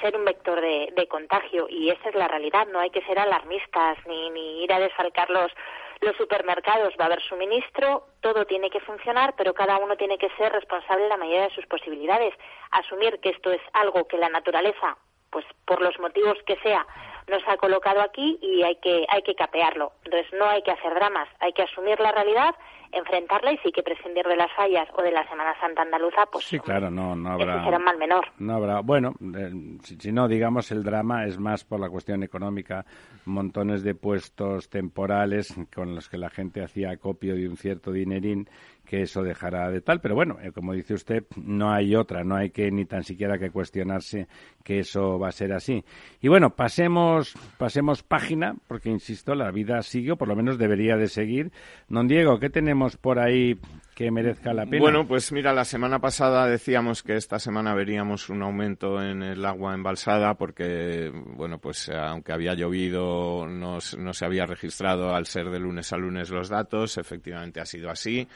ser 0.00 0.16
un 0.16 0.24
vector 0.24 0.60
de, 0.60 1.06
contagio. 1.08 1.66
Y 1.68 1.90
esa 1.90 2.08
es 2.08 2.14
la 2.14 2.28
realidad. 2.28 2.66
No 2.68 2.80
hay 2.80 2.90
que 2.90 3.02
ser 3.02 3.18
alarmistas 3.18 3.98
ni, 4.06 4.30
ni 4.30 4.64
ir 4.64 4.72
a 4.72 4.80
desfalcar 4.80 5.28
los, 5.30 5.52
los 6.00 6.16
supermercados 6.16 6.94
va 7.00 7.04
a 7.04 7.06
haber 7.06 7.22
suministro, 7.22 8.06
todo 8.20 8.44
tiene 8.44 8.70
que 8.70 8.80
funcionar, 8.80 9.34
pero 9.36 9.54
cada 9.54 9.78
uno 9.78 9.96
tiene 9.96 10.18
que 10.18 10.30
ser 10.36 10.52
responsable 10.52 11.04
en 11.04 11.10
la 11.10 11.16
medida 11.16 11.42
de 11.42 11.54
sus 11.54 11.66
posibilidades. 11.66 12.34
Asumir 12.70 13.18
que 13.20 13.30
esto 13.30 13.50
es 13.50 13.62
algo 13.72 14.06
que 14.06 14.18
la 14.18 14.28
naturaleza, 14.28 14.96
pues 15.30 15.44
por 15.64 15.80
los 15.80 15.98
motivos 15.98 16.36
que 16.46 16.56
sea, 16.56 16.86
nos 17.28 17.42
ha 17.48 17.56
colocado 17.56 18.00
aquí 18.00 18.38
y 18.40 18.62
hay 18.62 18.76
que, 18.76 19.06
hay 19.08 19.22
que 19.22 19.34
capearlo. 19.34 19.92
Entonces 20.04 20.32
no 20.34 20.46
hay 20.46 20.62
que 20.62 20.70
hacer 20.70 20.94
dramas, 20.94 21.28
hay 21.40 21.52
que 21.52 21.62
asumir 21.62 21.98
la 22.00 22.12
realidad 22.12 22.54
enfrentarla 22.96 23.52
y 23.52 23.58
sí 23.58 23.70
que 23.70 23.82
prescindir 23.82 24.24
de 24.26 24.36
las 24.36 24.52
fallas 24.52 24.88
o 24.96 25.02
de 25.02 25.12
la 25.12 25.26
Semana 25.28 25.54
Santa 25.60 25.82
andaluza, 25.82 26.26
pues 26.30 26.44
sí, 26.44 26.58
claro, 26.58 26.90
no, 26.90 27.14
no 27.14 27.32
habrá. 27.32 27.64
será 27.64 27.78
un 27.78 27.84
mal 27.84 27.98
menor. 27.98 28.26
No 28.38 28.54
habrá. 28.54 28.80
Bueno, 28.80 29.14
eh, 29.36 29.50
si, 29.82 30.12
no, 30.12 30.28
digamos, 30.28 30.70
el 30.70 30.82
drama 30.82 31.24
es 31.26 31.38
más 31.38 31.64
por 31.64 31.80
la 31.80 31.88
cuestión 31.88 32.22
económica, 32.22 32.84
montones 33.24 33.82
de 33.82 33.94
puestos 33.94 34.68
temporales 34.68 35.54
con 35.74 35.94
los 35.94 36.08
que 36.08 36.18
la 36.18 36.30
gente 36.30 36.62
hacía 36.62 36.90
acopio 36.90 37.34
de 37.34 37.48
un 37.48 37.56
cierto 37.56 37.92
dinerín 37.92 38.48
que 38.86 39.02
eso 39.02 39.22
dejará 39.22 39.68
de 39.70 39.82
tal, 39.82 40.00
pero 40.00 40.14
bueno, 40.14 40.38
eh, 40.40 40.52
como 40.52 40.72
dice 40.72 40.94
usted, 40.94 41.24
no 41.36 41.72
hay 41.72 41.94
otra, 41.94 42.24
no 42.24 42.36
hay 42.36 42.50
que 42.50 42.70
ni 42.70 42.86
tan 42.86 43.02
siquiera 43.02 43.36
que 43.36 43.50
cuestionarse 43.50 44.28
que 44.64 44.78
eso 44.78 45.18
va 45.18 45.28
a 45.28 45.32
ser 45.32 45.52
así. 45.52 45.84
Y 46.22 46.28
bueno, 46.28 46.50
pasemos, 46.50 47.34
pasemos 47.58 48.02
página, 48.02 48.54
porque 48.68 48.88
insisto, 48.88 49.34
la 49.34 49.50
vida 49.50 49.82
sigue, 49.82 50.12
o 50.12 50.16
por 50.16 50.28
lo 50.28 50.36
menos 50.36 50.56
debería 50.56 50.96
de 50.96 51.08
seguir. 51.08 51.50
Don 51.88 52.08
Diego, 52.08 52.38
¿qué 52.38 52.48
tenemos 52.48 52.85
por 52.94 53.18
ahí 53.18 53.58
que 53.96 54.10
merezca 54.10 54.52
la 54.52 54.66
pena? 54.66 54.82
Bueno, 54.82 55.06
pues 55.08 55.32
mira, 55.32 55.54
la 55.54 55.64
semana 55.64 55.98
pasada 55.98 56.46
decíamos 56.46 57.02
que 57.02 57.16
esta 57.16 57.38
semana 57.38 57.74
veríamos 57.74 58.28
un 58.28 58.42
aumento 58.42 59.02
en 59.02 59.22
el 59.22 59.42
agua 59.46 59.72
embalsada 59.72 60.34
porque, 60.34 61.10
bueno, 61.10 61.58
pues 61.58 61.88
aunque 61.88 62.34
había 62.34 62.52
llovido, 62.52 63.46
no, 63.48 63.78
no 63.96 64.12
se 64.12 64.24
había 64.26 64.44
registrado 64.44 65.14
al 65.14 65.24
ser 65.24 65.48
de 65.48 65.58
lunes 65.58 65.94
a 65.94 65.96
lunes 65.96 66.28
los 66.28 66.50
datos, 66.50 66.98
efectivamente 66.98 67.58
ha 67.58 67.64
sido 67.64 67.88
así 67.88 68.28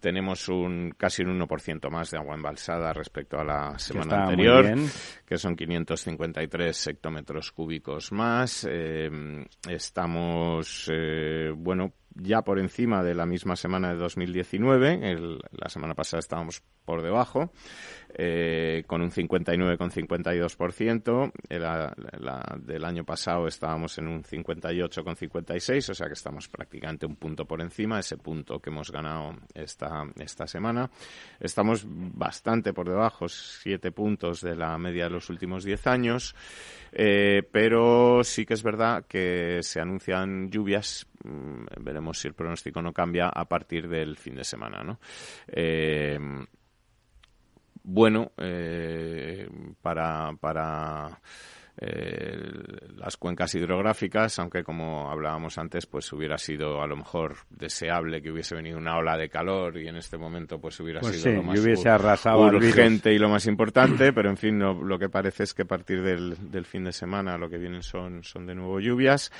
tenemos 0.00 0.48
un 0.48 0.94
casi 0.96 1.22
un 1.22 1.38
1% 1.40 1.90
más 1.90 2.10
de 2.10 2.18
agua 2.18 2.34
embalsada 2.34 2.92
respecto 2.92 3.38
a 3.38 3.44
la 3.44 3.78
semana 3.78 4.24
anterior, 4.24 4.74
que 5.26 5.38
son 5.38 5.56
553 5.56 6.86
hectómetros 6.86 7.52
cúbicos 7.52 8.12
más. 8.12 8.66
Eh, 8.68 9.10
estamos, 9.68 10.90
eh, 10.92 11.52
bueno, 11.56 11.92
ya 12.14 12.42
por 12.42 12.58
encima 12.58 13.02
de 13.02 13.14
la 13.14 13.26
misma 13.26 13.56
semana 13.56 13.90
de 13.90 13.96
2019. 13.96 15.36
la 15.52 15.68
semana 15.68 15.94
pasada 15.94 16.20
estábamos 16.20 16.62
por 16.84 17.02
debajo, 17.02 17.52
eh, 18.14 18.84
con 18.86 19.02
un 19.02 19.10
59,52%. 19.10 21.32
La, 21.50 21.94
la, 22.18 22.56
del 22.58 22.84
año 22.84 23.04
pasado 23.04 23.46
estábamos 23.46 23.98
en 23.98 24.08
un 24.08 24.22
58,56%, 24.22 25.90
o 25.90 25.94
sea 25.94 26.06
que 26.06 26.14
estamos 26.14 26.48
prácticamente 26.48 27.04
un 27.06 27.16
punto 27.16 27.44
por 27.46 27.60
encima, 27.60 27.98
ese 27.98 28.16
punto 28.16 28.60
que 28.60 28.70
hemos 28.70 28.90
ganado 28.90 29.36
esta, 29.54 30.04
esta 30.18 30.46
semana. 30.46 30.90
Estamos 31.40 31.84
bastante 31.86 32.72
por 32.72 32.88
debajo, 32.88 33.28
siete 33.28 33.92
puntos 33.92 34.40
de 34.40 34.56
la 34.56 34.78
media 34.78 35.04
de 35.04 35.10
los 35.10 35.28
últimos 35.30 35.64
diez 35.64 35.86
años. 35.86 36.34
Eh, 36.92 37.42
pero 37.52 38.24
sí 38.24 38.46
que 38.46 38.54
es 38.54 38.62
verdad 38.62 39.04
que 39.06 39.60
se 39.62 39.80
anuncian 39.80 40.50
lluvias 40.50 41.06
mm, 41.22 41.64
veremos 41.80 42.18
si 42.18 42.28
el 42.28 42.34
pronóstico 42.34 42.80
no 42.80 42.94
cambia 42.94 43.28
a 43.28 43.46
partir 43.46 43.88
del 43.88 44.16
fin 44.16 44.36
de 44.36 44.44
semana, 44.44 44.82
¿no? 44.82 44.98
Eh, 45.48 46.18
bueno, 47.90 48.32
eh, 48.36 49.48
para, 49.80 50.32
para 50.38 51.20
eh, 51.80 52.36
las 52.96 53.16
cuencas 53.16 53.54
hidrográficas, 53.54 54.38
aunque 54.40 54.62
como 54.62 55.10
hablábamos 55.10 55.56
antes, 55.56 55.86
pues 55.86 56.12
hubiera 56.12 56.36
sido 56.36 56.82
a 56.82 56.86
lo 56.86 56.96
mejor 56.96 57.36
deseable 57.48 58.20
que 58.20 58.32
hubiese 58.32 58.54
venido 58.56 58.76
una 58.76 58.98
ola 58.98 59.16
de 59.16 59.28
calor 59.30 59.78
y 59.78 59.86
en 59.86 59.96
este 59.96 60.18
momento 60.18 60.60
pues 60.60 60.78
hubiera 60.80 61.00
pues 61.00 61.22
sido 61.22 61.36
lo 61.36 61.44
más 61.44 61.60
hubiese 61.60 61.88
arrasado 61.88 62.40
urgente 62.40 63.14
y 63.14 63.18
lo 63.18 63.28
más 63.28 63.46
importante, 63.46 64.12
pero 64.14 64.28
en 64.28 64.36
fin, 64.36 64.58
lo, 64.58 64.98
que 64.98 65.08
parece 65.08 65.44
es 65.44 65.54
que 65.54 65.62
a 65.62 65.66
partir 65.66 66.02
del, 66.02 66.36
fin 66.66 66.84
de 66.84 66.92
semana 66.92 67.38
lo 67.38 67.48
que 67.48 67.58
vienen 67.58 67.82
son, 67.82 68.22
son 68.22 68.46
de 68.46 68.54
nuevo 68.54 68.80
lluvias. 68.80 69.32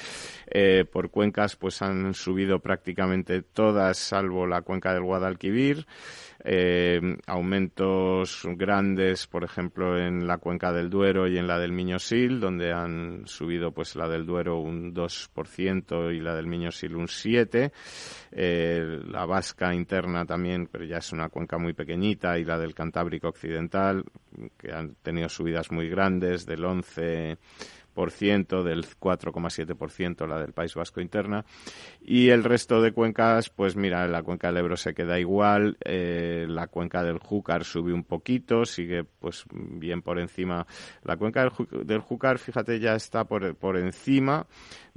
Eh, 0.46 0.84
por 0.90 1.10
cuencas 1.10 1.56
pues 1.56 1.82
han 1.82 2.14
subido 2.14 2.60
prácticamente 2.60 3.42
todas, 3.42 3.98
salvo 3.98 4.46
la 4.46 4.62
cuenca 4.62 4.94
del 4.94 5.02
Guadalquivir. 5.02 5.86
Eh, 6.44 7.00
aumentos 7.26 8.46
grandes, 8.56 9.26
por 9.26 9.42
ejemplo, 9.42 9.98
en 9.98 10.26
la 10.26 10.38
cuenca 10.38 10.72
del 10.72 10.88
Duero 10.88 11.26
y 11.26 11.36
en 11.36 11.48
la 11.48 11.58
del 11.58 11.72
Miñosil, 11.72 12.38
donde 12.38 12.72
han 12.72 13.26
subido 13.26 13.72
pues 13.72 13.96
la 13.96 14.08
del 14.08 14.24
Duero 14.24 14.60
un 14.60 14.94
2% 14.94 16.14
y 16.14 16.20
la 16.20 16.36
del 16.36 16.46
Miñosil 16.46 16.94
un 16.94 17.06
7%. 17.06 17.72
Eh, 18.30 19.00
la 19.06 19.26
vasca 19.26 19.74
interna 19.74 20.24
también, 20.24 20.68
pero 20.70 20.84
ya 20.84 20.98
es 20.98 21.12
una 21.12 21.28
cuenca 21.28 21.58
muy 21.58 21.72
pequeñita, 21.72 22.38
y 22.38 22.44
la 22.44 22.58
del 22.58 22.74
Cantábrico 22.74 23.28
Occidental, 23.28 24.04
que 24.56 24.72
han 24.72 24.94
tenido 25.02 25.28
subidas 25.28 25.72
muy 25.72 25.88
grandes 25.88 26.46
del 26.46 26.64
11 26.64 27.38
del 27.98 28.86
4,7% 28.86 30.26
la 30.26 30.38
del 30.38 30.52
País 30.52 30.74
Vasco 30.74 31.00
interna 31.00 31.44
y 32.10 32.30
el 32.30 32.42
resto 32.42 32.80
de 32.80 32.92
cuencas 32.92 33.50
pues 33.50 33.76
mira 33.76 34.08
la 34.08 34.22
cuenca 34.22 34.48
del 34.48 34.56
Ebro 34.56 34.78
se 34.78 34.94
queda 34.94 35.20
igual 35.20 35.76
eh, 35.84 36.46
la 36.48 36.66
cuenca 36.68 37.02
del 37.02 37.18
Júcar 37.18 37.64
sube 37.64 37.92
un 37.92 38.02
poquito 38.02 38.64
sigue 38.64 39.04
pues 39.04 39.44
bien 39.52 40.00
por 40.00 40.18
encima 40.18 40.66
la 41.02 41.18
cuenca 41.18 41.42
del, 41.42 41.86
del 41.86 42.00
Júcar 42.00 42.38
fíjate 42.38 42.80
ya 42.80 42.94
está 42.94 43.24
por, 43.24 43.54
por 43.56 43.76
encima 43.76 44.46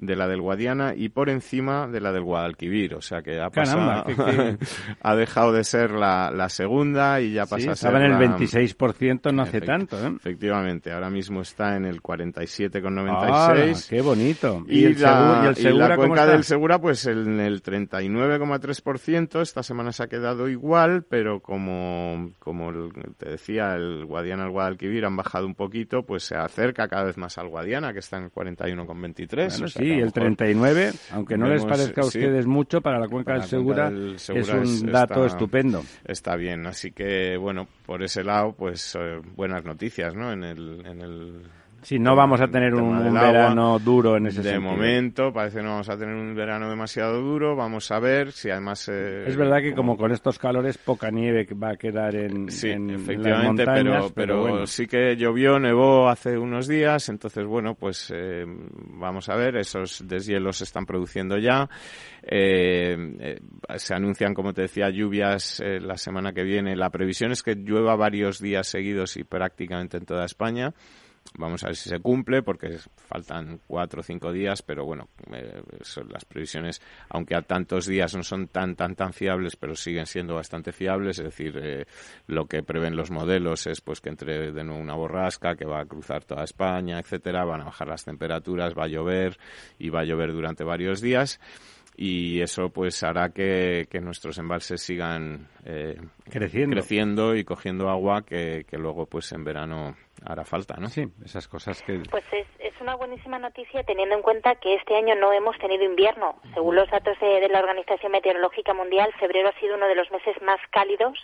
de 0.01 0.15
la 0.15 0.27
del 0.27 0.41
Guadiana 0.41 0.93
y 0.95 1.09
por 1.09 1.29
encima 1.29 1.87
de 1.87 2.01
la 2.01 2.11
del 2.11 2.23
Guadalquivir. 2.23 2.95
O 2.95 3.01
sea 3.01 3.21
que 3.21 3.39
ha 3.39 3.49
pasado, 3.49 4.03
ha 5.01 5.15
dejado 5.15 5.53
de 5.53 5.63
ser 5.63 5.91
la, 5.91 6.31
la 6.31 6.49
segunda 6.49 7.21
y 7.21 7.33
ya 7.33 7.45
pasa 7.45 7.71
a 7.71 7.75
ser. 7.75 7.93
Estaba 7.95 8.03
en 8.03 8.11
el 8.13 8.17
26% 8.17 9.31
no 9.31 9.43
hace 9.43 9.61
tanto, 9.61 10.03
¿eh? 10.03 10.11
Efectivamente, 10.15 10.91
ahora 10.91 11.09
mismo 11.09 11.41
está 11.41 11.77
en 11.77 11.85
el 11.85 12.01
47,96. 12.01 13.89
¡Qué 13.89 14.01
bonito! 14.01 14.65
¿Y, 14.67 14.85
el, 14.85 14.99
la, 14.99 15.53
Segura, 15.53 15.95
cuenca 15.95 16.25
del 16.25 16.43
Segura, 16.43 16.79
pues 16.79 17.00
en 17.05 17.39
el 17.39 17.61
39,3%. 17.63 19.41
Esta 19.41 19.63
semana 19.63 19.91
se 19.91 20.03
ha 20.03 20.07
quedado 20.07 20.47
igual, 20.47 21.03
pero 21.03 21.41
como, 21.41 22.33
como 22.39 22.71
te 23.17 23.29
decía, 23.29 23.75
el 23.75 24.05
Guadiana 24.05 24.43
y 24.43 24.45
el 24.47 24.51
Guadalquivir 24.51 25.05
han 25.05 25.15
bajado 25.15 25.45
un 25.45 25.55
poquito, 25.55 26.03
pues 26.03 26.23
se 26.23 26.35
acerca 26.35 26.87
cada 26.87 27.03
vez 27.05 27.17
más 27.17 27.37
al 27.37 27.49
Guadiana, 27.49 27.93
que 27.93 27.99
está 27.99 28.17
en 28.17 28.25
el 28.25 28.31
41,23. 28.31 29.49
Bueno, 29.51 29.67
sí, 29.67 29.85
y 29.85 29.99
el 29.99 30.13
39, 30.13 30.91
aunque 31.11 31.37
no 31.37 31.47
les 31.47 31.65
parezca 31.65 32.01
a 32.01 32.05
ustedes 32.05 32.45
mucho, 32.45 32.81
para 32.81 32.99
la 32.99 33.07
cuenca, 33.07 33.33
del, 33.33 33.43
Segura, 33.43 33.89
es 33.89 34.29
un 34.29 34.91
dato 34.91 35.25
estupendo. 35.25 35.83
Está 36.05 36.35
bien, 36.35 36.65
así 36.67 36.91
que, 36.91 37.37
bueno, 37.37 37.67
por 37.85 38.03
ese 38.03 38.23
lado, 38.23 38.53
pues 38.53 38.95
eh, 38.99 39.19
buenas 39.35 39.63
noticias, 39.63 40.15
¿no? 40.15 40.31
En 40.31 40.43
el, 40.43 40.85
en 40.85 41.01
el 41.01 41.41
Sí, 41.83 41.97
no 41.97 42.15
vamos 42.15 42.39
a 42.41 42.47
tener 42.47 42.75
un, 42.75 43.11
verano 43.13 43.79
duro 43.79 44.15
en 44.15 44.27
ese 44.27 44.43
de 44.43 44.51
sentido. 44.51 44.71
De 44.71 44.77
momento 44.77 45.33
parece 45.33 45.57
que 45.57 45.63
no 45.63 45.71
vamos 45.71 45.89
a 45.89 45.97
tener 45.97 46.15
un 46.15 46.35
verano 46.35 46.69
demasiado 46.69 47.19
duro. 47.19 47.55
Vamos 47.55 47.89
a 47.91 47.99
ver 47.99 48.31
si 48.31 48.51
además... 48.51 48.87
Eh, 48.87 49.25
es 49.27 49.35
verdad 49.35 49.61
que 49.61 49.73
como... 49.73 49.97
con 49.97 50.11
estos 50.11 50.37
calores 50.37 50.77
poca 50.77 51.09
nieve 51.09 51.47
va 51.53 51.71
a 51.71 51.77
quedar 51.77 52.15
en, 52.15 52.51
sí, 52.51 52.69
en, 52.69 52.91
efectivamente, 52.91 53.65
pero, 53.65 54.11
pero, 54.13 54.67
sí 54.67 54.85
que 54.85 55.15
llovió, 55.15 55.59
nevó 55.59 56.07
hace 56.07 56.37
unos 56.37 56.67
días. 56.67 57.09
Entonces, 57.09 57.45
bueno, 57.45 57.73
pues 57.73 58.13
eh, 58.15 58.45
vamos 58.45 59.27
a 59.29 59.35
ver. 59.35 59.57
Esos 59.57 60.07
deshielos 60.07 60.57
se 60.57 60.65
están 60.65 60.85
produciendo 60.85 61.39
ya. 61.39 61.67
Eh, 62.21 63.39
se 63.77 63.95
anuncian, 63.95 64.35
como 64.35 64.53
te 64.53 64.63
decía, 64.63 64.91
lluvias 64.91 65.63
la 65.65 65.97
semana 65.97 66.31
que 66.31 66.43
viene. 66.43 66.75
La 66.75 66.91
previsión 66.91 67.31
es 67.31 67.41
que 67.41 67.55
llueva 67.55 67.95
varios 67.95 68.39
días 68.39 68.67
seguidos 68.67 69.17
y 69.17 69.23
prácticamente 69.23 69.97
en 69.97 70.05
toda 70.05 70.25
España. 70.25 70.73
Vamos 71.37 71.63
a 71.63 71.67
ver 71.67 71.77
si 71.77 71.89
se 71.89 71.99
cumple, 71.99 72.43
porque 72.43 72.77
faltan 72.95 73.61
cuatro 73.65 74.01
o 74.01 74.03
cinco 74.03 74.33
días, 74.33 74.61
pero 74.61 74.85
bueno, 74.85 75.07
eh, 75.31 75.61
las 76.09 76.25
previsiones, 76.25 76.81
aunque 77.09 77.35
a 77.35 77.41
tantos 77.41 77.87
días 77.87 78.13
no 78.15 78.23
son 78.23 78.47
tan, 78.47 78.75
tan, 78.75 78.95
tan 78.95 79.13
fiables, 79.13 79.55
pero 79.55 79.75
siguen 79.75 80.07
siendo 80.07 80.35
bastante 80.35 80.73
fiables. 80.73 81.19
Es 81.19 81.25
decir, 81.25 81.57
eh, 81.61 81.85
lo 82.27 82.47
que 82.47 82.63
prevén 82.63 82.97
los 82.97 83.11
modelos 83.11 83.65
es 83.65 83.79
pues 83.79 84.01
que 84.01 84.09
entre 84.09 84.51
de 84.51 84.63
nuevo 84.63 84.81
una 84.81 84.95
borrasca 84.95 85.55
que 85.55 85.65
va 85.65 85.79
a 85.79 85.85
cruzar 85.85 86.25
toda 86.25 86.43
España, 86.43 86.99
etcétera, 86.99 87.45
van 87.45 87.61
a 87.61 87.65
bajar 87.65 87.87
las 87.87 88.03
temperaturas, 88.03 88.73
va 88.77 88.83
a 88.83 88.87
llover 88.87 89.37
y 89.79 89.89
va 89.89 90.01
a 90.01 90.05
llover 90.05 90.33
durante 90.33 90.65
varios 90.65 90.99
días 90.99 91.39
y 91.95 92.41
eso 92.41 92.69
pues 92.69 93.03
hará 93.03 93.29
que, 93.29 93.87
nuestros 94.01 94.37
embalses 94.37 94.81
sigan 94.81 95.47
eh, 95.65 95.95
creciendo. 96.29 96.75
creciendo 96.75 97.35
y 97.35 97.43
cogiendo 97.43 97.89
agua 97.89 98.23
que, 98.23 98.65
que 98.67 98.77
luego 98.77 99.05
pues 99.05 99.31
en 99.33 99.43
verano 99.43 99.95
hará 100.25 100.43
falta, 100.43 100.75
¿no? 100.77 100.87
Sí, 100.87 101.05
esas 101.23 101.47
cosas 101.47 101.81
que... 101.83 102.01
Pues 102.09 102.23
es, 102.31 102.47
es 102.59 102.73
una 102.79 102.95
buenísima 102.95 103.39
noticia 103.39 103.83
teniendo 103.83 104.15
en 104.15 104.21
cuenta 104.21 104.55
que 104.55 104.75
este 104.75 104.95
año 104.95 105.15
no 105.15 105.33
hemos 105.33 105.57
tenido 105.57 105.83
invierno. 105.83 106.35
Según 106.53 106.75
los 106.75 106.89
datos 106.89 107.17
de, 107.19 107.47
la 107.49 107.59
Organización 107.59 108.11
Meteorológica 108.11 108.73
Mundial, 108.73 109.11
febrero 109.19 109.49
ha 109.49 109.59
sido 109.59 109.75
uno 109.75 109.87
de 109.87 109.95
los 109.95 110.09
meses 110.11 110.35
más 110.41 110.59
cálidos 110.71 111.19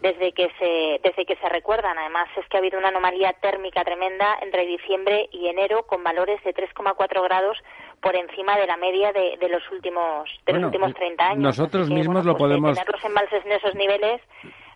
desde 0.00 0.32
que 0.32 0.48
se 0.58 1.00
desde 1.02 1.24
que 1.24 1.36
se 1.36 1.48
recuerdan. 1.48 1.98
Además 1.98 2.28
es 2.36 2.46
que 2.48 2.56
ha 2.56 2.60
habido 2.60 2.78
una 2.78 2.88
anomalía 2.88 3.32
térmica 3.34 3.84
tremenda 3.84 4.36
entre 4.42 4.66
diciembre 4.66 5.28
y 5.32 5.48
enero 5.48 5.84
con 5.86 6.02
valores 6.02 6.42
de 6.44 6.54
3,4 6.54 7.22
grados 7.22 7.58
por 8.00 8.16
encima 8.16 8.58
de 8.58 8.66
la 8.66 8.76
media 8.76 9.12
de, 9.12 9.36
de 9.38 9.48
los 9.48 9.62
últimos 9.70 10.28
de 10.46 10.54
los 10.54 10.64
últimos 10.64 10.94
30 10.94 11.24
años. 11.24 11.42
Nosotros 11.42 11.90
mismos 11.90 12.24
lo 12.24 12.32
pues, 12.32 12.48
podemos 12.48 12.78
tener 12.78 12.92
los 12.92 13.04
embalses 13.04 13.44
en 13.44 13.52
esos 13.52 13.74
niveles 13.74 14.20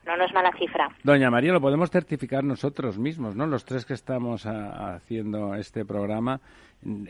no, 0.06 0.16
no 0.16 0.24
es 0.24 0.32
mala 0.32 0.52
cifra. 0.58 0.88
Doña 1.02 1.30
María, 1.30 1.52
lo 1.52 1.60
podemos 1.60 1.90
certificar 1.90 2.44
nosotros 2.44 2.98
mismos, 2.98 3.34
¿no? 3.36 3.46
Los 3.46 3.64
tres 3.64 3.84
que 3.84 3.94
estamos 3.94 4.44
haciendo 4.46 5.54
este 5.54 5.84
programa. 5.84 6.40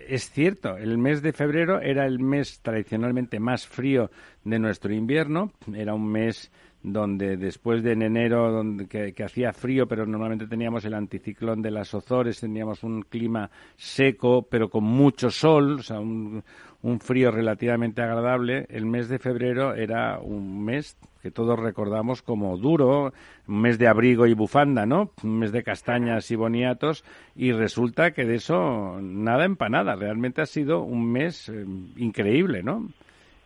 Es 0.06 0.30
cierto, 0.30 0.76
el 0.76 0.98
mes 0.98 1.20
de 1.22 1.32
febrero 1.32 1.80
era 1.80 2.06
el 2.06 2.20
mes 2.20 2.60
tradicionalmente 2.62 3.40
más 3.40 3.66
frío 3.66 4.10
de 4.44 4.58
nuestro 4.58 4.92
invierno, 4.92 5.50
era 5.74 5.94
un 5.94 6.06
mes 6.10 6.52
donde 6.84 7.38
después 7.38 7.82
de 7.82 7.92
en 7.92 8.02
enero 8.02 8.52
donde, 8.52 8.86
que, 8.86 9.24
hacía 9.24 9.54
frío, 9.54 9.88
pero 9.88 10.04
normalmente 10.06 10.46
teníamos 10.46 10.84
el 10.84 10.92
anticiclón 10.92 11.62
de 11.62 11.70
las 11.70 11.94
Ozores, 11.94 12.40
teníamos 12.40 12.84
un 12.84 13.02
clima 13.02 13.50
seco, 13.74 14.42
pero 14.42 14.68
con 14.68 14.84
mucho 14.84 15.30
sol, 15.30 15.78
o 15.80 15.82
sea, 15.82 15.98
un, 15.98 16.44
un 16.82 17.00
frío 17.00 17.30
relativamente 17.30 18.02
agradable. 18.02 18.66
El 18.68 18.84
mes 18.84 19.08
de 19.08 19.18
febrero 19.18 19.74
era 19.74 20.18
un 20.18 20.62
mes 20.62 20.98
que 21.22 21.30
todos 21.30 21.58
recordamos 21.58 22.20
como 22.20 22.58
duro, 22.58 23.14
un 23.48 23.60
mes 23.62 23.78
de 23.78 23.88
abrigo 23.88 24.26
y 24.26 24.34
bufanda, 24.34 24.84
¿no? 24.84 25.10
Un 25.22 25.38
mes 25.38 25.52
de 25.52 25.62
castañas 25.62 26.30
y 26.30 26.36
boniatos, 26.36 27.02
y 27.34 27.52
resulta 27.52 28.10
que 28.10 28.26
de 28.26 28.34
eso 28.34 28.98
nada 29.00 29.46
empanada. 29.46 29.96
Realmente 29.96 30.42
ha 30.42 30.46
sido 30.46 30.82
un 30.82 31.10
mes 31.10 31.48
eh, 31.48 31.64
increíble, 31.96 32.62
¿no? 32.62 32.90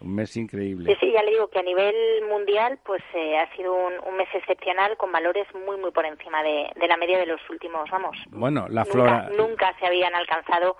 Un 0.00 0.14
mes 0.14 0.36
increíble. 0.36 0.92
Sí, 0.92 0.98
sí, 1.00 1.12
ya 1.12 1.22
le 1.22 1.32
digo 1.32 1.48
que 1.48 1.58
a 1.58 1.62
nivel 1.62 1.94
mundial 2.28 2.78
pues 2.84 3.02
eh, 3.14 3.36
ha 3.38 3.54
sido 3.56 3.74
un, 3.74 4.16
mes 4.16 4.28
excepcional 4.32 4.96
con 4.96 5.10
valores 5.10 5.46
muy, 5.54 5.76
muy 5.76 5.90
por 5.90 6.06
encima 6.06 6.42
de, 6.42 6.70
la 6.86 6.96
media 6.96 7.18
de 7.18 7.26
los 7.26 7.40
últimos, 7.50 7.90
vamos. 7.90 8.16
Bueno, 8.30 8.66
la 8.68 8.84
flora... 8.84 9.28
Nunca 9.36 9.74
se 9.78 9.86
habían 9.86 10.14
alcanzado 10.14 10.76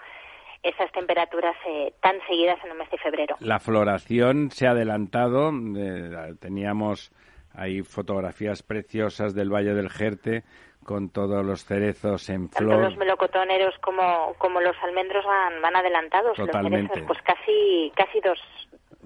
esas 0.62 0.90
temperaturas 0.92 1.56
eh, 1.66 1.94
tan 2.00 2.16
seguidas 2.26 2.58
en 2.64 2.72
el 2.72 2.78
mes 2.78 2.90
de 2.90 2.98
febrero. 2.98 3.36
La 3.40 3.58
floración 3.58 4.50
se 4.50 4.66
ha 4.66 4.70
adelantado. 4.70 5.50
teníamos 6.40 7.12
ahí 7.54 7.82
fotografías 7.82 8.62
preciosas 8.62 9.34
del 9.34 9.52
Valle 9.52 9.74
del 9.74 9.90
Jerte 9.90 10.44
con 10.84 11.10
todos 11.10 11.44
los 11.44 11.64
cerezos 11.64 12.30
en 12.30 12.48
flor. 12.48 12.70
Tanto 12.70 12.88
los 12.88 12.96
melocotoneros 12.96 13.74
como, 13.80 14.34
como 14.38 14.60
los 14.60 14.76
almendros 14.82 15.24
van, 15.24 15.60
van 15.60 15.76
adelantados. 15.76 16.36
Totalmente. 16.36 17.02
pues 17.02 17.20
casi, 17.22 17.92
casi 17.94 18.20
dos, 18.20 18.40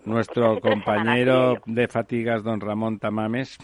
nuestro 0.05 0.61
compañero 0.61 1.61
de 1.67 1.89
fatigas, 1.89 2.43
don 2.43 2.61
Ramón 2.61 2.99
Tamames, 2.99 3.59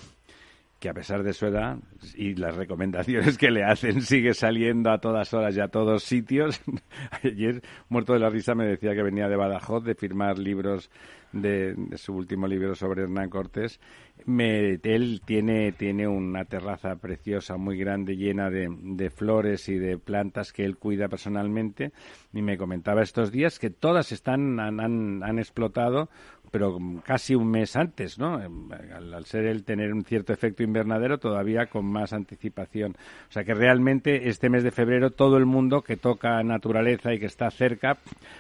que 0.79 0.89
a 0.89 0.95
pesar 0.95 1.25
de 1.25 1.33
su 1.33 1.47
edad 1.47 1.79
y 2.15 2.35
las 2.35 2.55
recomendaciones 2.57 3.37
que 3.37 3.51
le 3.51 3.65
hacen, 3.65 4.01
sigue 4.03 4.33
saliendo 4.33 4.91
a 4.91 4.99
todas 4.99 5.35
horas 5.35 5.57
y 5.57 5.61
a 5.61 5.69
todos 5.69 6.05
sitios. 6.05 6.61
Ayer, 7.25 7.63
muerto 7.89 8.13
de 8.13 8.21
la 8.21 8.31
risa, 8.31 8.55
me 8.55 8.67
decía 8.67 8.95
que 8.95 9.03
venía 9.03 9.29
de 9.29 9.37
Badajoz 9.37 9.83
de 9.85 9.95
firmar 9.95 10.39
libros 10.39 10.91
de, 11.33 11.75
su 11.97 12.15
último 12.15 12.47
libro 12.47 12.75
sobre 12.75 13.03
Hernán 13.03 13.29
Cortés. 13.29 13.81
Me, 14.25 14.79
él 14.83 15.21
tiene, 15.25 15.73
tiene 15.73 16.07
una 16.07 16.45
terraza 16.45 16.97
preciosa, 16.97 17.57
muy 17.57 17.77
grande, 17.77 18.17
llena 18.17 18.49
de, 18.49 18.69
de 18.71 19.11
flores 19.11 19.69
y 19.69 19.79
de 19.79 19.99
plantas 19.99 20.53
que 20.53 20.65
él 20.65 20.77
cuida 20.77 21.09
personalmente. 21.09 21.93
Y 22.33 22.43
me 22.43 22.57
comentaba 22.57 23.03
estos 23.03 23.33
días 23.33 23.59
que 23.59 23.71
todas 23.71 24.13
están, 24.13 24.61
han, 24.61 25.23
han 25.23 25.39
explotado 25.39 26.09
pero 26.51 26.79
casi 27.05 27.35
un 27.35 27.51
mes 27.51 27.77
antes, 27.77 28.19
¿no? 28.19 28.37
Al, 28.37 29.25
ser 29.25 29.47
el 29.47 29.65
tener 29.65 29.93
un 29.93 30.05
cierto 30.05 30.33
efecto 30.33 30.63
invernadero, 30.63 31.19
todavía 31.19 31.67
con 31.67 31.87
más 31.87 32.13
anticipación. 32.13 32.97
O 33.29 33.33
sea 33.33 33.45
que 33.45 33.55
realmente 33.55 34.29
este 34.29 34.49
mes 34.49 34.63
de 34.63 34.71
febrero 34.71 35.11
todo 35.11 35.37
el 35.37 35.47
mundo 35.47 35.83
que 35.83 35.97
toca 35.97 36.43
naturaleza 36.43 37.13
y 37.13 37.19
que 37.19 37.27
está 37.27 37.51
cerca 37.51 37.99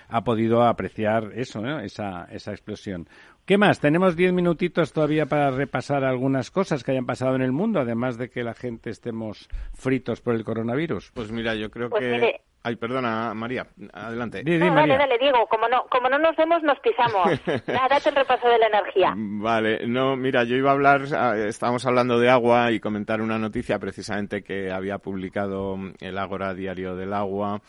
ha 0.08 0.22
podido 0.22 0.62
apreciar 0.62 1.32
eso, 1.34 1.60
¿no? 1.60 1.80
esa, 1.80 2.24
esa 2.30 2.52
explosión. 2.52 3.08
¿Qué 3.48 3.56
más? 3.56 3.80
Tenemos 3.80 4.14
diez 4.14 4.30
minutitos 4.30 4.92
todavía 4.92 5.24
para 5.24 5.50
repasar 5.50 6.04
algunas 6.04 6.50
cosas 6.50 6.84
que 6.84 6.90
hayan 6.90 7.06
pasado 7.06 7.34
en 7.34 7.40
el 7.40 7.50
mundo, 7.50 7.80
además 7.80 8.18
de 8.18 8.28
que 8.28 8.42
la 8.42 8.52
gente 8.52 8.90
estemos 8.90 9.48
fritos 9.72 10.20
por 10.20 10.34
el 10.34 10.44
coronavirus. 10.44 11.12
Pues 11.14 11.32
mira, 11.32 11.54
yo 11.54 11.70
creo 11.70 11.88
pues 11.88 12.02
que... 12.02 12.40
Ay, 12.62 12.76
perdona, 12.76 13.32
María, 13.34 13.66
adelante. 13.92 14.42
no, 14.42 14.74
Dale, 14.74 14.98
dale, 14.98 15.18
Diego, 15.18 15.46
como 15.46 15.68
no, 15.68 15.84
como 15.88 16.08
no 16.08 16.18
nos 16.18 16.36
vemos, 16.36 16.62
nos 16.62 16.78
pisamos. 16.80 17.30
date 17.66 18.08
el 18.08 18.14
repaso 18.16 18.48
de 18.48 18.58
la 18.58 18.66
energía. 18.66 19.14
Vale, 19.16 19.86
no, 19.86 20.16
mira, 20.16 20.44
yo 20.44 20.56
iba 20.56 20.70
a 20.70 20.74
hablar, 20.74 21.02
ah, 21.16 21.34
estábamos 21.36 21.86
hablando 21.86 22.18
de 22.18 22.28
agua 22.28 22.72
y 22.72 22.80
comentar 22.80 23.20
una 23.20 23.38
noticia 23.38 23.78
precisamente 23.78 24.42
que 24.42 24.72
había 24.72 24.98
publicado 24.98 25.76
el 26.00 26.18
Ágora 26.18 26.52
Diario 26.52 26.96
del 26.96 27.12
Agua 27.12 27.60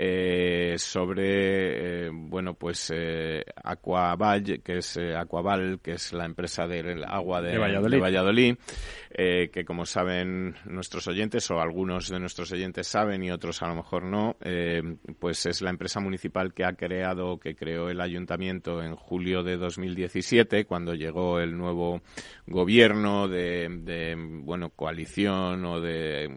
eh, 0.00 0.74
sobre 0.78 2.06
eh, 2.06 2.10
bueno 2.12 2.54
pues 2.54 2.92
eh, 2.94 3.44
Aquaval 3.64 4.60
que 4.62 4.78
es 4.78 4.96
eh, 4.96 5.16
Aquaval 5.16 5.80
que 5.82 5.92
es 5.92 6.12
la 6.12 6.24
empresa 6.24 6.68
del 6.68 7.02
agua 7.04 7.42
de, 7.42 7.58
Valladolid, 7.58 8.54
eh, 9.10 9.50
que 9.52 9.64
como 9.64 9.84
saben 9.84 10.54
nuestros 10.66 11.08
oyentes 11.08 11.50
o 11.50 11.60
algunos 11.60 12.08
de 12.10 12.20
nuestros 12.20 12.52
oyentes 12.52 12.86
saben 12.86 13.24
y 13.24 13.32
otros 13.32 13.60
a 13.62 13.66
lo 13.66 13.74
mejor 13.74 14.04
no 14.04 14.36
pues 15.18 15.46
es 15.46 15.62
la 15.62 15.70
empresa 15.70 15.98
municipal 15.98 16.54
que 16.54 16.64
ha 16.64 16.74
creado 16.74 17.40
que 17.40 17.56
creó 17.56 17.88
el 17.88 18.00
ayuntamiento 18.00 18.80
en 18.82 18.94
julio 18.94 19.42
de 19.42 19.56
2017 19.56 20.64
cuando 20.64 20.94
llegó 20.94 21.40
el 21.40 21.56
nuevo 21.58 22.02
gobierno 22.46 23.26
de, 23.26 23.68
de 23.80 24.14
bueno 24.16 24.70
coalición 24.70 25.64
o 25.64 25.80
de 25.80 26.30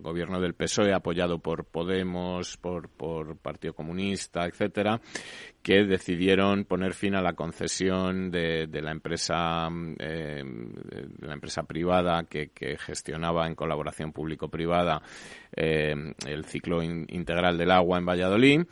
gobierno 0.00 0.40
del 0.40 0.54
PSOE 0.54 0.94
apoyado 0.94 1.38
por 1.38 1.66
Podemos 1.66 2.56
por 2.56 2.93
por 2.96 3.36
Partido 3.38 3.74
Comunista, 3.74 4.46
etcétera, 4.46 5.00
que 5.64 5.84
decidieron 5.84 6.66
poner 6.66 6.92
fin 6.92 7.14
a 7.14 7.22
la 7.22 7.32
concesión 7.32 8.30
de, 8.30 8.68
la 8.70 8.90
empresa 8.90 9.68
eh, 9.98 10.42
de 10.44 11.26
la 11.26 11.32
empresa 11.32 11.62
privada 11.62 12.24
que, 12.24 12.50
gestionaba 12.78 13.46
en 13.46 13.54
colaboración 13.54 14.12
público-privada 14.12 15.00
eh, 15.56 15.94
el 16.26 16.44
ciclo 16.44 16.82
integral 16.82 17.56
del 17.56 17.70
agua 17.70 17.98
en 17.98 18.04
Valladolid. 18.04 18.62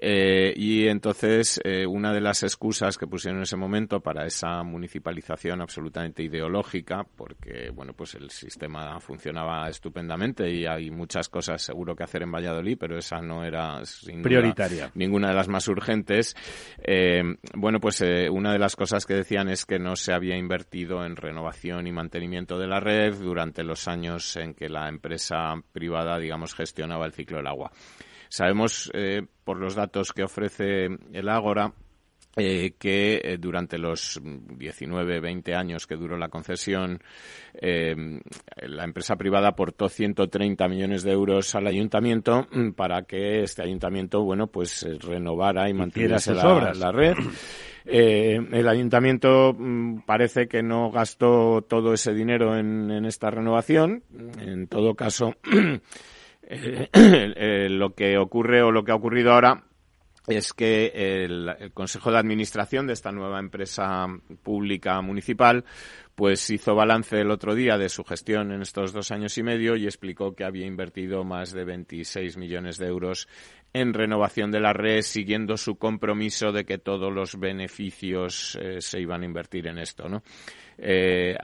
Eh, 0.00 0.52
y 0.54 0.86
entonces 0.86 1.60
una 1.88 2.12
de 2.12 2.20
las 2.20 2.44
excusas 2.44 2.96
que 2.96 3.08
pusieron 3.08 3.38
en 3.38 3.42
ese 3.42 3.56
momento 3.56 4.00
para 4.00 4.24
esa 4.24 4.62
municipalización 4.62 5.60
absolutamente 5.60 6.22
ideológica 6.22 7.04
porque 7.16 7.70
bueno 7.70 7.94
pues 7.94 8.14
el 8.14 8.30
sistema 8.30 9.00
funcionaba 9.00 9.68
estupendamente 9.68 10.48
y 10.48 10.66
hay 10.66 10.90
muchas 10.90 11.28
cosas 11.28 11.62
seguro 11.62 11.96
que 11.96 12.04
hacer 12.04 12.22
en 12.22 12.30
Valladolid 12.30 12.76
pero 12.78 12.96
esa 12.96 13.20
no 13.20 13.44
era 13.44 13.57
prioritaria 14.22 14.90
ninguna 14.94 15.28
de 15.28 15.34
las 15.34 15.48
más 15.48 15.68
urgentes 15.68 16.34
eh, 16.82 17.22
bueno, 17.54 17.80
pues 17.80 18.00
eh, 18.00 18.28
una 18.30 18.52
de 18.52 18.58
las 18.58 18.76
cosas 18.76 19.04
que 19.04 19.14
decían 19.14 19.48
es 19.48 19.66
que 19.66 19.78
no 19.78 19.96
se 19.96 20.12
había 20.12 20.36
invertido 20.36 21.04
en 21.04 21.16
renovación 21.16 21.86
y 21.86 21.92
mantenimiento 21.92 22.58
de 22.58 22.66
la 22.66 22.80
red 22.80 23.14
durante 23.14 23.64
los 23.64 23.88
años 23.88 24.36
en 24.36 24.54
que 24.54 24.68
la 24.68 24.88
empresa 24.88 25.54
privada, 25.72 26.18
digamos, 26.18 26.54
gestionaba 26.54 27.06
el 27.06 27.12
ciclo 27.12 27.38
del 27.38 27.46
agua. 27.46 27.70
Sabemos 28.28 28.90
eh, 28.94 29.22
por 29.44 29.58
los 29.58 29.74
datos 29.74 30.12
que 30.12 30.22
ofrece 30.22 30.88
el 31.12 31.28
Ágora 31.28 31.72
eh, 32.38 32.74
que 32.78 33.20
eh, 33.22 33.36
durante 33.36 33.78
los 33.78 34.20
19, 34.22 35.18
20 35.18 35.54
años 35.56 35.88
que 35.88 35.96
duró 35.96 36.16
la 36.16 36.28
concesión, 36.28 37.00
eh, 37.54 37.96
la 38.62 38.84
empresa 38.84 39.16
privada 39.16 39.48
aportó 39.48 39.88
130 39.88 40.68
millones 40.68 41.02
de 41.02 41.10
euros 41.10 41.52
al 41.56 41.66
ayuntamiento 41.66 42.46
mm, 42.52 42.70
para 42.70 43.02
que 43.02 43.42
este 43.42 43.64
ayuntamiento, 43.64 44.22
bueno, 44.22 44.46
pues 44.46 44.86
renovara 45.00 45.68
y 45.68 45.74
mantuviese 45.74 46.32
la, 46.32 46.72
la, 46.74 46.92
red. 46.92 47.16
el 47.84 48.68
ayuntamiento 48.68 49.52
mm, 49.58 50.02
parece 50.06 50.46
que 50.46 50.62
no 50.62 50.92
gastó 50.92 51.62
todo 51.62 51.92
ese 51.92 52.14
dinero 52.14 52.56
en, 52.56 52.90
en 52.92 53.04
esta 53.04 53.30
renovación. 53.30 54.04
En 54.40 54.68
todo 54.68 54.94
caso, 54.94 55.34
lo 57.68 57.94
que 57.94 58.16
ocurre 58.16 58.62
o 58.62 58.70
lo 58.70 58.84
que 58.84 58.92
ha 58.92 58.96
ocurrido 58.96 59.32
ahora 59.32 59.64
es 60.28 60.52
que 60.52 60.92
el, 61.24 61.72
Consejo 61.74 62.10
de 62.10 62.18
Administración 62.18 62.86
de 62.86 62.92
esta 62.92 63.12
nueva 63.12 63.38
empresa 63.38 64.06
pública 64.42 65.00
municipal 65.00 65.64
pues 66.14 66.50
hizo 66.50 66.74
balance 66.74 67.20
el 67.20 67.30
otro 67.30 67.54
día 67.54 67.78
de 67.78 67.88
su 67.88 68.02
gestión 68.02 68.50
en 68.50 68.60
estos 68.60 68.92
dos 68.92 69.12
años 69.12 69.38
y 69.38 69.44
medio 69.44 69.76
y 69.76 69.84
explicó 69.84 70.34
que 70.34 70.42
había 70.42 70.66
invertido 70.66 71.22
más 71.22 71.52
de 71.52 71.64
26 71.64 72.36
millones 72.36 72.76
de 72.76 72.88
euros 72.88 73.28
en 73.72 73.94
renovación 73.94 74.50
de 74.50 74.60
la 74.60 74.72
red, 74.72 75.02
siguiendo 75.02 75.56
su 75.56 75.76
compromiso 75.76 76.52
de 76.52 76.64
que 76.64 76.78
todos 76.78 77.12
los 77.12 77.38
beneficios 77.38 78.58
eh, 78.60 78.80
se 78.80 79.00
iban 79.00 79.22
a 79.22 79.26
invertir 79.26 79.66
en 79.66 79.78
esto, 79.78 80.08
¿no? 80.08 80.22
Eh, 80.80 81.36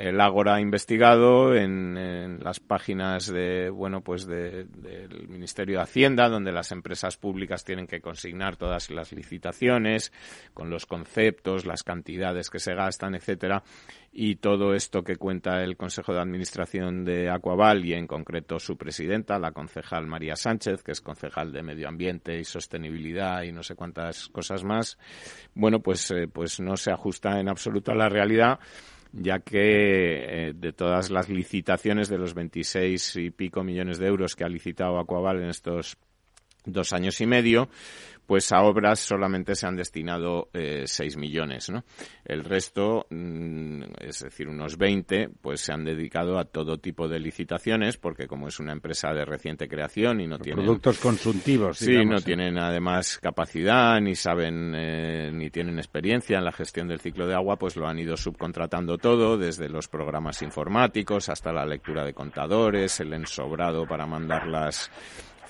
el 0.00 0.18
Ágora 0.22 0.54
ha 0.54 0.60
investigado 0.60 1.54
en, 1.54 2.38
las 2.42 2.60
páginas 2.60 3.26
de, 3.26 3.68
bueno, 3.68 4.00
pues 4.00 4.26
del 4.26 5.28
Ministerio 5.28 5.76
de 5.76 5.82
Hacienda, 5.82 6.30
donde 6.30 6.50
las 6.50 6.72
empresas 6.72 7.18
públicas 7.18 7.62
tienen 7.62 7.86
que 7.86 8.00
consignar 8.00 8.56
todas 8.56 8.90
las 8.90 9.12
licitaciones, 9.12 10.12
con 10.54 10.70
los 10.70 10.86
conceptos, 10.86 11.66
las 11.66 11.82
cantidades 11.82 12.48
que 12.48 12.58
se 12.58 12.74
gastan, 12.74 13.14
etcétera 13.14 13.62
y 14.16 14.36
todo 14.36 14.74
esto 14.74 15.02
que 15.02 15.16
cuenta 15.16 15.64
el 15.64 15.76
Consejo 15.76 16.14
de 16.14 16.20
Administración 16.20 17.04
de 17.04 17.28
Aquaval 17.28 17.84
y 17.84 17.94
en 17.94 18.06
concreto 18.06 18.60
su 18.60 18.76
presidenta, 18.76 19.40
la 19.40 19.50
concejal 19.50 20.06
María 20.06 20.36
Sánchez, 20.36 20.84
que 20.84 20.92
es 20.92 21.00
concejal 21.00 21.52
de 21.52 21.64
Medio 21.64 21.88
Ambiente 21.88 22.38
y 22.38 22.44
Sostenibilidad 22.44 23.42
y 23.42 23.50
no 23.50 23.64
sé 23.64 23.74
cuántas 23.74 24.28
cosas 24.28 24.62
más, 24.62 24.98
bueno, 25.54 25.80
pues, 25.80 26.12
eh, 26.12 26.28
pues 26.32 26.60
no 26.60 26.76
se 26.76 26.92
ajusta 26.92 27.40
en 27.40 27.48
absoluto 27.48 27.90
a 27.90 27.96
la 27.96 28.08
realidad 28.08 28.60
ya 29.16 29.40
que 29.40 30.48
eh, 30.48 30.52
de 30.54 30.72
todas 30.72 31.10
las 31.10 31.28
licitaciones 31.28 32.08
de 32.08 32.18
los 32.18 32.34
26 32.34 33.16
y 33.16 33.30
pico 33.30 33.62
millones 33.62 33.98
de 33.98 34.06
euros 34.06 34.34
que 34.34 34.44
ha 34.44 34.48
licitado 34.48 34.98
Aquaval 34.98 35.40
en 35.40 35.50
estos 35.50 35.96
dos 36.64 36.92
años 36.92 37.20
y 37.20 37.26
medio, 37.26 37.68
pues 38.26 38.52
a 38.52 38.62
obras 38.62 39.00
solamente 39.00 39.54
se 39.54 39.66
han 39.66 39.76
destinado 39.76 40.48
eh, 40.52 40.84
6 40.86 41.16
millones, 41.16 41.70
¿no? 41.70 41.84
El 42.24 42.44
resto, 42.44 43.06
mm, 43.10 43.82
es 44.00 44.20
decir, 44.20 44.48
unos 44.48 44.78
20, 44.78 45.28
pues 45.40 45.60
se 45.60 45.72
han 45.72 45.84
dedicado 45.84 46.38
a 46.38 46.44
todo 46.44 46.78
tipo 46.78 47.08
de 47.08 47.20
licitaciones, 47.20 47.96
porque 47.96 48.26
como 48.26 48.48
es 48.48 48.58
una 48.60 48.72
empresa 48.72 49.12
de 49.12 49.24
reciente 49.24 49.68
creación 49.68 50.20
y 50.20 50.26
no 50.26 50.38
tienen... 50.38 50.64
Productos 50.64 50.98
consultivos, 50.98 51.78
Sí, 51.78 52.04
no 52.04 52.20
tienen 52.20 52.58
además 52.58 53.18
capacidad, 53.18 54.00
ni 54.00 54.14
saben, 54.14 54.74
eh, 54.74 55.30
ni 55.32 55.50
tienen 55.50 55.78
experiencia 55.78 56.38
en 56.38 56.44
la 56.44 56.52
gestión 56.52 56.88
del 56.88 57.00
ciclo 57.00 57.26
de 57.26 57.34
agua, 57.34 57.56
pues 57.56 57.76
lo 57.76 57.86
han 57.86 57.98
ido 57.98 58.16
subcontratando 58.16 58.98
todo, 58.98 59.36
desde 59.36 59.68
los 59.68 59.88
programas 59.88 60.42
informáticos 60.42 61.28
hasta 61.28 61.52
la 61.52 61.66
lectura 61.66 62.04
de 62.04 62.14
contadores, 62.14 63.00
el 63.00 63.12
ensobrado 63.12 63.86
para 63.86 64.06
mandar 64.06 64.46
las 64.46 64.90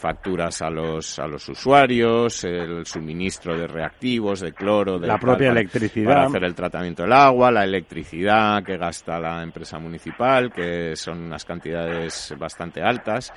facturas 0.05 0.61
a 0.61 0.69
los 0.69 1.19
a 1.19 1.27
los 1.27 1.49
usuarios, 1.49 2.45
el 2.45 2.85
suministro 2.85 3.57
de 3.57 3.67
reactivos, 3.67 4.41
de 4.41 4.53
cloro, 4.53 4.99
de 4.99 5.07
la 5.07 5.17
propia 5.17 5.49
para, 5.49 5.61
electricidad 5.61 6.09
para 6.09 6.27
hacer 6.27 6.45
el 6.45 6.55
tratamiento 6.55 7.05
del 7.05 7.13
agua, 7.15 7.51
la 7.51 7.65
electricidad 7.65 8.63
que 8.63 8.77
gasta 8.77 9.19
la 9.19 9.43
empresa 9.43 9.79
municipal, 9.79 10.53
que 10.53 10.95
son 10.95 11.21
unas 11.21 11.47
cantidades 11.47 12.35
bastante 12.39 12.83
altas. 12.83 13.33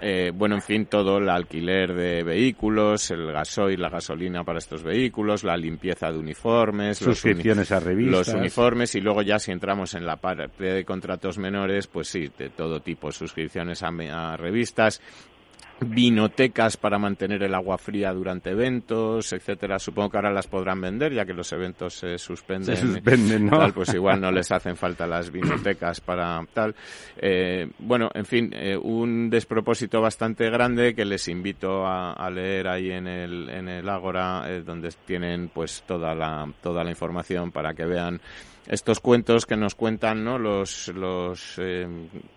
Eh, 0.00 0.30
bueno, 0.32 0.54
en 0.54 0.62
fin, 0.62 0.86
todo 0.86 1.18
el 1.18 1.28
alquiler 1.28 1.92
de 1.92 2.22
vehículos, 2.22 3.10
el 3.10 3.32
gasoil, 3.32 3.80
la 3.80 3.88
gasolina 3.88 4.44
para 4.44 4.58
estos 4.58 4.84
vehículos, 4.84 5.42
la 5.42 5.56
limpieza 5.56 6.12
de 6.12 6.18
uniformes, 6.18 6.98
suscripciones 6.98 7.70
los 7.70 7.82
a 7.82 7.84
revistas, 7.84 8.28
los 8.28 8.28
uniformes 8.28 8.94
y 8.94 9.00
luego 9.00 9.22
ya 9.22 9.40
si 9.40 9.50
entramos 9.50 9.94
en 9.94 10.06
la 10.06 10.18
parte 10.18 10.64
de 10.64 10.84
contratos 10.84 11.38
menores, 11.38 11.88
pues 11.88 12.06
sí, 12.06 12.30
de 12.38 12.50
todo 12.50 12.78
tipo, 12.78 13.10
suscripciones 13.10 13.82
a, 13.82 13.88
a 13.88 14.36
revistas, 14.36 15.00
vinotecas 15.80 16.76
para 16.76 16.98
mantener 16.98 17.42
el 17.42 17.54
agua 17.54 17.78
fría 17.78 18.12
durante 18.12 18.50
eventos, 18.50 19.32
etcétera. 19.32 19.78
Supongo 19.78 20.10
que 20.10 20.16
ahora 20.16 20.32
las 20.32 20.46
podrán 20.46 20.80
vender 20.80 21.12
ya 21.12 21.24
que 21.24 21.34
los 21.34 21.52
eventos 21.52 21.94
se 21.94 22.18
suspenden. 22.18 22.76
Se 22.76 22.82
suspenden, 22.82 23.46
¿no? 23.46 23.58
Tal, 23.58 23.72
pues 23.72 23.92
igual 23.94 24.20
no 24.20 24.30
les 24.30 24.50
hacen 24.50 24.76
falta 24.76 25.06
las 25.06 25.30
vinotecas 25.30 26.00
para 26.00 26.44
tal. 26.52 26.74
Eh, 27.16 27.68
bueno, 27.78 28.10
en 28.14 28.24
fin, 28.24 28.50
eh, 28.54 28.76
un 28.76 29.28
despropósito 29.28 30.00
bastante 30.00 30.48
grande 30.50 30.94
que 30.94 31.04
les 31.04 31.28
invito 31.28 31.86
a, 31.86 32.12
a 32.12 32.30
leer 32.30 32.68
ahí 32.68 32.90
en 32.90 33.06
el 33.06 33.48
en 33.48 33.68
el 33.68 33.88
Ágora, 33.88 34.44
eh, 34.48 34.62
donde 34.62 34.90
tienen 35.04 35.48
pues 35.48 35.84
toda 35.86 36.14
la 36.14 36.50
toda 36.62 36.84
la 36.84 36.90
información 36.90 37.50
para 37.52 37.74
que 37.74 37.84
vean 37.84 38.20
estos 38.68 39.00
cuentos 39.00 39.46
que 39.46 39.56
nos 39.56 39.74
cuentan 39.74 40.24
¿no? 40.24 40.38
los, 40.38 40.88
los 40.88 41.58
eh, 41.58 41.86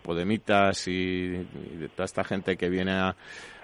podemitas 0.04 0.88
y, 0.88 0.92
y, 0.92 1.78
de 1.78 1.90
toda 1.90 2.06
esta 2.06 2.24
gente 2.24 2.56
que 2.56 2.70
viene 2.70 2.92
a, 2.92 3.16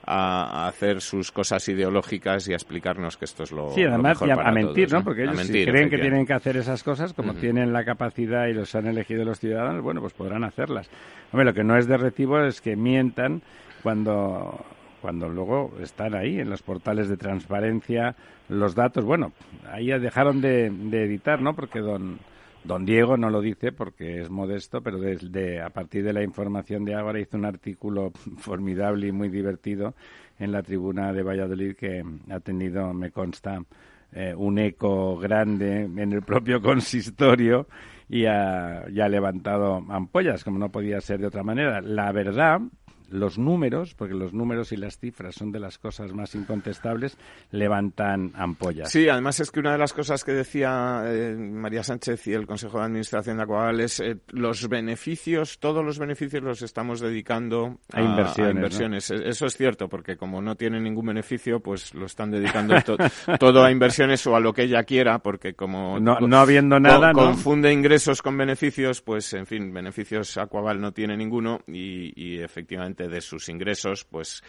a, 0.05 0.67
hacer 0.67 1.01
sus 1.01 1.31
cosas 1.31 1.67
ideológicas 1.67 2.47
y 2.47 2.53
a 2.53 2.55
explicarnos 2.55 3.17
que 3.17 3.25
esto 3.25 3.43
es 3.43 3.51
lo, 3.51 3.71
sí, 3.71 3.83
además, 3.83 4.19
lo 4.21 4.27
mejor 4.27 4.27
y 4.27 4.31
a, 4.31 4.35
para 4.35 4.49
a 4.49 4.51
mentir, 4.51 4.89
todos, 4.89 4.99
¿no? 4.99 5.03
Porque 5.05 5.23
ellos 5.23 5.35
mentir, 5.35 5.65
si 5.65 5.71
creen 5.71 5.89
que 5.89 5.97
tienen 5.97 6.25
que 6.25 6.33
hacer 6.33 6.57
esas 6.57 6.83
cosas, 6.83 7.13
como 7.13 7.31
uh 7.31 7.35
-huh. 7.35 7.39
tienen 7.39 7.73
la 7.73 7.83
capacidad 7.83 8.47
y 8.47 8.53
los 8.53 8.73
han 8.75 8.87
elegido 8.87 9.23
los 9.25 9.39
ciudadanos, 9.39 9.81
bueno, 9.81 10.01
pues 10.01 10.13
podrán 10.13 10.43
hacerlas. 10.43 10.89
Hombre, 11.31 11.45
lo 11.45 11.53
que 11.53 11.63
no 11.63 11.77
es 11.77 11.87
de 11.87 11.97
recibo 11.97 12.39
es 12.41 12.61
que 12.61 12.75
mientan 12.75 13.41
cuando 13.83 14.63
cuando 15.01 15.29
luego 15.29 15.71
están 15.83 16.15
ahí 16.15 16.39
en 16.39 16.49
los 16.49 16.63
portales 16.63 17.09
de 17.09 17.15
transparencia 17.15 18.15
los 18.49 18.73
datos. 18.73 19.05
Bueno, 19.05 19.33
ahí 19.71 19.87
ya 19.87 19.99
dejaron 19.99 20.41
de, 20.41 20.71
de 20.71 21.03
editar, 21.03 21.39
¿no? 21.39 21.53
Porque 21.53 21.79
don 21.79 22.17
Don 22.65 22.83
Diego 22.83 23.15
no 23.15 23.29
lo 23.29 23.41
dice 23.41 23.71
porque 23.71 24.21
es 24.21 24.29
modesto, 24.31 24.81
pero 24.81 24.97
desde 24.97 25.61
a 25.61 25.69
partir 25.69 26.03
de 26.03 26.13
la 26.13 26.23
información 26.23 26.83
de 26.83 26.95
Ágora 26.95 27.19
hizo 27.19 27.37
un 27.37 27.45
artículo 27.45 28.11
formidable 28.37 29.07
y 29.07 29.11
muy 29.11 29.29
divertido 29.29 29.93
en 30.39 30.51
la 30.51 30.63
tribuna 30.63 31.13
de 31.13 31.21
Valladolid 31.21 31.75
que 31.75 32.03
ha 32.29 32.39
tenido, 32.39 32.91
me 32.93 33.11
consta, 33.11 33.63
eh, 34.11 34.33
un 34.35 34.57
eco 34.57 35.17
grande 35.17 35.83
en 35.83 36.11
el 36.11 36.23
propio 36.23 36.59
consistorio 36.63 37.67
y 38.09 38.25
ha, 38.25 38.85
y 38.91 38.99
ha 38.99 39.09
levantado 39.09 39.83
ampollas, 39.89 40.43
como 40.43 40.57
no 40.57 40.69
podía 40.69 40.99
ser 41.01 41.19
de 41.19 41.27
otra 41.27 41.43
manera. 41.43 41.81
La 41.81 42.11
verdad 42.11 42.61
los 43.09 43.37
números, 43.37 43.93
porque 43.95 44.13
los 44.13 44.33
números 44.33 44.71
y 44.71 44.77
las 44.77 44.97
cifras 44.97 45.35
son 45.35 45.51
de 45.51 45.59
las 45.59 45.77
cosas 45.77 46.13
más 46.13 46.35
incontestables, 46.35 47.17
levantan 47.51 48.31
ampollas. 48.35 48.91
Sí, 48.91 49.09
además 49.09 49.39
es 49.39 49.51
que 49.51 49.59
una 49.59 49.73
de 49.73 49.77
las 49.77 49.93
cosas 49.93 50.23
que 50.23 50.33
decía 50.33 51.03
eh, 51.05 51.35
María 51.35 51.83
Sánchez 51.83 52.27
y 52.27 52.33
el 52.33 52.47
Consejo 52.47 52.79
de 52.79 52.85
Administración 52.85 53.37
de 53.37 53.43
Acuagal 53.43 53.79
es 53.79 53.99
eh, 53.99 54.17
los 54.29 54.67
beneficios, 54.67 55.59
todos 55.59 55.83
los 55.83 55.99
beneficios 55.99 56.43
los 56.43 56.61
estamos 56.61 56.99
dedicando 56.99 57.79
a, 57.91 57.99
a 57.99 58.03
inversiones. 58.03 58.47
A 58.47 58.55
inversiones. 58.55 59.11
¿no? 59.11 59.17
Eso 59.17 59.45
es 59.45 59.57
cierto, 59.57 59.89
porque 59.89 60.17
como 60.17 60.41
no 60.41 60.55
tienen 60.55 60.83
ningún 60.83 61.07
beneficio, 61.07 61.59
pues 61.59 61.93
lo 61.93 62.05
están 62.05 62.31
dedicando 62.31 62.75
to 62.81 62.97
todo 63.39 63.63
a 63.63 63.71
inversiones 63.71 64.25
o 64.27 64.35
a 64.35 64.39
lo 64.39 64.53
que 64.53 64.63
ella 64.63 64.83
quiera, 64.83 65.19
porque 65.19 65.53
como 65.53 65.99
no, 65.99 66.19
no 66.19 66.37
habiendo 66.37 66.79
nada, 66.79 67.11
co 67.11 67.25
confunde 67.25 67.71
ingresos 67.71 68.21
con 68.21 68.37
beneficios, 68.37 69.01
pues 69.01 69.33
en 69.33 69.45
fin, 69.45 69.73
beneficios 69.73 70.37
Acuaval 70.37 70.79
no 70.79 70.91
tiene 70.91 71.17
ninguno 71.17 71.61
y, 71.67 72.13
y 72.15 72.39
efectivamente 72.39 72.94
de 72.95 73.21
sus 73.21 73.49
ingresos, 73.49 74.05
pues 74.05 74.41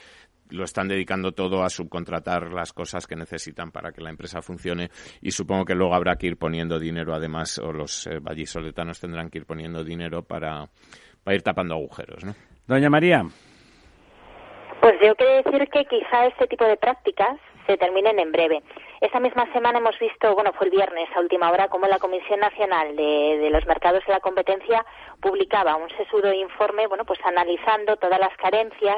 lo 0.51 0.65
están 0.65 0.89
dedicando 0.89 1.33
todo 1.33 1.63
a 1.63 1.69
subcontratar 1.69 2.53
las 2.53 2.73
cosas 2.73 3.07
que 3.07 3.17
necesitan 3.17 3.73
para 3.73 3.93
que 3.93 4.01
la 4.01 4.11
empresa 4.11 4.43
funcione 4.43 4.91
y 5.21 5.33
supongo 5.33 5.65
que 5.65 5.75
luego 5.75 5.95
habrá 5.95 6.17
que 6.17 6.29
ir 6.29 6.37
poniendo 6.37 6.79
dinero 6.79 7.15
además 7.15 7.59
o 7.59 7.73
los 7.73 8.07
eh, 8.07 8.19
vallisoletanos 8.21 9.01
tendrán 9.01 9.29
que 9.29 9.39
ir 9.39 9.47
poniendo 9.47 9.83
dinero 9.83 10.23
para, 10.23 10.67
para 11.25 11.35
ir 11.35 11.43
tapando 11.43 11.75
agujeros, 11.75 12.25
¿no? 12.25 12.35
Doña 12.67 12.91
María. 12.91 13.23
Pues 14.81 14.95
yo 15.03 15.15
quiero 15.17 15.43
decir 15.43 15.69
que 15.69 15.85
quizá 15.87 16.27
este 16.27 16.47
tipo 16.47 16.65
de 16.65 16.77
prácticas 16.77 17.39
se 17.67 17.77
terminen 17.77 18.19
en 18.19 18.33
breve. 18.33 18.63
Esta 19.01 19.21
misma 19.21 19.51
semana 19.53 19.79
hemos 19.79 19.99
visto, 19.99 20.35
bueno, 20.35 20.53
fue 20.55 20.69
el 20.69 20.71
viernes 20.71 21.09
a 21.15 21.21
última 21.21 21.51
hora, 21.51 21.69
como 21.69 21.87
la 21.87 21.99
Comisión 21.99 22.41
Nacional 22.41 22.97
de, 22.97 23.51
los 23.51 23.67
Mercados 23.67 24.03
y 24.07 24.11
la 24.11 24.21
Competencia 24.21 24.87
publicaba 25.21 25.77
un 25.77 25.91
sesudo 25.91 26.33
informe, 26.33 26.87
bueno, 26.87 27.05
pues 27.05 27.21
analizando 27.25 27.97
todas 27.97 28.19
las 28.19 28.35
carencias 28.39 28.97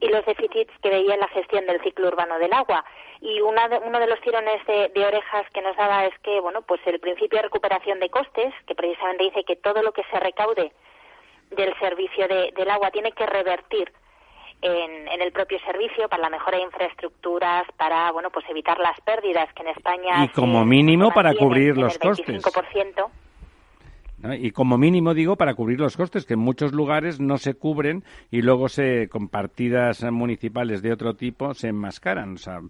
y 0.00 0.08
los 0.08 0.26
déficits 0.26 0.72
que 0.82 0.90
veía 0.90 1.14
en 1.14 1.20
la 1.20 1.28
gestión 1.28 1.66
del 1.66 1.80
ciclo 1.82 2.08
urbano 2.08 2.38
del 2.40 2.52
agua. 2.52 2.84
Y 3.20 3.40
una 3.40 3.68
de, 3.68 3.78
uno 3.78 4.00
de 4.00 4.08
los 4.08 4.20
tirones 4.22 4.64
de, 4.66 4.88
de, 4.88 5.06
orejas 5.06 5.46
que 5.52 5.62
nos 5.62 5.76
daba 5.76 6.06
es 6.06 6.18
que, 6.20 6.40
bueno, 6.40 6.62
pues 6.62 6.80
el 6.86 6.98
principio 6.98 7.38
de 7.38 7.44
recuperación 7.44 8.00
de 8.00 8.10
costes, 8.10 8.52
que 8.66 8.74
precisamente 8.74 9.24
dice 9.24 9.44
que 9.44 9.56
todo 9.56 9.82
lo 9.82 9.92
que 9.92 10.04
se 10.10 10.18
recaude 10.18 10.72
del 11.50 11.78
servicio 11.78 12.26
de, 12.26 12.52
del 12.56 12.70
agua 12.70 12.90
tiene 12.90 13.12
que 13.12 13.26
revertir 13.26 13.92
en, 14.62 15.08
en, 15.08 15.22
el 15.22 15.32
propio 15.32 15.58
servicio 15.60 16.08
para 16.08 16.22
la 16.22 16.30
mejora 16.30 16.58
de 16.58 16.64
infraestructuras, 16.64 17.64
para 17.76 18.10
bueno 18.12 18.30
pues 18.30 18.44
evitar 18.48 18.78
las 18.78 19.00
pérdidas 19.02 19.52
que 19.54 19.62
en 19.62 19.68
España 19.68 20.24
y 20.24 20.28
como 20.28 20.64
mínimo 20.64 21.12
para 21.12 21.34
cubrir 21.34 21.76
los 21.76 21.96
costes. 21.98 22.42
¿No? 24.18 24.34
Y 24.34 24.50
como 24.50 24.78
mínimo, 24.78 25.14
digo, 25.14 25.36
para 25.36 25.54
cubrir 25.54 25.80
los 25.80 25.96
costes, 25.96 26.26
que 26.26 26.34
en 26.34 26.40
muchos 26.40 26.72
lugares 26.72 27.20
no 27.20 27.38
se 27.38 27.54
cubren 27.54 28.02
y 28.30 28.42
luego 28.42 28.68
se 28.68 29.08
con 29.08 29.28
partidas 29.28 30.02
municipales 30.10 30.82
de 30.82 30.92
otro 30.92 31.14
tipo 31.14 31.54
se 31.54 31.68
enmascaran. 31.68 32.34
O 32.34 32.38
sea, 32.38 32.60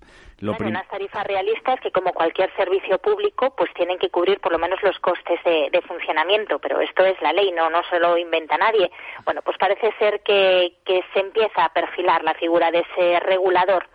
lo 0.41 0.55
claro, 0.55 0.71
unas 0.71 0.89
tarifas 0.89 1.27
realistas 1.27 1.81
que, 1.81 1.91
como 1.91 2.13
cualquier 2.13 2.55
servicio 2.57 2.99
público, 2.99 3.55
pues 3.57 3.73
tienen 3.75 3.99
que 3.99 4.11
cubrir 4.11 4.41
por 4.41 4.53
lo 4.53 4.59
menos 4.59 4.83
los 4.83 4.99
costes 5.01 5.43
de, 5.45 5.69
de 5.73 5.81
funcionamiento. 5.83 6.59
Pero 6.59 6.81
esto 6.81 7.05
es 7.05 7.21
la 7.23 7.33
ley, 7.33 7.53
no, 7.53 7.71
no 7.71 7.83
se 7.91 7.99
lo 7.99 8.17
inventa 8.17 8.57
nadie. 8.57 8.91
Bueno, 9.25 9.43
pues 9.43 9.57
parece 9.59 9.93
ser 9.99 10.21
que, 10.23 10.77
que 10.85 11.03
se 11.13 11.21
empieza 11.21 11.65
a 11.65 11.73
perfilar 11.73 12.23
la 12.25 12.35
figura 12.35 12.71
de 12.71 12.81
ese 12.81 13.21
regulador 13.21 13.87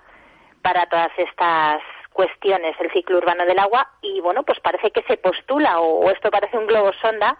para 0.61 0.85
todas 0.87 1.11
estas 1.17 1.81
cuestiones 2.13 2.75
el 2.79 2.91
ciclo 2.91 3.17
urbano 3.17 3.45
del 3.45 3.59
agua 3.59 3.87
y 4.01 4.21
bueno 4.21 4.43
pues 4.43 4.59
parece 4.59 4.91
que 4.91 5.03
se 5.03 5.17
postula 5.17 5.79
o, 5.79 6.09
esto 6.11 6.31
parece 6.31 6.57
un 6.57 6.67
globo 6.67 6.91
sonda 7.01 7.37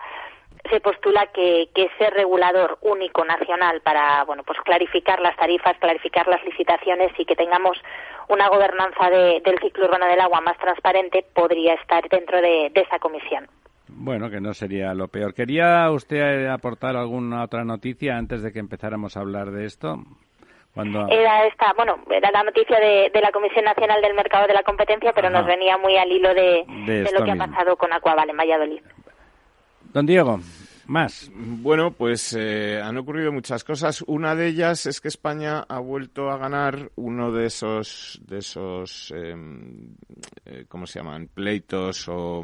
se 0.70 0.80
postula 0.80 1.28
que, 1.28 1.70
que, 1.76 1.84
ese 1.84 2.10
regulador 2.10 2.78
único 2.82 3.24
nacional 3.26 3.82
para 3.82 4.24
bueno 4.26 4.44
pues 4.44 4.60
clarificar 4.62 5.20
las 5.20 5.36
tarifas 5.38 5.78
clarificar 5.78 6.28
las 6.28 6.44
licitaciones 6.44 7.12
y 7.18 7.26
que 7.26 7.36
tengamos 7.36 7.78
una 8.28 8.50
gobernanza 8.50 9.10
de, 9.10 9.42
del 9.46 9.60
ciclo 9.60 9.86
urbano 9.86 10.08
del 10.08 10.20
agua 10.20 10.42
más 10.42 10.58
transparente 10.58 11.26
podría 11.34 11.76
estar 11.76 12.08
dentro 12.10 12.42
de, 12.42 12.72
de 12.74 12.82
esa 12.82 13.00
comisión 13.00 13.48
bueno, 13.96 14.30
que 14.32 14.42
no 14.42 14.56
sería 14.56 14.94
lo 14.96 15.08
peor. 15.08 15.36
¿Quería 15.36 15.90
usted 15.92 16.48
aportar 16.48 16.96
alguna 16.96 17.44
otra 17.44 17.64
noticia 17.64 18.18
antes 18.18 18.42
de 18.42 18.52
que 18.52 18.60
empezáramos 18.60 19.16
a 19.16 19.20
hablar 19.20 19.52
de 19.52 19.66
esto? 19.66 20.00
Cuando... 20.74 21.08
Era 21.08 21.46
esta, 21.46 21.72
bueno, 21.74 21.98
era 22.10 22.32
la 22.32 22.44
noticia 22.44 22.80
de, 22.80 23.12
de, 23.14 23.22
la 23.22 23.32
Comisión 23.32 23.66
Nacional 23.66 24.02
del 24.02 24.16
Mercado 24.16 24.48
de 24.48 24.54
la 24.54 24.64
Competencia, 24.64 25.14
pero 25.14 25.28
Ajá. 25.28 25.38
nos 25.38 25.48
venía 25.48 25.78
muy 25.78 25.96
al 25.98 26.12
hilo 26.12 26.34
de, 26.34 26.66
de, 26.86 27.04
de 27.04 27.12
lo 27.12 27.24
que 27.24 27.32
mismo. 27.32 27.44
ha 27.44 27.48
pasado 27.48 27.78
con 27.78 27.94
Aquaval 27.94 28.30
en 28.30 28.38
Valladolid. 28.38 28.82
Don 29.94 30.06
Diego. 30.08 30.40
Más. 30.86 31.32
Bueno, 31.34 31.92
pues 31.92 32.36
eh, 32.38 32.82
han 32.82 32.98
ocurrido 32.98 33.32
muchas 33.32 33.64
cosas. 33.64 34.04
Una 34.08 34.36
de 34.36 34.48
ellas 34.48 34.86
es 34.86 35.00
que 35.00 35.08
España 35.08 35.66
ha 35.68 35.80
vuelto 35.80 36.30
a 36.30 36.38
ganar 36.38 36.92
uno 36.96 37.32
de 37.32 37.46
esos, 37.46 38.20
de 38.26 38.40
esos, 38.40 39.14
em, 39.16 39.96
eh, 40.46 40.66
¿cómo 40.68 40.86
se 40.86 41.00
llaman? 41.00 41.30
Pleitos 41.34 42.08
o, 42.10 42.44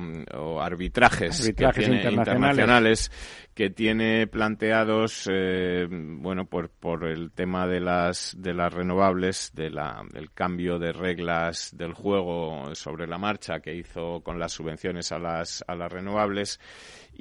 arbitrajes, 0.62 1.48
internacionales. 1.48 3.12
que 3.54 3.70
tiene 3.70 4.26
planteados, 4.28 5.28
eh, 5.30 5.86
bueno, 5.90 6.46
por, 6.46 6.70
por 6.70 7.06
el 7.06 7.32
tema 7.32 7.68
de 7.68 7.82
las, 7.82 8.34
de 8.40 8.54
las 8.54 8.74
renovables, 8.74 9.52
de 9.54 9.70
la, 9.70 10.02
del 10.14 10.32
cambio 10.32 10.80
de 10.80 10.94
reglas 10.94 11.76
del 11.76 11.92
juego 11.92 12.74
sobre 12.74 13.06
la 13.06 13.18
marcha 13.18 13.60
que 13.60 13.76
hizo 13.76 14.22
con 14.22 14.40
las 14.40 14.54
subvenciones 14.54 15.12
a 15.12 15.20
las, 15.20 15.62
a 15.68 15.76
las 15.76 15.92
renovables 15.92 16.58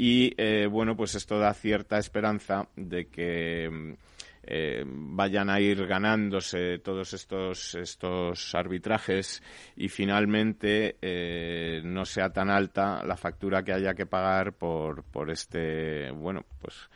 y 0.01 0.33
bueno, 0.69 0.97
pues 0.97 1.17
esto 1.19 1.39
da 1.39 1.53
cierta 1.53 1.99
esperanza 1.99 2.69
de 2.75 3.09
que 3.09 3.97
eh, 4.43 4.83
vayan 4.87 5.51
a 5.51 5.61
ir 5.61 5.87
ganándose 5.87 6.79
todos 6.79 7.13
estos, 7.13 7.75
estos 7.75 8.55
arbitrajes 8.55 9.43
y 9.77 9.89
finalmente 9.89 10.97
eh, 11.03 11.83
no 11.85 12.07
sea 12.07 12.33
tan 12.33 12.49
alta 12.49 13.05
la 13.05 13.19
factura 13.19 13.63
que 13.63 13.75
haya 13.75 13.93
que 13.95 14.07
pagar 14.07 14.55
por, 14.55 15.05
por 15.05 15.31
este, 15.31 16.11
bueno, 16.13 16.47
pues 16.63 16.89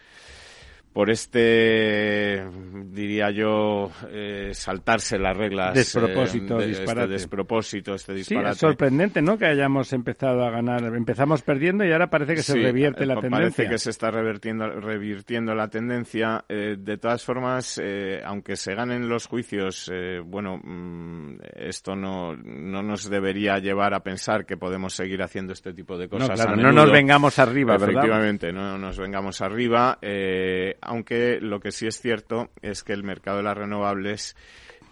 por 0.92 1.10
este, 1.10 2.44
diría 2.84 3.30
yo, 3.30 3.90
eh, 4.10 4.50
saltarse 4.52 5.18
las 5.18 5.36
reglas. 5.36 5.74
Despropósito, 5.74 6.60
eh, 6.60 6.66
disparate. 6.66 7.02
Este 7.02 7.12
despropósito, 7.12 7.94
este 7.94 8.14
disparate. 8.14 8.48
Sí, 8.48 8.52
es 8.52 8.58
sorprendente, 8.58 9.22
¿no? 9.22 9.38
Que 9.38 9.46
hayamos 9.46 9.92
empezado 9.92 10.44
a 10.44 10.50
ganar. 10.50 10.84
Empezamos 10.94 11.42
perdiendo 11.42 11.84
y 11.84 11.92
ahora 11.92 12.10
parece 12.10 12.34
que 12.34 12.42
se 12.42 12.54
revierte 12.54 13.06
la 13.06 13.14
tendencia. 13.14 13.38
Parece 13.38 13.68
que 13.68 13.78
se 13.78 13.90
está 13.90 14.10
revirtiendo, 14.10 14.68
revirtiendo 14.68 15.54
la 15.54 15.68
tendencia. 15.68 16.44
Eh, 16.48 16.76
de 16.78 16.96
todas 16.98 17.24
formas, 17.24 17.80
aunque 18.24 18.56
se 18.56 18.74
ganen 18.74 19.08
los 19.08 19.26
juicios, 19.26 19.90
bueno, 20.26 20.58
mm, 20.62 21.36
esto 21.56 21.96
no, 21.96 22.36
no 22.36 22.82
nos 22.82 23.08
debería 23.08 23.58
llevar 23.58 23.94
a 23.94 24.00
pensar 24.00 24.44
que 24.44 24.56
podemos 24.56 24.94
seguir 24.94 25.22
haciendo 25.22 25.52
este 25.52 25.72
tipo 25.72 25.96
de 25.96 26.08
cosas. 26.08 26.28
No, 26.28 26.34
claro, 26.34 26.56
no 26.56 26.72
nos 26.72 26.90
vengamos 26.90 27.38
arriba, 27.38 27.72
¿verdad? 27.72 27.90
Efectivamente, 27.90 28.52
no 28.52 28.78
nos 28.78 28.98
vengamos 28.98 29.40
arriba. 29.40 29.98
Eh, 30.00 30.76
aunque 30.82 31.38
lo 31.40 31.60
que 31.60 31.70
sí 31.70 31.86
es 31.86 32.00
cierto 32.00 32.50
es 32.60 32.82
que 32.82 32.92
el 32.92 33.04
mercado 33.04 33.38
de 33.38 33.44
las 33.44 33.56
renovables 33.56 34.36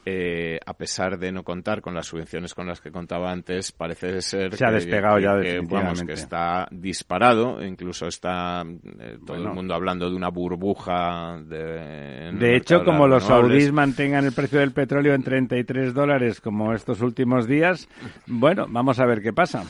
eh, 0.07 0.59
a 0.65 0.73
pesar 0.73 1.19
de 1.19 1.31
no 1.31 1.43
contar 1.43 1.83
con 1.83 1.95
las 1.95 2.07
subvenciones 2.07 2.55
con 2.55 2.67
las 2.67 2.81
que 2.81 2.91
contaba 2.91 3.31
antes, 3.31 3.71
parece 3.71 4.23
ser 4.23 4.57
se 4.57 4.65
ha 4.65 4.71
despegado 4.71 5.19
ya 5.19 5.39
que, 5.41 5.61
que 6.07 6.13
está 6.15 6.67
disparado, 6.71 7.63
incluso 7.63 8.07
está 8.07 8.65
eh, 8.99 9.19
todo 9.27 9.37
el 9.37 9.49
mundo 9.51 9.75
hablando 9.75 10.09
de 10.09 10.17
una 10.17 10.31
burbuja 10.31 11.39
de. 11.45 12.33
De 12.33 12.57
hecho, 12.57 12.83
como 12.83 13.07
los 13.07 13.25
saudíes 13.25 13.73
mantengan 13.73 14.25
el 14.25 14.33
precio 14.33 14.61
del 14.61 14.73
petróleo 14.73 15.13
en 15.13 15.23
33 15.23 15.93
dólares 15.93 16.41
como 16.41 16.73
estos 16.73 17.03
últimos 17.03 17.47
días, 17.47 17.87
bueno, 18.27 18.67
vamos 18.71 19.01
a 19.01 19.07
ver 19.07 19.21
qué 19.21 19.35
pasa. 19.35 19.65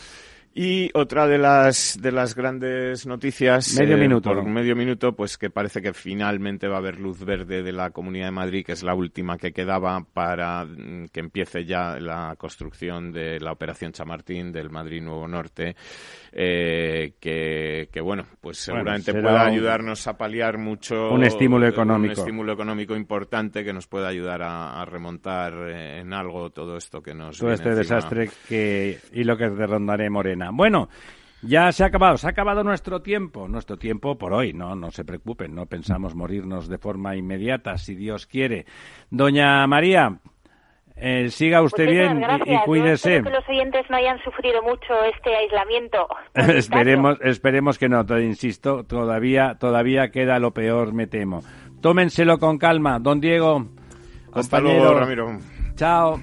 Y 0.53 0.90
otra 0.94 1.28
de 1.28 1.38
las, 1.38 1.96
de 2.01 2.11
las 2.11 2.34
grandes 2.34 3.07
noticias. 3.07 3.78
Medio 3.78 3.96
eh, 3.96 4.01
minuto. 4.01 4.30
Por 4.30 4.44
medio 4.44 4.74
minuto, 4.74 5.14
pues 5.14 5.38
que 5.38 5.48
parece 5.48 5.80
que 5.80 5.92
finalmente 5.92 6.66
va 6.66 6.76
a 6.76 6.78
haber 6.78 6.98
luz 6.98 7.24
verde 7.24 7.62
de 7.62 7.72
la 7.72 7.90
Comunidad 7.90 8.26
de 8.26 8.32
Madrid, 8.32 8.66
que 8.66 8.72
es 8.72 8.82
la 8.82 8.94
última 8.94 9.38
que 9.38 9.53
quedaba 9.53 10.05
para 10.12 10.64
mm, 10.64 11.07
que 11.12 11.20
empiece 11.20 11.64
ya 11.64 12.01
la 12.01 12.34
construcción 12.36 13.12
de 13.12 13.38
la 13.38 13.53
Operación 13.53 13.92
Chamartín 13.92 14.51
del 14.51 14.70
Madrid 14.70 15.01
Nuevo 15.01 15.28
Norte. 15.28 15.76
Eh, 16.32 17.14
que, 17.20 17.88
que, 17.92 18.01
bueno, 18.01 18.24
pues 18.40 18.59
seguramente 18.59 19.12
pueda 19.12 19.46
ayudarnos 19.46 20.05
a 20.09 20.16
paliar 20.16 20.59
mucho. 20.59 21.12
Un 21.12 21.24
estímulo 21.24 21.68
económico. 21.68 22.12
Un 22.12 22.18
estímulo 22.18 22.53
económico 22.53 22.96
importante 22.96 23.62
que 23.62 23.72
nos 23.72 23.86
pueda 23.86 24.09
ayudar 24.09 24.42
a, 24.42 24.84
remontar 24.84 25.53
en 25.70 26.12
algo 26.12 26.51
todo 26.51 26.76
esto 26.76 27.01
que 27.03 27.14
nos. 27.14 27.38
Todo 27.38 27.53
este 27.53 27.72
desastre 27.72 28.30
que, 28.48 28.98
y 29.12 29.22
lo 29.22 29.36
que 29.36 29.48
de 29.48 29.66
Rondaré 29.66 30.11
Bueno. 30.53 30.88
Ya 31.43 31.72
se 31.72 31.84
ha 31.84 31.86
acabado, 31.86 32.18
se 32.18 32.26
ha 32.26 32.30
acabado 32.30 32.62
nuestro 32.62 33.01
tiempo, 33.01 33.49
nuestro 33.49 33.78
tiempo 33.78 34.18
por 34.18 34.34
hoy, 34.34 34.53
no, 34.53 34.74
no 34.74 34.91
se 34.91 35.07
preocupen, 35.07 35.55
no 35.55 35.64
pensamos 35.64 36.14
morirnos 36.14 36.68
de 36.68 36.76
forma 36.76 37.16
inmediata, 37.16 37.78
si 37.78 37.95
Dios 37.95 38.26
quiere. 38.26 38.66
Doña 39.09 39.66
María, 39.66 40.18
eh, 41.03 41.30
siga 41.30 41.62
usted 41.62 41.88
bien 41.88 42.22
y, 42.45 42.59
cuídese. 42.66 43.16
espero 43.16 43.30
que 43.30 43.36
los 43.38 43.49
oyentes 43.49 43.86
no 43.88 43.97
hayan 43.97 44.22
sufrido 44.22 44.62
mucho 44.62 45.03
este 45.14 45.34
aislamiento. 45.34 46.07
esperemos, 46.34 47.18
esperemos 47.22 47.78
que 47.78 47.88
no. 47.88 48.05
Insisto, 48.18 48.84
todavía, 48.84 49.57
todavía 49.59 50.11
queda 50.11 50.38
lo 50.38 50.53
peor, 50.53 50.93
me 50.93 51.07
temo. 51.07 51.43
Tómenselo 51.80 52.38
con 52.38 52.59
calma, 52.59 52.99
don 52.99 53.18
Diego. 53.18 53.66
Hasta 54.34 54.61
luego, 54.61 54.93
Ramiro. 54.93 55.38
Chao. 55.74 56.20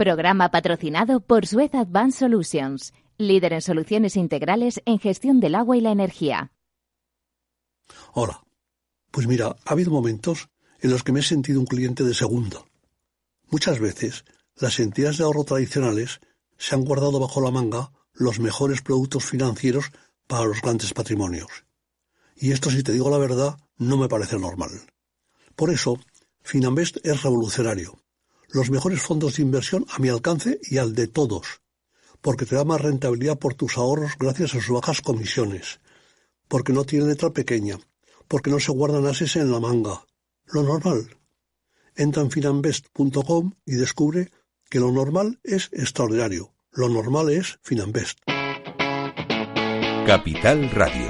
Programa 0.00 0.50
patrocinado 0.50 1.20
por 1.20 1.46
Suez 1.46 1.74
Advanced 1.74 2.20
Solutions, 2.20 2.94
líder 3.18 3.52
en 3.52 3.60
soluciones 3.60 4.16
integrales 4.16 4.80
en 4.86 4.98
gestión 4.98 5.40
del 5.40 5.54
agua 5.54 5.76
y 5.76 5.82
la 5.82 5.90
energía. 5.90 6.52
Hola. 8.14 8.42
Pues 9.10 9.26
mira, 9.26 9.56
ha 9.62 9.72
habido 9.72 9.90
momentos 9.90 10.48
en 10.80 10.90
los 10.90 11.02
que 11.02 11.12
me 11.12 11.20
he 11.20 11.22
sentido 11.22 11.60
un 11.60 11.66
cliente 11.66 12.02
de 12.02 12.14
segunda. 12.14 12.64
Muchas 13.50 13.78
veces, 13.78 14.24
las 14.56 14.80
entidades 14.80 15.18
de 15.18 15.24
ahorro 15.24 15.44
tradicionales 15.44 16.22
se 16.56 16.74
han 16.74 16.86
guardado 16.86 17.20
bajo 17.20 17.42
la 17.42 17.50
manga 17.50 17.92
los 18.14 18.40
mejores 18.40 18.80
productos 18.80 19.26
financieros 19.26 19.92
para 20.26 20.46
los 20.46 20.62
grandes 20.62 20.94
patrimonios. 20.94 21.66
Y 22.36 22.52
esto, 22.52 22.70
si 22.70 22.82
te 22.82 22.92
digo 22.92 23.10
la 23.10 23.18
verdad, 23.18 23.58
no 23.76 23.98
me 23.98 24.08
parece 24.08 24.38
normal. 24.38 24.70
Por 25.56 25.68
eso, 25.68 26.00
Finambest 26.40 26.96
es 27.04 27.22
revolucionario. 27.22 28.00
Los 28.52 28.70
mejores 28.70 29.00
fondos 29.00 29.36
de 29.36 29.42
inversión 29.42 29.86
a 29.90 29.98
mi 29.98 30.08
alcance 30.08 30.60
y 30.62 30.78
al 30.78 30.94
de 30.94 31.08
todos. 31.08 31.60
Porque 32.20 32.46
te 32.46 32.56
da 32.56 32.64
más 32.64 32.80
rentabilidad 32.80 33.38
por 33.38 33.54
tus 33.54 33.78
ahorros 33.78 34.12
gracias 34.18 34.54
a 34.54 34.60
sus 34.60 34.70
bajas 34.70 35.00
comisiones. 35.00 35.80
Porque 36.48 36.72
no 36.72 36.84
tiene 36.84 37.06
letra 37.06 37.30
pequeña 37.30 37.78
porque 38.30 38.50
no 38.50 38.60
se 38.60 38.70
guardan 38.70 39.06
ases 39.06 39.34
en 39.34 39.50
la 39.50 39.58
manga. 39.58 40.04
Lo 40.46 40.62
normal. 40.62 41.16
Entra 41.96 42.22
en 42.22 42.30
finambest.com 42.30 43.54
y 43.66 43.72
descubre 43.72 44.30
que 44.70 44.78
lo 44.78 44.92
normal 44.92 45.40
es 45.42 45.68
extraordinario. 45.72 46.54
Lo 46.70 46.88
normal 46.88 47.30
es 47.30 47.58
Finambest. 47.64 48.20
Capital 50.06 50.70
Radio. 50.70 51.09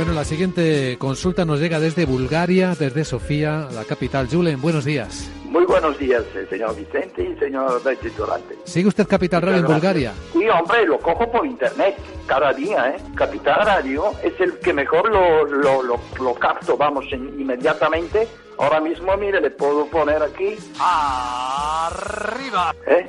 Bueno, 0.00 0.14
la 0.14 0.24
siguiente 0.24 0.96
consulta 0.98 1.44
nos 1.44 1.60
llega 1.60 1.78
desde 1.78 2.06
Bulgaria, 2.06 2.74
desde 2.74 3.04
Sofía, 3.04 3.68
la 3.70 3.84
capital. 3.84 4.28
Julen, 4.30 4.58
buenos 4.58 4.86
días. 4.86 5.30
Muy 5.44 5.66
buenos 5.66 5.98
días, 5.98 6.24
eh, 6.34 6.46
señor 6.48 6.74
Vicente 6.74 7.22
y 7.22 7.38
señor 7.38 7.82
Durante. 8.16 8.56
¿Sigue 8.64 8.88
usted 8.88 9.06
Capital 9.06 9.42
Radio 9.42 9.58
en 9.58 9.66
Bulgaria? 9.66 10.14
Sí, 10.32 10.48
hombre, 10.48 10.86
lo 10.86 10.98
cojo 11.00 11.30
por 11.30 11.44
internet 11.44 11.98
cada 12.26 12.54
día, 12.54 12.94
¿eh? 12.96 13.02
Capital 13.14 13.66
Radio 13.66 14.12
es 14.22 14.40
el 14.40 14.58
que 14.60 14.72
mejor 14.72 15.12
lo, 15.12 15.44
lo, 15.44 15.82
lo, 15.82 16.34
capto, 16.36 16.78
vamos, 16.78 17.04
inmediatamente. 17.12 18.26
Ahora 18.56 18.80
mismo, 18.80 19.14
mire, 19.18 19.38
le 19.38 19.50
puedo 19.50 19.84
poner 19.84 20.22
aquí. 20.22 20.56
¡Arriba! 20.80 22.74
¿Eh? 22.86 23.04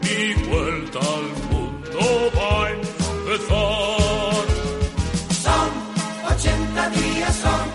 Y 0.00 0.34
vuelta 0.48 1.00
al 1.00 1.24
mundo 1.50 2.30
va 2.38 2.66
a 2.66 2.70
empezar. 2.70 4.05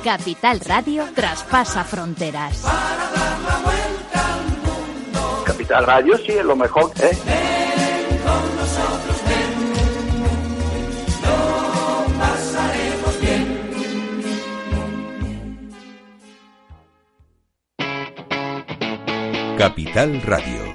Capital 0.04 0.60
Radio 0.62 1.06
traspasa 1.14 1.84
fronteras. 1.84 2.64
Capital 5.46 5.86
Radio 5.86 6.18
sí 6.18 6.32
es 6.32 6.44
lo 6.44 6.56
mejor, 6.56 6.92
¿eh? 7.02 7.12
con 8.26 8.56
nosotros, 8.56 9.22
Lo 11.22 11.38
pasaremos 12.20 13.22
bien. 13.22 13.62
Capital 19.58 20.22
Radio 20.24 20.71